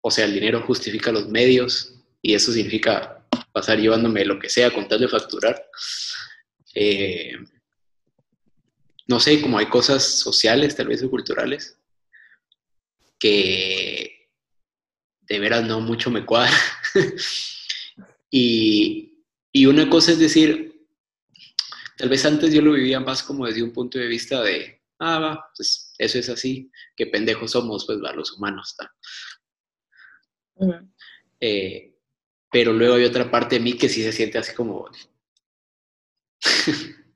o 0.00 0.10
sea, 0.10 0.24
el 0.24 0.34
dinero 0.34 0.62
justifica 0.62 1.12
los 1.12 1.28
medios 1.28 1.94
y 2.20 2.34
eso 2.34 2.52
significa 2.52 3.24
pasar 3.52 3.78
llevándome 3.78 4.24
lo 4.24 4.38
que 4.38 4.48
sea 4.48 4.72
con 4.72 4.88
tal 4.88 5.00
de 5.00 5.08
facturar. 5.08 5.64
eh, 6.74 7.36
no 9.08 9.20
sé, 9.20 9.40
como 9.42 9.58
hay 9.58 9.66
cosas 9.66 10.04
sociales, 10.04 10.74
tal 10.74 10.86
vez 10.86 11.02
o 11.02 11.10
culturales, 11.10 11.78
que 13.18 14.30
de 15.22 15.38
veras 15.38 15.64
no 15.64 15.80
mucho 15.80 16.10
me 16.10 16.24
cuadra. 16.24 16.56
y, 18.30 19.24
y 19.52 19.66
una 19.66 19.90
cosa 19.90 20.12
es 20.12 20.18
decir, 20.18 20.86
tal 21.96 22.08
vez 22.08 22.24
antes 22.24 22.54
yo 22.54 22.62
lo 22.62 22.72
vivía 22.72 23.00
más 23.00 23.22
como 23.22 23.46
desde 23.46 23.62
un 23.62 23.72
punto 23.72 23.98
de 23.98 24.06
vista 24.06 24.40
de, 24.42 24.80
ah, 24.98 25.18
va, 25.18 25.50
pues 25.56 25.91
eso 26.02 26.18
es 26.18 26.28
así, 26.28 26.70
qué 26.96 27.06
pendejos 27.06 27.52
somos, 27.52 27.86
pues 27.86 27.98
va, 28.02 28.12
los 28.12 28.32
humanos. 28.32 28.76
Eh, 31.40 31.94
pero 32.50 32.72
luego 32.72 32.94
hay 32.94 33.04
otra 33.04 33.30
parte 33.30 33.56
de 33.56 33.62
mí 33.62 33.76
que 33.76 33.88
sí 33.88 34.02
se 34.02 34.12
siente 34.12 34.38
así 34.38 34.54
como, 34.54 34.88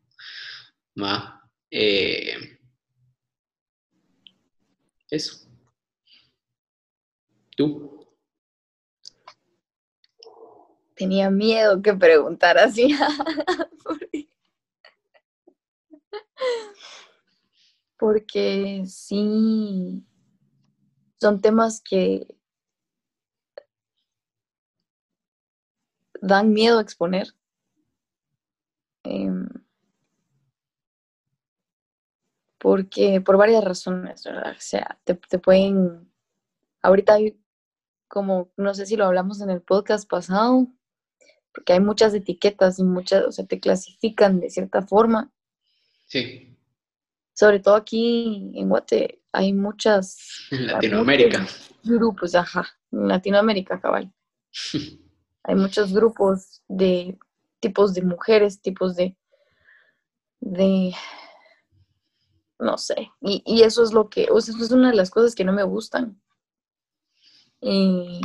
ma, 0.94 1.50
eh, 1.70 2.58
eso. 5.10 5.48
¿Tú? 7.56 8.06
Tenía 10.94 11.30
miedo 11.30 11.82
que 11.82 11.92
preguntar 11.92 12.58
así. 12.58 12.94
Porque 17.98 18.84
sí, 18.86 20.04
son 21.18 21.40
temas 21.40 21.80
que 21.80 22.26
dan 26.20 26.52
miedo 26.52 26.78
a 26.78 26.82
exponer. 26.82 27.28
Em, 29.04 29.48
porque 32.58 33.20
por 33.20 33.36
varias 33.36 33.62
razones, 33.62 34.24
¿verdad? 34.24 34.52
O 34.56 34.60
sea, 34.60 34.98
te, 35.04 35.14
pueden, 35.38 36.10
ahorita 36.82 37.14
hay 37.14 37.38
como, 38.08 38.50
no 38.56 38.74
sé 38.74 38.86
si 38.86 38.96
lo 38.96 39.04
hablamos 39.04 39.40
en 39.40 39.50
el 39.50 39.62
podcast 39.62 40.08
pasado, 40.08 40.66
porque 41.52 41.74
hay 41.74 41.80
muchas 41.80 42.12
etiquetas 42.14 42.78
y 42.78 42.84
muchas, 42.84 43.24
o 43.24 43.32
sea, 43.32 43.46
te 43.46 43.60
clasifican 43.60 44.40
de 44.40 44.50
cierta 44.50 44.82
forma. 44.82 45.32
Sí. 46.06 46.55
Sobre 47.36 47.60
todo 47.60 47.74
aquí 47.74 48.50
en 48.54 48.70
Guate 48.70 49.20
hay 49.30 49.52
muchas... 49.52 50.48
En 50.50 50.68
Latinoamérica. 50.68 51.46
Grupos, 51.84 52.34
ajá, 52.34 52.66
en 52.90 53.08
Latinoamérica, 53.08 53.78
cabal. 53.78 54.10
hay 55.44 55.54
muchos 55.54 55.92
grupos 55.92 56.62
de 56.66 57.18
tipos 57.60 57.92
de 57.92 58.02
mujeres, 58.02 58.62
tipos 58.62 58.96
de, 58.96 59.18
de 60.40 60.94
no 62.58 62.78
sé, 62.78 63.10
y, 63.20 63.62
eso 63.62 63.82
es 63.82 63.92
lo 63.92 64.08
que, 64.08 64.28
o 64.30 64.40
sea, 64.40 64.54
eso 64.54 64.64
es 64.64 64.70
una 64.70 64.90
de 64.90 64.96
las 64.96 65.10
cosas 65.10 65.34
que 65.34 65.44
no 65.44 65.52
me 65.52 65.62
gustan. 65.62 66.18
Y 67.60 68.22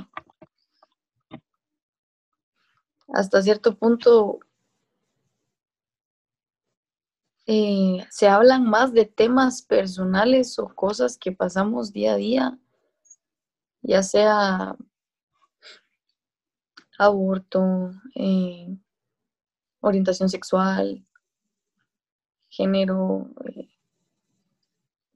hasta 3.10 3.42
cierto 3.42 3.76
punto 3.76 4.40
eh, 7.48 8.06
se 8.10 8.28
hablan 8.28 8.66
más 8.66 8.94
de 8.94 9.06
temas 9.06 9.62
personales 9.62 10.60
o 10.60 10.70
cosas 10.70 11.18
que 11.18 11.32
pasamos 11.32 11.92
día 11.92 12.14
a 12.14 12.18
día, 12.18 12.60
ya 13.82 14.04
sea 14.04 14.76
aborto, 16.98 17.92
eh, 18.16 18.68
orientación 19.80 20.30
sexual, 20.30 21.06
género, 22.50 23.30
eh, 23.46 23.70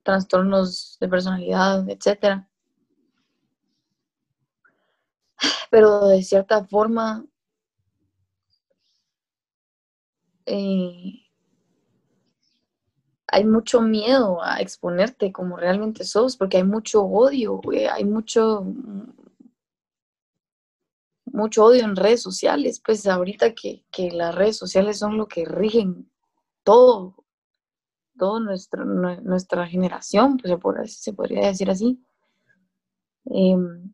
trastornos 0.02 0.96
de 1.00 1.08
personalidad, 1.08 1.88
etc. 1.88 2.44
Pero 5.70 6.06
de 6.08 6.22
cierta 6.22 6.64
forma, 6.64 7.24
hay 13.28 13.44
mucho 13.44 13.80
miedo 13.80 14.42
a 14.42 14.60
exponerte 14.60 15.32
como 15.32 15.56
realmente 15.56 16.04
sos, 16.04 16.36
porque 16.36 16.58
hay 16.58 16.64
mucho 16.64 17.02
odio, 17.02 17.60
hay 17.92 18.04
mucho, 18.04 18.64
mucho 21.24 21.64
odio 21.64 21.84
en 21.84 21.96
redes 21.96 22.22
sociales, 22.22 22.80
pues 22.84 23.06
ahorita 23.06 23.54
que, 23.54 23.84
las 24.12 24.34
redes 24.34 24.56
sociales 24.56 24.98
son 24.98 25.16
lo 25.16 25.26
que 25.26 25.44
rigen 25.44 26.10
todo, 26.62 27.16
toda 28.16 28.40
nuestra 28.40 29.66
generación, 29.66 30.38
pues 30.38 31.00
se, 31.00 31.12
podría 31.12 31.48
decir 31.48 31.70
así. 31.70 32.00
Em, 33.26 33.92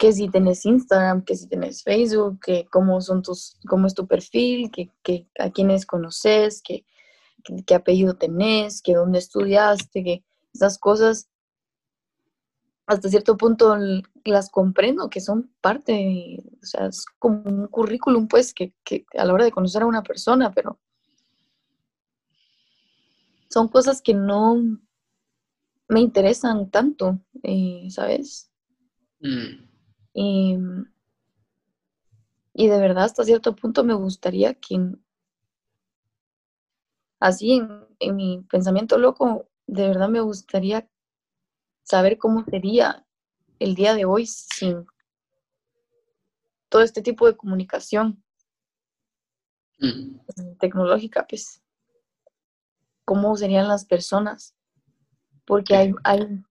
que 0.00 0.12
si 0.12 0.30
tenés 0.30 0.64
Instagram, 0.64 1.22
que 1.22 1.36
si 1.36 1.46
tenés 1.46 1.82
Facebook, 1.82 2.40
que 2.40 2.66
cómo 2.70 3.02
son 3.02 3.22
tus, 3.22 3.58
cómo 3.68 3.86
es 3.86 3.94
tu 3.94 4.06
perfil, 4.06 4.70
que, 4.70 5.28
a 5.38 5.50
quiénes 5.50 5.84
conoces, 5.84 6.62
que, 6.62 6.86
qué 7.66 7.74
apellido 7.74 8.14
tenés, 8.14 8.82
que 8.82 8.94
dónde 8.94 9.18
estudiaste, 9.18 10.04
que 10.04 10.24
esas 10.52 10.78
cosas 10.78 11.30
hasta 12.90 13.08
cierto 13.08 13.36
punto 13.36 13.76
las 14.24 14.50
comprendo, 14.50 15.08
que 15.10 15.20
son 15.20 15.54
parte, 15.60 16.42
o 16.60 16.66
sea, 16.66 16.86
es 16.86 17.06
como 17.20 17.40
un 17.42 17.68
currículum, 17.68 18.26
pues, 18.26 18.52
que, 18.52 18.74
a 19.16 19.24
la 19.24 19.32
hora 19.32 19.44
de 19.44 19.52
conocer 19.52 19.82
a 19.82 19.86
una 19.86 20.02
persona, 20.02 20.50
pero 20.52 20.80
son 23.48 23.68
cosas 23.68 24.02
que 24.02 24.12
no 24.12 24.56
me 25.88 26.00
interesan 26.00 26.68
tanto, 26.70 27.20
eh, 27.44 27.86
¿sabes? 27.90 28.50
Mm. 29.20 29.68
Y, 30.12 30.58
y, 32.54 32.66
de 32.66 32.80
verdad, 32.80 33.04
hasta 33.04 33.22
cierto 33.22 33.54
punto 33.54 33.84
me 33.84 33.94
gustaría 33.94 34.54
que, 34.54 34.96
así 37.20 37.52
en, 37.52 37.86
en 38.00 38.16
mi 38.16 38.42
pensamiento 38.50 38.98
loco, 38.98 39.48
de 39.66 39.86
verdad 39.86 40.08
me 40.08 40.20
gustaría 40.20 40.88
saber 41.84 42.18
cómo 42.18 42.44
sería 42.44 43.06
el 43.58 43.74
día 43.74 43.94
de 43.94 44.04
hoy 44.04 44.26
sin 44.26 44.86
todo 46.70 46.82
este 46.82 47.02
tipo 47.02 47.26
de 47.26 47.36
comunicación 47.36 48.22
mm. 49.78 50.56
tecnológica, 50.58 51.26
pues, 51.28 51.62
cómo 53.04 53.36
serían 53.36 53.68
las 53.68 53.84
personas, 53.84 54.54
porque 55.44 55.74
hay, 55.74 55.92
hay 56.04 56.42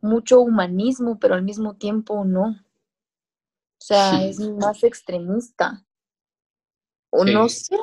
mucho 0.00 0.40
humanismo, 0.40 1.18
pero 1.18 1.34
al 1.34 1.42
mismo 1.42 1.76
tiempo 1.76 2.24
no. 2.24 2.48
O 2.48 3.82
sea, 3.82 4.22
es 4.24 4.38
más 4.38 4.84
extremista. 4.84 5.86
O 7.08 7.24
no 7.24 7.48
sé, 7.48 7.76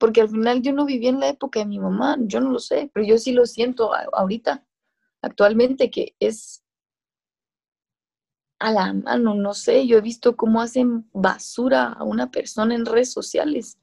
porque 0.00 0.22
al 0.22 0.30
final 0.30 0.62
yo 0.62 0.72
no 0.72 0.86
viví 0.86 1.08
en 1.08 1.20
la 1.20 1.28
época 1.28 1.60
de 1.60 1.66
mi 1.66 1.78
mamá, 1.78 2.16
yo 2.20 2.40
no 2.40 2.50
lo 2.50 2.58
sé, 2.58 2.90
pero 2.94 3.04
yo 3.04 3.18
sí 3.18 3.32
lo 3.32 3.44
siento 3.44 3.92
ahorita 4.14 4.66
actualmente 5.20 5.90
que 5.90 6.16
es 6.18 6.64
a 8.58 8.72
la 8.72 8.94
mano, 8.94 9.34
no 9.34 9.52
sé, 9.52 9.86
yo 9.86 9.98
he 9.98 10.00
visto 10.00 10.36
cómo 10.36 10.62
hacen 10.62 11.06
basura 11.12 11.92
a 11.92 12.02
una 12.02 12.30
persona 12.30 12.74
en 12.74 12.86
redes 12.86 13.12
sociales 13.12 13.78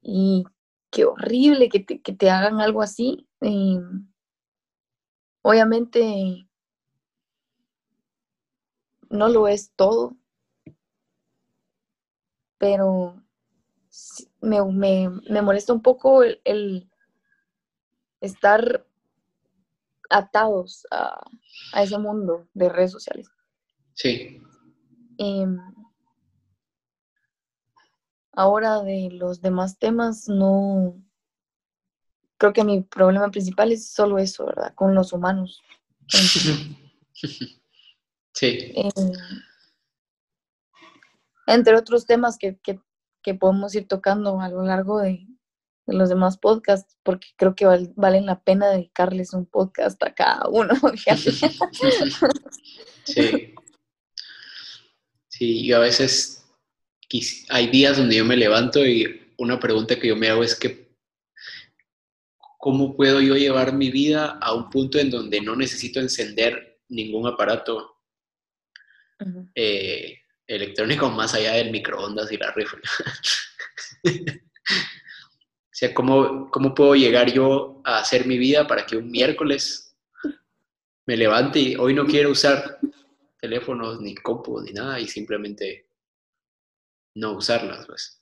y 0.00 0.44
qué 0.90 1.04
horrible 1.04 1.68
que 1.68 1.80
te, 1.80 2.30
hagan 2.30 2.60
algo 2.60 2.80
así. 2.80 3.26
obviamente 5.42 6.48
no 9.10 9.28
lo 9.28 9.48
es 9.48 9.72
todo, 9.74 10.16
pero 12.58 13.20
me, 14.42 14.60
me, 14.62 15.42
molesta 15.42 15.72
un 15.72 15.82
poco 15.82 16.22
el 16.22 16.90
estar 18.20 18.86
atados 20.12 20.86
a, 20.90 21.24
ese 21.76 21.98
mundo 21.98 22.48
de 22.54 22.68
redes 22.68 22.92
sociales. 22.92 23.28
Sí. 23.94 24.40
Em, 25.18 25.58
ahora 28.32 28.82
de 28.82 29.10
los 29.12 29.40
demás 29.40 29.78
temas, 29.78 30.28
no. 30.28 31.02
Creo 32.38 32.52
que 32.52 32.64
mi 32.64 32.82
problema 32.82 33.30
principal 33.30 33.72
es 33.72 33.88
solo 33.88 34.18
eso, 34.18 34.46
¿verdad? 34.46 34.74
Con 34.74 34.94
los 34.94 35.12
humanos. 35.12 35.62
sí. 38.32 38.72
Em, 38.74 39.12
entre 41.46 41.76
otros 41.76 42.06
temas 42.06 42.38
que, 42.38 42.56
que 42.58 42.80
podemos 43.38 43.74
ir 43.74 43.86
tocando 43.86 44.40
a 44.40 44.48
lo 44.48 44.62
largo 44.64 45.00
de, 45.00 45.26
de 45.86 45.94
los 45.94 46.08
demás 46.08 46.38
podcasts, 46.38 46.96
porque 47.02 47.28
creo 47.36 47.54
que 47.54 47.66
valen 47.96 48.26
la 48.26 48.42
pena 48.42 48.68
dedicarles 48.70 49.32
un 49.32 49.46
podcast 49.46 50.02
a 50.02 50.14
cada 50.14 50.48
uno. 50.48 50.74
sí. 53.04 53.54
Sí, 55.28 55.66
yo 55.66 55.78
a 55.78 55.80
veces 55.80 56.44
hay 57.48 57.66
días 57.68 57.96
donde 57.96 58.16
yo 58.16 58.24
me 58.24 58.36
levanto 58.36 58.86
y 58.86 59.32
una 59.38 59.58
pregunta 59.58 59.98
que 59.98 60.08
yo 60.08 60.16
me 60.16 60.28
hago 60.28 60.44
es 60.44 60.54
que, 60.54 60.94
¿cómo 62.58 62.96
puedo 62.96 63.20
yo 63.20 63.34
llevar 63.34 63.72
mi 63.72 63.90
vida 63.90 64.38
a 64.40 64.54
un 64.54 64.70
punto 64.70 64.98
en 64.98 65.10
donde 65.10 65.40
no 65.40 65.56
necesito 65.56 66.00
encender 66.00 66.80
ningún 66.88 67.26
aparato 67.26 67.96
eh, 69.54 70.21
electrónico 70.46 71.10
más 71.10 71.34
allá 71.34 71.52
del 71.54 71.70
microondas 71.70 72.30
y 72.32 72.36
la 72.36 72.52
rifle? 72.52 72.80
o 74.04 75.70
sea, 75.70 75.94
¿cómo, 75.94 76.50
¿cómo 76.50 76.74
puedo 76.74 76.94
llegar 76.94 77.32
yo 77.32 77.80
a 77.84 77.98
hacer 77.98 78.26
mi 78.26 78.38
vida 78.38 78.66
para 78.66 78.86
que 78.86 78.96
un 78.96 79.10
miércoles 79.10 79.96
me 81.06 81.16
levante 81.16 81.58
y 81.58 81.76
hoy 81.76 81.94
no 81.94 82.06
quiero 82.06 82.30
usar 82.30 82.78
teléfonos, 83.40 84.00
ni 84.00 84.14
compu, 84.14 84.60
ni 84.60 84.72
nada, 84.72 85.00
y 85.00 85.08
simplemente 85.08 85.88
no 87.16 87.32
usarlas, 87.32 87.86
pues. 87.86 88.20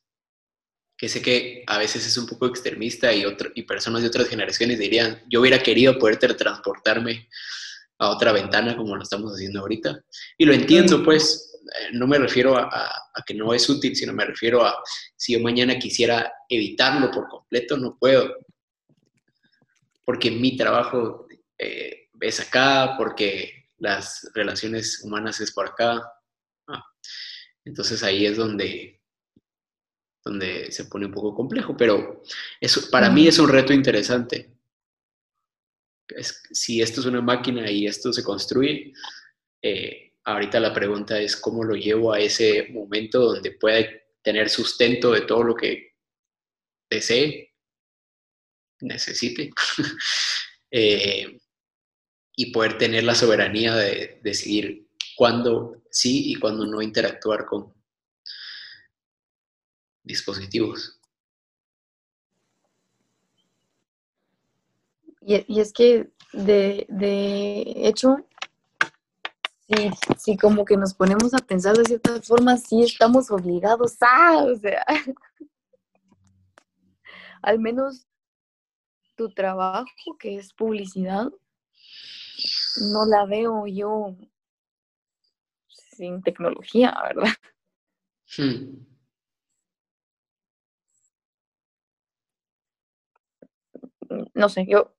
Que 0.97 1.09
sé 1.09 1.23
que 1.23 1.62
a 1.66 1.79
veces 1.79 2.07
es 2.07 2.16
un 2.16 2.27
poco 2.27 2.47
extremista 2.47 3.12
y, 3.12 3.25
otro, 3.25 3.51
y 3.55 3.62
personas 3.62 4.03
de 4.03 4.09
otras 4.09 4.29
generaciones 4.29 4.79
dirían, 4.79 5.23
yo 5.29 5.41
hubiera 5.41 5.62
querido 5.62 5.99
poder 5.99 6.18
transportarme 6.18 7.29
a 7.99 8.09
otra 8.09 8.33
ventana 8.33 8.77
como 8.77 8.97
lo 8.97 9.03
estamos 9.03 9.33
haciendo 9.33 9.61
ahorita. 9.61 10.03
Y 10.39 10.47
lo 10.47 10.55
entiendo, 10.55 11.03
pues, 11.03 11.49
no 11.92 12.06
me 12.06 12.18
refiero 12.18 12.56
a, 12.56 12.90
que 13.26 13.34
no 13.34 13.52
es 13.52 13.68
útil, 13.68 13.94
sino 13.94 14.12
me 14.12 14.24
refiero 14.24 14.64
a 14.64 14.82
si 15.16 15.34
yo 15.34 15.40
mañana 15.40 15.78
quisiera 15.78 16.32
evitarlo 16.48 17.11
por 17.11 17.28
completo, 17.28 17.76
no 17.76 17.96
puedo. 17.98 18.34
Porque 20.04 20.30
mi 20.30 20.56
trabajo 20.56 21.26
eh, 21.58 22.08
es 22.20 22.40
acá, 22.40 22.94
porque 22.96 23.68
las 23.78 24.30
relaciones 24.34 25.02
humanas 25.04 25.40
es 25.40 25.52
por 25.52 25.66
acá. 25.66 26.02
Ah, 26.68 26.84
entonces 27.64 28.02
ahí 28.02 28.26
es 28.26 28.36
donde, 28.36 29.00
donde 30.24 30.72
se 30.72 30.84
pone 30.86 31.06
un 31.06 31.12
poco 31.12 31.34
complejo, 31.34 31.76
pero 31.76 32.22
eso, 32.61 32.90
para 32.90 33.11
mí 33.11 33.28
es 33.28 33.38
un 33.38 33.48
reto 33.48 33.72
interesante. 33.72 34.54
si 36.50 36.82
esto 36.82 37.00
es 37.00 37.06
una 37.06 37.20
máquina 37.20 37.70
y 37.70 37.86
esto 37.86 38.12
se 38.12 38.24
construye, 38.24 38.92
eh, 39.62 40.09
ahorita 40.33 40.61
la 40.61 40.72
pregunta 40.72 41.18
es 41.18 41.37
cómo 41.37 41.64
lo 41.64 41.74
llevo 41.74 42.12
a 42.12 42.20
ese 42.20 42.68
momento 42.70 43.20
donde 43.20 43.53
pueda 43.53 43.87
tener 44.22 44.49
sustento 44.49 45.12
de 45.12 45.22
todo 45.22 45.43
lo 45.43 45.55
que 45.55 45.95
desee, 46.89 47.55
necesite. 48.81 49.51
eh, 50.70 51.39
y 52.37 52.53
poder 52.53 52.78
tener 52.78 53.05
la 53.05 53.14
soberanía 53.14 53.74
de 53.74 54.18
decidir 54.22 54.89
cuándo 55.14 55.83
sí 55.91 56.33
y 56.33 56.37
cuándo 56.37 56.64
no 56.66 56.81
interactuar 56.81 57.45
con 57.45 57.74
dispositivos. 60.03 61.01
Y, 65.20 65.61
es 65.61 65.72
que 65.72 66.09
de, 66.33 66.87
hecho, 67.76 68.26
si, 69.71 69.91
si, 70.18 70.37
como 70.37 70.64
que 70.64 70.77
nos 70.77 70.95
ponemos 70.95 71.33
a 71.35 71.39
pensar 71.39 71.77
de 71.77 71.85
cierta 71.85 72.21
forma, 72.23 72.57
sí 72.57 72.83
estamos 72.83 73.31
obligados 73.31 73.97
a, 74.01 74.45
o 74.45 74.55
sea, 74.57 74.85
al 77.43 77.59
menos 77.59 78.07
tu 79.16 79.33
trabajo, 79.33 80.16
que 80.18 80.37
es 80.37 80.53
publicidad, 80.53 81.31
no 82.93 83.07
la 83.07 83.27
veo 83.27 83.66
yo 83.66 84.16
sin 85.68 86.23
tecnología, 86.23 86.97
¿verdad? 87.03 87.33
Hmm. 88.37 88.87
No 94.35 94.49
sé, 94.49 94.66
yo 94.66 94.95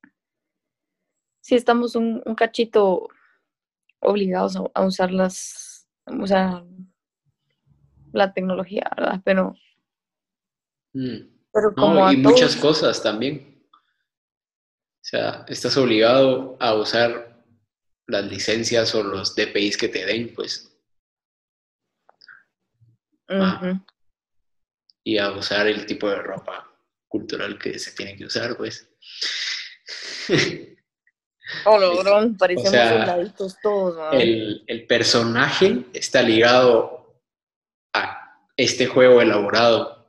sí 1.42 1.56
estamos 1.56 1.96
un, 1.96 2.22
cachito 2.36 3.10
obligados 4.02 4.58
a, 4.74 4.86
usar 4.86 5.12
las, 5.12 5.88
o 6.06 6.28
sea, 6.28 6.64
la 8.12 8.34
tecnología, 8.34 8.90
¿verdad? 8.96 9.22
Pero, 9.24 9.56
hmm. 10.94 11.18
pero 11.54 11.74
como 11.76 12.12
y 12.12 12.18
muchas 12.18 12.56
cosas 12.56 13.02
también. 13.02 13.48
O 13.74 15.04
sea, 15.04 15.46
estás 15.48 15.76
obligado 15.78 16.58
a 16.60 16.76
usar 16.76 17.44
las 18.08 18.26
licencias 18.26 18.94
o 18.94 19.04
los 19.04 19.36
DPIs 19.36 19.78
que 19.78 19.88
te 19.88 20.06
den, 20.06 20.34
pues. 20.34 20.68
y 25.04 25.18
a 25.18 25.32
usar 25.32 25.68
el 25.68 25.86
tipo 25.86 26.10
de 26.10 26.18
ropa 26.18 26.70
cultural 27.08 27.58
que 27.58 27.80
se 27.80 27.92
tiene 27.92 28.18
que 28.18 28.26
usar, 28.26 28.58
pues. 28.58 28.90
Parecemos 32.38 33.56
todos. 33.62 34.14
El, 34.14 34.64
el 34.68 34.88
personaje 34.88 35.86
está 35.94 36.22
ligado 36.22 37.22
a 37.94 38.38
este 38.56 38.88
juego 38.88 39.22
elaborado. 39.22 40.08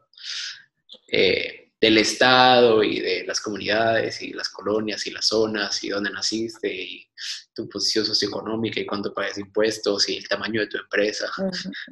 Eh, 1.09 1.62
del 1.82 1.99
Estado 1.99 2.84
y 2.84 3.01
de 3.01 3.24
las 3.26 3.40
comunidades 3.40 4.22
y 4.22 4.32
las 4.32 4.49
colonias 4.49 5.05
y 5.09 5.11
las 5.11 5.26
zonas 5.26 5.82
y 5.82 5.88
dónde 5.88 6.11
naciste 6.12 6.72
y 6.72 7.05
tu 7.53 7.68
posición 7.68 8.05
socioeconómica 8.05 8.78
y 8.78 8.86
cuánto 8.86 9.12
pagas 9.12 9.36
impuestos 9.36 10.09
y 10.09 10.16
el 10.16 10.28
tamaño 10.28 10.61
de 10.61 10.68
tu 10.68 10.78
empresa, 10.78 11.28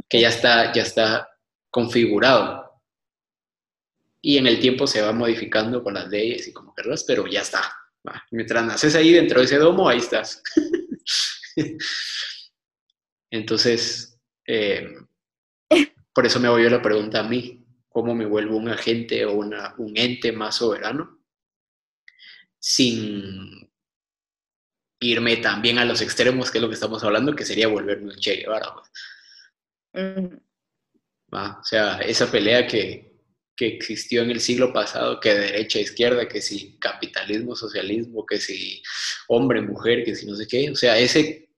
que 0.08 0.20
ya 0.20 0.28
está, 0.28 0.72
ya 0.72 0.82
está 0.82 1.28
configurado. 1.70 2.70
Y 4.22 4.38
en 4.38 4.46
el 4.46 4.60
tiempo 4.60 4.86
se 4.86 5.02
va 5.02 5.12
modificando 5.12 5.82
con 5.82 5.94
las 5.94 6.08
leyes 6.08 6.46
y 6.46 6.52
como 6.52 6.72
querrás, 6.72 7.02
pero 7.02 7.26
ya 7.26 7.40
está. 7.40 7.76
Mientras 8.30 8.64
naces 8.64 8.94
ahí 8.94 9.12
dentro 9.12 9.40
de 9.40 9.46
ese 9.46 9.58
domo, 9.58 9.88
ahí 9.88 9.98
estás. 9.98 10.42
Entonces, 13.30 14.18
eh, 14.46 14.88
por 16.12 16.26
eso 16.26 16.40
me 16.40 16.48
voy 16.48 16.66
a 16.66 16.70
la 16.70 16.82
pregunta 16.82 17.20
a 17.20 17.28
mí 17.28 17.64
cómo 17.88 18.14
me 18.14 18.26
vuelvo 18.26 18.56
un 18.56 18.68
agente 18.68 19.24
o 19.24 19.34
una, 19.34 19.74
un 19.78 19.96
ente 19.96 20.32
más 20.32 20.56
soberano 20.56 21.20
sin 22.58 23.70
irme 25.00 25.38
también 25.38 25.78
a 25.78 25.84
los 25.84 26.02
extremos, 26.02 26.50
que 26.50 26.58
es 26.58 26.62
lo 26.62 26.68
que 26.68 26.74
estamos 26.74 27.02
hablando, 27.02 27.34
que 27.34 27.44
sería 27.44 27.68
volverme 27.68 28.12
un 28.12 28.18
Che 28.18 28.36
Guevara. 28.36 28.74
Pues. 29.92 30.40
O 31.32 31.64
sea, 31.64 31.98
esa 32.00 32.30
pelea 32.30 32.66
que, 32.66 33.09
que, 33.56 33.66
existió 33.66 34.22
en 34.22 34.30
el 34.30 34.40
siglo 34.40 34.72
pasado, 34.72 35.20
que 35.20 35.34
de 35.34 35.40
derecha 35.40 35.80
izquierda, 35.80 36.28
que 36.28 36.40
si 36.40 36.78
capitalismo, 36.78 37.54
socialismo, 37.54 38.24
que 38.26 38.40
si 38.40 38.82
hombre, 39.28 39.60
mujer, 39.60 40.04
que 40.04 40.14
si 40.14 40.26
no 40.26 40.34
sé 40.34 40.46
qué, 40.46 40.70
o 40.70 40.74
sea, 40.76 40.98
ese 40.98 41.50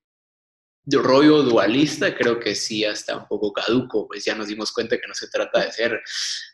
rollo 0.87 1.43
dualista 1.43 2.15
creo 2.15 2.41
que 2.41 2.55
sí 2.55 2.81
ya 2.81 2.91
está 2.91 3.17
un 3.17 3.29
poco 3.29 3.53
caduco, 3.53 4.09
pues 4.09 4.25
ya 4.25 4.35
nos 4.35 4.49
dimos 4.49 4.73
cuenta 4.73 4.97
que 4.97 5.07
no 5.07 5.15
se 5.15 5.29
trata 5.29 5.65
de 5.65 5.73
ser 5.73 6.03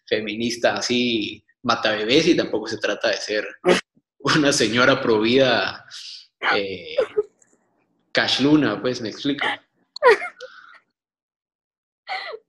feminista 0.07 0.75
así 0.75 1.43
mata 1.63 1.93
bebés 1.93 2.27
y 2.27 2.37
tampoco 2.37 2.67
se 2.67 2.79
trata 2.79 3.09
de 3.09 3.17
ser 3.17 3.47
una 4.19 4.53
señora 4.53 5.01
provida 5.01 5.85
eh, 6.55 6.97
cash 8.13 8.41
luna, 8.41 8.81
pues 8.81 9.01
me 9.01 9.11
explico. 9.11 9.47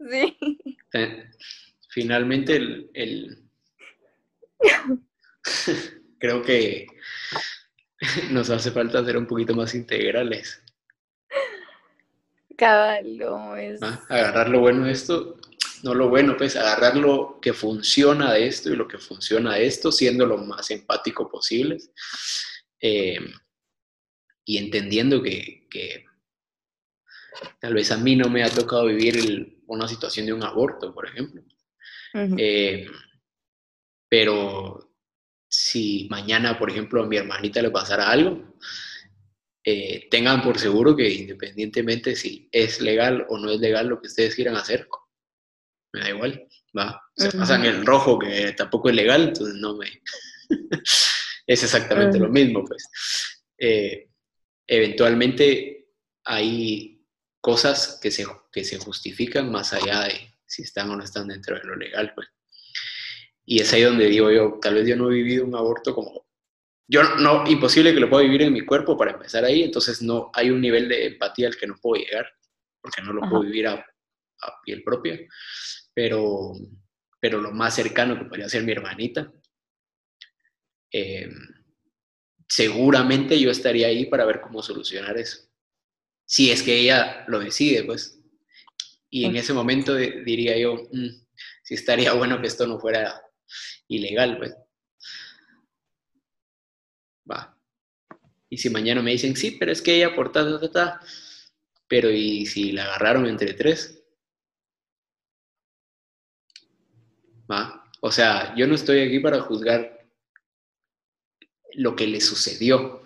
Sí. 0.10 0.38
Eh, 0.94 1.30
finalmente 1.90 2.56
el 2.94 3.50
creo 6.20 6.42
que 6.42 6.88
nos 8.32 8.50
hace 8.50 8.72
falta 8.72 9.04
ser 9.04 9.18
un 9.18 9.28
poquito 9.28 9.56
más 9.56 9.76
integrales. 9.76 10.62
es... 13.56 13.82
Ah, 13.82 14.04
agarrar 14.10 14.50
lo 14.50 14.60
bueno 14.60 14.86
de 14.86 14.92
esto, 14.92 15.38
no 15.84 15.94
lo 15.94 16.10
bueno, 16.10 16.36
pues 16.38 16.56
agarrar 16.58 16.98
lo 16.98 17.40
que 17.42 17.54
funciona 17.54 18.34
de 18.34 18.48
esto 18.48 18.72
y 18.72 18.76
lo 18.76 18.88
que 18.88 18.98
funciona 18.98 19.56
de 19.56 19.66
esto, 19.66 19.92
siendo 19.92 20.26
lo 20.26 20.38
más 20.38 20.70
empático 20.72 21.30
posible. 21.30 21.78
Eh, 22.82 23.20
y 24.44 24.58
entendiendo 24.58 25.22
que, 25.22 25.68
tal 27.60 27.74
vez 27.74 27.92
a 27.92 27.98
mí 27.98 28.16
no 28.16 28.30
me 28.30 28.44
ha 28.44 28.50
tocado 28.50 28.86
vivir 28.86 29.62
una 29.68 29.88
situación 29.88 30.26
de 30.26 30.34
un 30.34 30.44
aborto, 30.44 30.94
por 30.94 31.08
ejemplo. 31.08 31.42
Eh, 32.14 32.88
pero 34.10 34.96
si 35.48 36.08
mañana, 36.10 36.58
por 36.58 36.70
ejemplo, 36.70 37.04
a 37.04 37.08
mi 37.08 37.18
hermanita 37.18 37.62
le 37.62 37.72
pasara 37.72 38.10
algo, 38.10 38.56
eh, 39.64 40.08
tengan 40.10 40.42
por 40.42 40.58
seguro 40.58 40.96
que 40.96 41.10
independientemente 41.10 42.16
si 42.16 42.48
es 42.52 42.82
legal 42.82 43.26
o 43.30 43.38
no 43.38 43.52
es 43.52 43.60
legal 43.60 43.88
lo 43.88 44.00
que 44.00 44.08
ustedes 44.08 44.36
quieran 44.36 44.56
hacer, 44.56 44.88
me 45.94 46.02
da 46.02 46.10
igual, 46.10 46.48
va. 46.78 47.02
Se 47.16 47.32
pasan 47.32 47.66
el 47.66 47.86
rojo 47.86 48.18
que 48.18 48.54
tampoco 48.54 48.90
es 48.90 48.96
legal, 48.96 49.30
entonces 49.30 49.56
no 49.56 49.76
me... 49.76 50.02
es 51.48 51.64
exactamente 51.64 52.20
lo 52.20 52.30
mismo, 52.30 52.64
pues. 52.64 52.84
Eh, 53.58 54.10
eventualmente 54.68 55.90
hay 56.24 57.04
cosas 57.42 58.00
que 58.02 58.12
se, 58.12 58.26
que 58.52 58.64
se 58.64 58.78
justifican 58.78 59.52
más 59.52 59.74
allá 59.74 60.02
de, 60.02 60.29
si 60.50 60.64
están 60.64 60.90
o 60.90 60.96
no 60.96 61.04
están 61.04 61.28
dentro 61.28 61.56
de 61.56 61.64
lo 61.64 61.76
legal, 61.76 62.12
pues. 62.16 62.28
Y 63.46 63.62
es 63.62 63.72
ahí 63.72 63.84
donde 63.84 64.08
digo 64.08 64.32
yo, 64.32 64.60
tal 64.62 64.76
vez 64.76 64.88
yo 64.88 64.96
no 64.96 65.10
he 65.10 65.16
vivido 65.16 65.46
un 65.46 65.56
aborto 65.56 65.94
como... 65.94 66.28
Yo 66.88 67.04
no, 67.04 67.48
imposible 67.48 67.94
que 67.94 68.00
lo 68.00 68.10
pueda 68.10 68.24
vivir 68.24 68.42
en 68.42 68.54
mi 68.54 68.62
cuerpo 68.62 68.98
para 68.98 69.12
empezar 69.12 69.46
ahí, 69.46 69.62
entonces 69.64 70.02
no 70.02 70.32
hay 70.34 70.50
un 70.50 70.60
nivel 70.60 70.90
de 70.90 71.06
empatía 71.06 71.48
al 71.48 71.56
que 71.56 71.68
no 71.68 71.78
puedo 71.80 72.04
llegar, 72.04 72.28
porque 72.82 73.02
no 73.04 73.14
lo 73.14 73.22
puedo 73.30 73.44
vivir 73.44 73.68
a, 73.68 73.86
piel 74.64 74.84
propia, 74.84 75.20
pero, 75.94 76.54
pero 77.20 77.42
lo 77.42 77.52
más 77.52 77.76
cercano 77.76 78.18
que 78.18 78.26
podría 78.26 78.50
ser 78.50 78.64
mi 78.64 78.72
hermanita, 78.72 79.32
eh, 80.92 81.30
seguramente 82.48 83.40
yo 83.40 83.52
estaría 83.52 83.88
ahí 83.88 84.06
para 84.06 84.26
ver 84.26 84.42
cómo 84.42 84.64
solucionar 84.64 85.18
eso. 85.18 85.48
Si 86.26 86.52
es 86.52 86.64
que 86.64 86.80
ella 86.80 87.26
lo 87.28 87.40
decide, 87.40 87.84
pues. 87.84 88.19
Y 89.10 89.26
en 89.26 89.36
ese 89.36 89.54
momento 89.54 89.96
diría 89.96 90.58
yo, 90.58 90.76
mm, 90.92 91.10
si 91.64 91.74
estaría 91.74 92.14
bueno 92.14 92.40
que 92.42 92.48
esto 92.48 92.68
no 92.68 92.80
fuera 92.80 93.22
ilegal, 93.88 94.38
pues. 94.38 94.56
Va. 97.30 97.56
Y 98.50 98.58
si 98.58 98.70
mañana 98.70 99.02
me 99.02 99.12
dicen, 99.12 99.36
sí, 99.36 99.52
pero 99.60 99.72
es 99.72 99.82
que 99.82 99.96
ella 99.96 100.16
por 100.16 100.32
ta, 100.32 100.60
ta, 100.60 100.72
ta. 100.72 101.02
Pero 101.88 102.10
¿y 102.12 102.46
si 102.46 102.72
la 102.72 102.86
agarraron 102.86 103.26
entre 103.28 103.54
tres? 103.54 104.04
Va. 107.52 107.90
O 108.02 108.12
sea, 108.12 108.56
yo 108.56 108.68
no 108.68 108.76
estoy 108.76 109.02
aquí 109.02 109.20
para 109.20 109.42
juzgar 109.42 110.08
lo 111.74 111.96
que 111.96 112.08
le 112.08 112.22
sucedió. 112.22 113.04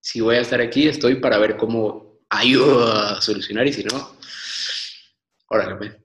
Si 0.00 0.20
voy 0.20 0.36
a 0.36 0.40
estar 0.40 0.60
aquí, 0.60 0.88
estoy 0.88 1.16
para 1.16 1.38
ver 1.38 1.56
cómo 1.56 2.20
ayudo 2.28 2.86
a 2.86 3.20
solucionar 3.20 3.66
y 3.66 3.72
si 3.72 3.84
no, 3.84 4.16
órale, 5.52 5.76
pues. 5.76 5.96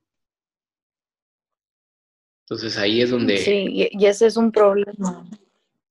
Entonces 2.42 2.78
ahí 2.78 3.02
es 3.02 3.10
donde... 3.10 3.38
Sí, 3.38 3.90
y 3.92 4.06
ese 4.06 4.28
es 4.28 4.38
un 4.38 4.52
problema. 4.52 5.26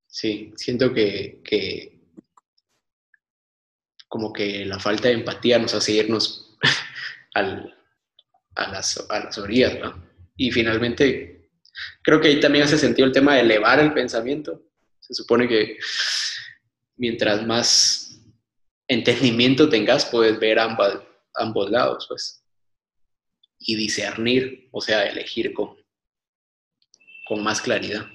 Sí, 0.06 0.54
siento 0.56 0.94
que, 0.94 2.00
como 4.08 4.32
que 4.32 4.64
la 4.64 4.78
falta 4.78 5.08
de 5.08 5.14
empatía 5.14 5.58
nos 5.58 5.74
hace 5.74 5.92
irnos 5.92 6.56
al, 7.34 7.74
a, 8.54 8.68
las, 8.68 9.04
a 9.10 9.24
las 9.24 9.36
orillas, 9.36 9.78
¿no? 9.78 10.06
Y 10.36 10.50
finalmente, 10.50 11.50
creo 12.02 12.20
que 12.20 12.28
ahí 12.28 12.40
también 12.40 12.64
hace 12.64 12.78
sentido 12.78 13.06
el 13.06 13.12
tema 13.12 13.34
de 13.34 13.40
elevar 13.40 13.78
el 13.80 13.92
pensamiento. 13.92 14.62
Se 15.00 15.12
supone 15.12 15.46
que 15.46 15.78
mientras 16.96 17.46
más 17.46 18.22
entendimiento 18.88 19.68
tengas, 19.68 20.06
puedes 20.06 20.38
ver 20.40 20.58
ambas, 20.58 20.98
ambos 21.34 21.70
lados, 21.70 22.06
pues. 22.08 22.42
Y 23.66 23.74
discernir, 23.74 24.68
o 24.70 24.80
sea, 24.80 25.04
elegir 25.04 25.52
con, 25.52 25.76
con 27.26 27.42
más 27.42 27.60
claridad. 27.60 28.06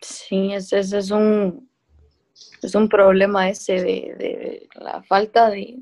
Sí, 0.00 0.52
ese, 0.52 0.78
es 0.78 1.10
un 1.10 1.68
es 2.62 2.74
un 2.74 2.88
problema 2.88 3.48
ese 3.48 3.82
de, 3.82 4.68
la 4.74 5.02
falta 5.02 5.50
de, 5.50 5.78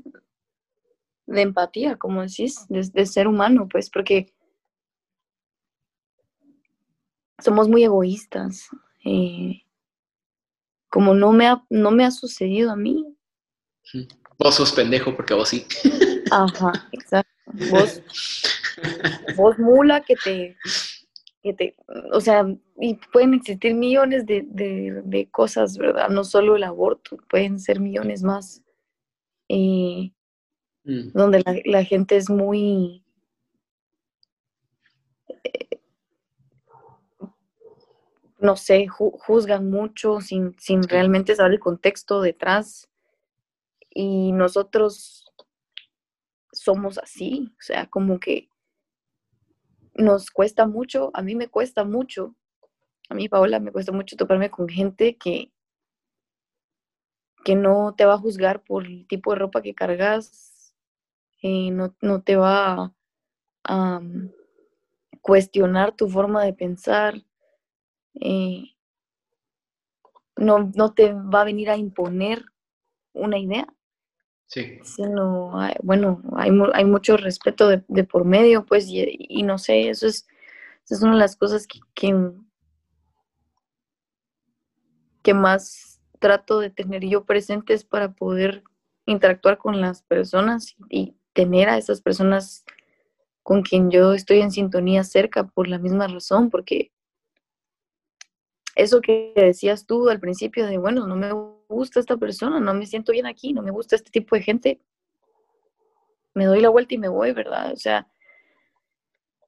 de, 1.25 1.41
empatía, 1.41 1.97
como 1.97 2.21
decís, 2.21 2.65
de, 2.69 3.05
ser 3.05 3.27
humano, 3.27 3.67
pues, 3.69 3.89
porque 3.89 4.33
somos 7.39 7.67
muy 7.67 7.83
egoístas. 7.83 8.69
Eh, 9.05 9.61
como 10.89 11.13
no 11.13 11.31
me, 11.31 11.47
ha, 11.47 11.63
no 11.69 11.91
me 11.91 12.05
ha 12.05 12.11
sucedido 12.11 12.71
a 12.71 12.75
mí. 12.75 13.05
Vos 14.37 14.55
sos 14.55 14.71
pendejo 14.71 15.15
porque 15.15 15.33
vos 15.33 15.49
sí. 15.49 15.65
Ajá, 16.31 16.71
exacto. 16.91 17.31
Vos, 17.71 18.01
vos 19.35 19.57
mula 19.57 20.01
que 20.01 20.15
te, 20.15 20.57
que 21.41 21.53
te, 21.53 21.75
o 22.11 22.19
sea, 22.19 22.45
y 22.79 22.95
pueden 23.11 23.33
existir 23.33 23.73
millones 23.73 24.25
de, 24.25 25.29
cosas, 25.31 25.77
¿verdad? 25.77 26.09
No 26.09 26.23
solo 26.23 26.55
el 26.55 26.63
aborto, 26.63 27.17
pueden 27.29 27.59
ser 27.59 27.79
millones 27.79 28.23
más. 28.23 28.63
Eh, 29.49 30.11
mm. 30.83 31.11
Donde 31.13 31.63
la, 31.65 31.83
gente 31.83 32.17
es 32.17 32.29
muy... 32.29 33.03
Eh, 35.43 35.79
no 38.39 38.55
sé, 38.55 38.87
juzgan 38.87 39.69
mucho 39.69 40.21
sin, 40.21 40.55
sin 40.59 40.83
realmente 40.83 41.35
saber 41.35 41.53
el 41.53 41.59
contexto 41.59 42.21
detrás. 42.21 42.89
Y 43.89 44.31
nosotros 44.33 45.26
somos 46.51 46.97
así, 46.97 47.53
o 47.59 47.61
sea, 47.61 47.87
como 47.87 48.19
que 48.19 48.49
nos 49.95 50.31
cuesta 50.31 50.67
mucho, 50.67 51.11
a 51.13 51.21
mí 51.21 51.35
me 51.35 51.47
cuesta 51.47 51.83
mucho, 51.83 52.35
a 53.09 53.15
mí 53.15 53.29
Paola 53.29 53.59
me 53.59 53.71
cuesta 53.71 53.91
mucho 53.91 54.15
toparme 54.15 54.49
con 54.51 54.67
gente 54.69 55.17
que, 55.17 55.51
que 57.43 57.55
no 57.55 57.95
te 57.95 58.05
va 58.05 58.15
a 58.15 58.19
juzgar 58.19 58.63
por 58.63 58.85
el 58.85 59.07
tipo 59.07 59.31
de 59.31 59.39
ropa 59.39 59.61
que 59.61 59.73
cargas, 59.73 60.73
eh, 61.41 61.71
no, 61.71 62.21
te 62.21 62.35
va 62.35 62.93
a 63.63 64.01
cuestionar 65.21 65.95
tu 65.95 66.09
forma 66.09 66.43
de 66.43 66.53
pensar, 66.53 67.23
eh, 68.15 68.63
no, 70.35 70.71
no 70.75 70.93
te 70.93 71.13
va 71.13 71.41
a 71.41 71.45
venir 71.45 71.69
a 71.69 71.77
imponer 71.77 72.45
una 73.13 73.37
idea. 73.37 73.67
Sí. 74.47 74.79
Sino, 74.83 75.51
bueno, 75.83 76.21
hay, 76.37 76.51
hay 76.73 76.85
mucho 76.85 77.17
respeto 77.17 77.67
de, 77.67 78.03
por 78.05 78.23
medio, 78.23 78.65
pues, 78.65 78.85
y, 78.87 79.43
no 79.43 79.57
sé, 79.57 79.89
eso 79.89 80.07
es, 80.07 80.25
es 80.89 81.01
una 81.01 81.13
de 81.13 81.19
las 81.19 81.35
cosas 81.35 81.67
que, 81.67 81.79
que, 85.21 85.33
más 85.33 85.99
trato 86.19 86.61
de 86.61 86.69
tener 86.69 87.03
yo 87.03 87.25
presentes 87.25 87.83
para 87.83 88.13
poder 88.13 88.63
interactuar 89.05 89.57
con 89.57 89.81
las 89.81 90.01
personas 90.03 90.77
y 90.89 91.17
tener 91.33 91.67
a 91.67 91.77
esas 91.77 92.01
personas 92.01 92.63
con 93.43 93.61
quien 93.61 93.91
yo 93.91 94.13
estoy 94.13 94.39
en 94.39 94.51
sintonía 94.51 95.03
cerca 95.03 95.45
por 95.45 95.67
la 95.67 95.77
misma 95.77 96.07
razón, 96.07 96.49
porque 96.49 96.93
eso 98.75 99.01
que 99.01 99.33
decías 99.35 99.85
tú 99.85 100.07
al 100.09 100.21
principio 100.21 100.65
de, 100.65 100.77
bueno, 100.77 101.05
no 101.05 101.17
me 101.17 101.33
gusta 101.67 101.99
esta 101.99 102.17
persona, 102.17 102.59
no 102.59 102.73
me 102.73 102.85
siento 102.85 103.11
bien 103.11 103.25
aquí, 103.25 103.53
no 103.53 103.61
me 103.61 103.71
gusta 103.71 103.95
este 103.95 104.11
tipo 104.11 104.35
de 104.35 104.41
gente, 104.41 104.81
me 106.33 106.45
doy 106.45 106.61
la 106.61 106.69
vuelta 106.69 106.93
y 106.93 106.97
me 106.97 107.09
voy, 107.09 107.33
¿verdad? 107.33 107.73
O 107.73 107.77
sea, 107.77 108.07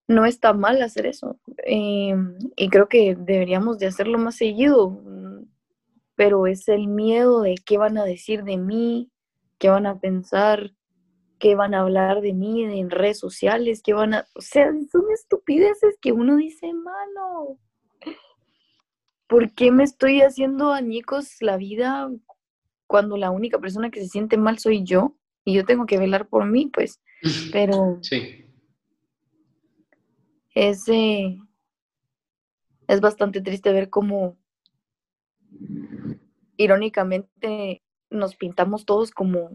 no 0.08 0.26
está 0.26 0.54
mal 0.54 0.82
hacer 0.82 1.06
eso. 1.06 1.40
Em, 1.58 2.36
y 2.56 2.70
creo 2.70 2.90
que 2.90 3.16
deberíamos 3.16 3.78
de 3.78 3.88
hacerlo 3.88 4.18
más 4.18 4.36
seguido, 4.38 5.00
pero 6.16 6.48
es 6.48 6.68
el 6.68 6.88
miedo 6.88 7.42
de 7.42 7.56
qué 7.64 7.78
van 7.78 7.98
a 7.98 8.06
decir 8.06 8.44
de 8.44 8.58
mí, 8.58 9.12
qué 9.60 9.70
van 9.70 9.86
a 9.86 10.00
pensar, 10.00 10.72
qué 11.40 11.56
van 11.56 11.74
a 11.74 11.82
hablar 11.82 12.22
de 12.22 12.34
mí 12.34 12.64
en 12.64 12.90
redes 12.90 13.20
sociales, 13.20 13.82
qué 13.84 13.94
van 13.94 14.16
a... 14.16 14.28
O 14.36 14.42
sea, 14.42 14.72
son 14.92 15.04
estupideces 15.14 15.98
que 16.02 16.12
uno 16.12 16.38
dice, 16.38 16.74
mano, 16.74 17.60
¿por 19.30 19.54
qué 19.54 19.72
me 19.72 19.84
estoy 19.84 20.22
haciendo 20.22 20.74
añicos 20.74 21.38
la 21.40 21.56
vida 21.56 22.10
cuando 22.88 23.16
la 23.16 23.30
única 23.30 23.60
persona 23.60 23.92
que 23.92 24.02
se 24.02 24.10
siente 24.10 24.38
mal 24.38 24.58
soy 24.58 24.84
yo? 24.84 25.16
Y 25.46 25.54
yo 25.54 25.66
tengo 25.66 25.86
que 25.86 26.00
velar 26.00 26.28
por 26.28 26.46
mí, 26.46 26.66
pues. 26.66 27.00
Pero 27.54 28.00
sí. 28.02 28.46
es, 30.56 30.86
es 30.88 33.02
bastante 33.02 33.40
triste 33.40 33.72
ver 33.72 33.90
cómo 33.90 34.36
irónicamente 36.58 37.84
nos 38.10 38.36
pintamos 38.36 38.86
todos 38.86 39.12
como 39.12 39.52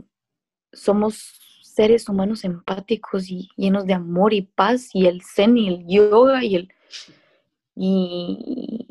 somos 0.73 1.41
seres 1.63 2.09
humanos 2.09 2.45
empáticos 2.45 3.29
y 3.29 3.49
llenos 3.57 3.87
de 3.87 3.95
amor 3.95 4.33
y 4.33 4.43
paz 4.43 4.91
y 4.95 5.07
el 5.07 5.23
zen 5.23 5.59
y 5.59 5.69
el 5.69 5.87
yoga 5.87 6.45
y 6.45 6.55
el 6.55 6.73
y, 7.77 8.84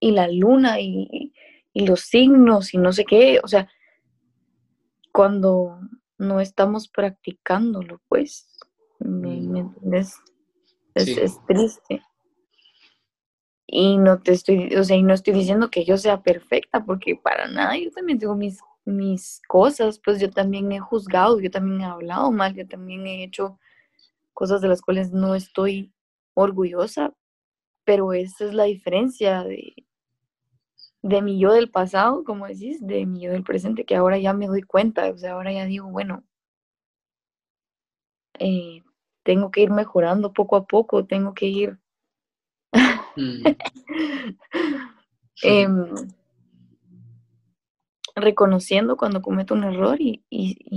y 0.00 0.12
la 0.12 0.28
luna 0.28 0.80
y, 0.80 1.32
los 1.74 2.00
signos 2.00 2.74
y 2.74 2.78
no 2.78 2.92
sé 2.92 3.04
qué, 3.04 3.40
o 3.42 3.46
sea, 3.46 3.68
cuando 5.12 5.78
no 6.18 6.40
estamos 6.40 6.88
practicándolo, 6.88 8.00
pues, 8.08 8.48
¿me, 8.98 9.40
mm. 9.40 9.94
Es, 10.94 11.38
triste. 11.46 12.02
Y 13.68 13.96
no 13.98 14.20
te 14.20 14.32
estoy, 14.32 14.74
o 14.74 14.82
sea, 14.82 14.96
y 14.96 15.04
no 15.04 15.14
estoy 15.14 15.34
diciendo 15.34 15.70
que 15.70 15.84
yo 15.84 15.96
sea 15.98 16.22
perfecta, 16.22 16.84
porque 16.84 17.14
para 17.14 17.46
nada, 17.46 17.78
yo 17.78 17.92
también 17.92 18.18
tengo 18.18 18.34
mis, 18.34 18.58
mis 18.84 19.40
cosas, 19.46 20.00
pues 20.04 20.18
yo 20.20 20.30
también 20.30 20.72
he 20.72 20.80
juzgado, 20.80 21.38
yo 21.38 21.50
también 21.50 21.82
he 21.82 21.84
hablado 21.84 22.32
mal, 22.32 22.54
yo 22.54 22.66
también 22.66 23.06
he 23.06 23.22
hecho 23.22 23.60
cosas 24.32 24.60
de 24.60 24.68
las 24.68 24.80
cuales 24.80 25.12
no 25.12 25.34
estoy 25.34 25.92
orgullosa, 26.34 27.14
pero 27.84 28.12
esa 28.12 28.46
es 28.46 28.54
la 28.54 28.64
diferencia 28.64 29.44
de, 29.44 29.74
de 31.02 31.22
mi 31.22 31.38
yo 31.38 31.52
del 31.52 31.70
pasado, 31.70 32.24
como 32.24 32.46
decís, 32.46 32.84
de 32.86 33.06
mi 33.06 33.20
yo 33.20 33.32
del 33.32 33.44
presente, 33.44 33.84
que 33.84 33.96
ahora 33.96 34.18
ya 34.18 34.32
me 34.32 34.46
doy 34.46 34.62
cuenta, 34.62 35.08
o 35.10 35.18
sea, 35.18 35.32
ahora 35.32 35.52
ya 35.52 35.64
digo, 35.64 35.88
bueno, 35.88 36.24
eh, 38.38 38.82
tengo 39.22 39.50
que 39.50 39.62
ir 39.62 39.70
mejorando 39.70 40.32
poco 40.32 40.56
a 40.56 40.66
poco, 40.66 41.04
tengo 41.04 41.34
que 41.34 41.46
ir 41.46 41.78
mm. 43.16 43.42
em, 45.42 45.94
reconociendo 48.14 48.96
cuando 48.96 49.22
cometo 49.22 49.54
un 49.54 49.64
error 49.64 49.98
y, 50.00 50.24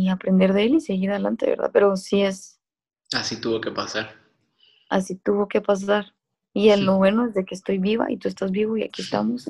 aprender 0.10 0.54
de 0.54 0.64
él 0.64 0.76
y 0.76 0.82
seguir 0.82 1.12
adelante, 1.12 1.48
¿verdad? 1.48 1.72
Pero 1.74 1.96
sí 1.96 2.22
es... 2.22 2.60
Así 3.14 3.40
tuvo 3.40 3.62
que 3.62 3.72
pasar. 3.72 4.16
Así 4.90 5.16
tuvo 5.16 5.48
que 5.48 5.62
pasar. 5.62 6.14
Y 6.54 6.70
el 6.70 6.86
lo 6.86 6.98
bueno 6.98 7.28
es 7.28 7.34
de 7.34 7.46
que 7.46 7.56
estoy 7.56 7.78
viva 7.78 8.12
y 8.12 8.18
tú 8.18 8.28
estás 8.28 8.52
vivo 8.52 8.76
y 8.78 8.84
aquí 8.84 9.02
estamos. 9.02 9.50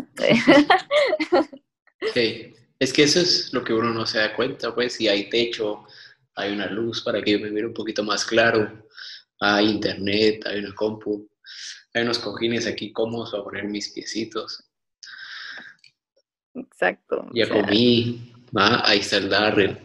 sí, 2.13 2.53
es 2.79 2.93
que 2.93 3.03
eso 3.03 3.19
es 3.19 3.51
lo 3.53 3.63
que 3.63 3.73
uno 3.73 3.91
no 3.91 4.05
se 4.05 4.19
da 4.19 4.35
cuenta, 4.35 4.73
pues, 4.73 4.93
si 4.93 5.07
hay 5.07 5.29
techo, 5.29 5.85
hay 6.35 6.53
una 6.53 6.67
luz 6.67 7.01
para 7.01 7.21
que 7.21 7.31
yo 7.31 7.39
me 7.39 7.49
mire 7.49 7.67
un 7.67 7.73
poquito 7.73 8.03
más 8.03 8.23
claro, 8.23 8.87
hay 9.39 9.69
internet, 9.69 10.45
hay 10.45 10.59
una 10.59 10.73
compu, 10.75 11.27
hay 11.93 12.03
unos 12.03 12.19
cojines 12.19 12.67
aquí 12.67 12.91
cómodos 12.93 13.31
para 13.31 13.43
poner 13.43 13.65
mis 13.65 13.89
piecitos. 13.89 14.63
Exacto. 16.53 17.27
Ya 17.33 17.49
comí, 17.49 18.33
¿va? 18.55 18.87
ahí 18.87 18.99
está 18.99 19.17
el 19.17 19.29
Darrell. 19.29 19.77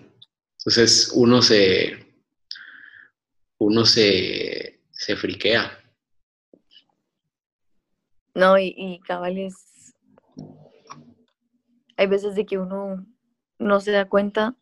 Entonces 0.58 1.12
uno 1.14 1.40
se, 1.42 2.06
uno 3.58 3.86
se, 3.86 4.80
se 4.90 5.16
friquea. 5.16 5.85
No, 8.36 8.58
y, 8.58 8.74
y 8.76 8.98
cabales, 9.00 9.94
hay 11.96 12.06
veces 12.06 12.34
de 12.34 12.44
que 12.44 12.58
uno 12.58 13.06
no 13.58 13.80
se 13.80 13.92
da 13.92 14.10
cuenta 14.10 14.54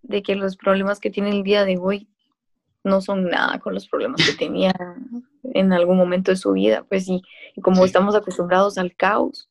de 0.00 0.22
que 0.22 0.34
los 0.34 0.56
problemas 0.56 1.00
que 1.00 1.10
tiene 1.10 1.28
el 1.28 1.42
día 1.42 1.66
de 1.66 1.76
hoy 1.76 2.08
no 2.82 3.02
son 3.02 3.28
nada 3.28 3.58
con 3.58 3.74
los 3.74 3.86
problemas 3.86 4.24
que 4.24 4.32
tenía 4.32 4.72
en 5.42 5.72
algún 5.74 5.98
momento 5.98 6.30
de 6.30 6.38
su 6.38 6.52
vida. 6.52 6.82
Pues 6.88 7.06
y, 7.08 7.20
como 7.60 7.84
estamos 7.84 8.14
acostumbrados 8.14 8.78
al 8.78 8.96
caos, 8.96 9.50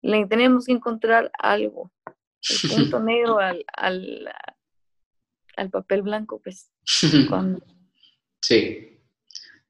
le 0.00 0.24
tenemos 0.26 0.66
que 0.66 0.72
encontrar 0.72 1.32
algo, 1.40 1.90
el 2.08 2.70
punto 2.92 3.00
negro 3.00 3.40
al, 3.40 3.64
al, 3.76 4.28
al, 5.56 5.70
papel 5.70 6.02
blanco, 6.02 6.40
pues. 6.40 6.70
Sí, 8.40 9.00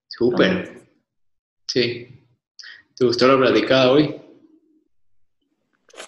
súper. 0.08 0.82
Sí. 1.72 2.06
¿Te 2.94 3.06
gustó 3.06 3.26
la 3.26 3.38
platicada 3.38 3.92
hoy? 3.92 4.20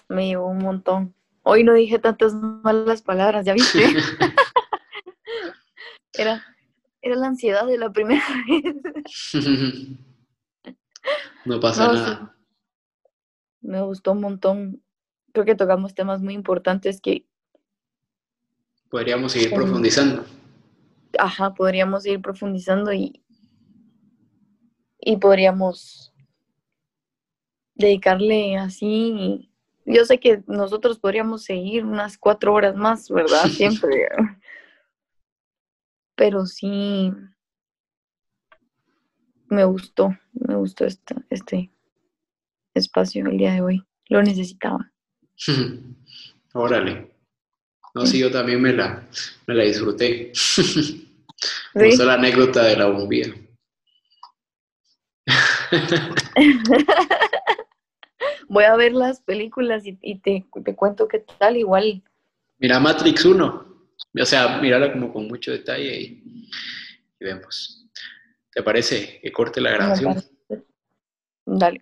Me 0.07 0.27
llevó 0.27 0.45
un 0.45 0.59
montón. 0.59 1.15
Hoy 1.41 1.63
no 1.63 1.73
dije 1.73 1.97
tantas 1.97 2.35
malas 2.35 3.01
palabras, 3.01 3.47
¿ya 3.47 3.53
viste? 3.53 3.83
era, 6.13 6.45
era 7.01 7.15
la 7.15 7.25
ansiedad 7.25 7.65
de 7.65 7.79
la 7.79 7.91
primera 7.91 8.23
vez. 8.47 8.75
no 11.45 11.59
pasa 11.59 11.91
nada. 11.91 12.37
Me 13.61 13.81
gustó 13.81 14.11
un 14.11 14.21
montón. 14.21 14.83
Creo 15.33 15.45
que 15.45 15.55
tocamos 15.55 15.95
temas 15.95 16.21
muy 16.21 16.35
importantes 16.35 17.01
que... 17.01 17.25
Podríamos 18.89 19.31
seguir 19.31 19.51
profundizando. 19.51 20.23
Ajá, 21.17 21.55
podríamos 21.55 22.03
seguir 22.03 22.21
profundizando 22.21 22.93
y, 22.93 23.24
y 25.05 25.15
podríamos 25.15 26.13
dedicarle 27.75 28.57
así 28.57 29.49
yo 29.85 30.03
sé 30.05 30.19
que 30.19 30.43
nosotros 30.47 30.97
podríamos 30.99 31.43
seguir 31.43 31.85
unas 31.85 32.17
cuatro 32.17 32.53
horas 32.53 32.75
más, 32.75 33.09
¿verdad? 33.09 33.45
Siempre. 33.49 34.07
Pero 36.15 36.45
sí, 36.45 37.11
me 39.47 39.63
gustó, 39.65 40.17
me 40.33 40.55
gustó 40.55 40.85
este, 40.85 41.15
este 41.29 41.71
espacio 42.73 43.25
el 43.27 43.37
día 43.37 43.53
de 43.53 43.61
hoy. 43.61 43.83
Lo 44.09 44.23
necesitaba. 44.23 44.91
Órale. 46.53 47.11
No, 47.93 48.05
sí, 48.05 48.19
yo 48.19 48.31
también 48.31 48.61
me 48.61 48.73
la, 48.73 49.07
me 49.47 49.53
la 49.53 49.63
disfruté. 49.63 50.31
Me 51.73 51.87
gustó 51.87 52.05
la 52.05 52.13
anécdota 52.13 52.63
de 52.63 52.77
la 52.77 52.85
bombilla. 52.85 53.35
voy 58.47 58.63
a 58.63 58.75
ver 58.75 58.93
las 58.93 59.21
películas 59.21 59.83
y, 59.85 60.19
te, 60.19 60.45
cuento 60.75 61.07
qué 61.07 61.19
tal, 61.19 61.57
igual. 61.57 62.03
Mira 62.57 62.79
Matrix 62.79 63.25
1, 63.25 63.65
o 64.21 64.25
sea, 64.25 64.59
mírala 64.59 64.91
como 64.91 65.11
con 65.11 65.27
mucho 65.27 65.51
detalle 65.51 66.01
y, 66.01 66.49
vemos. 67.19 67.87
¿Te 68.51 68.63
parece 68.63 69.19
que 69.21 69.31
corte 69.31 69.59
la 69.59 69.71
grabación? 69.71 70.23
Dale. 71.45 71.81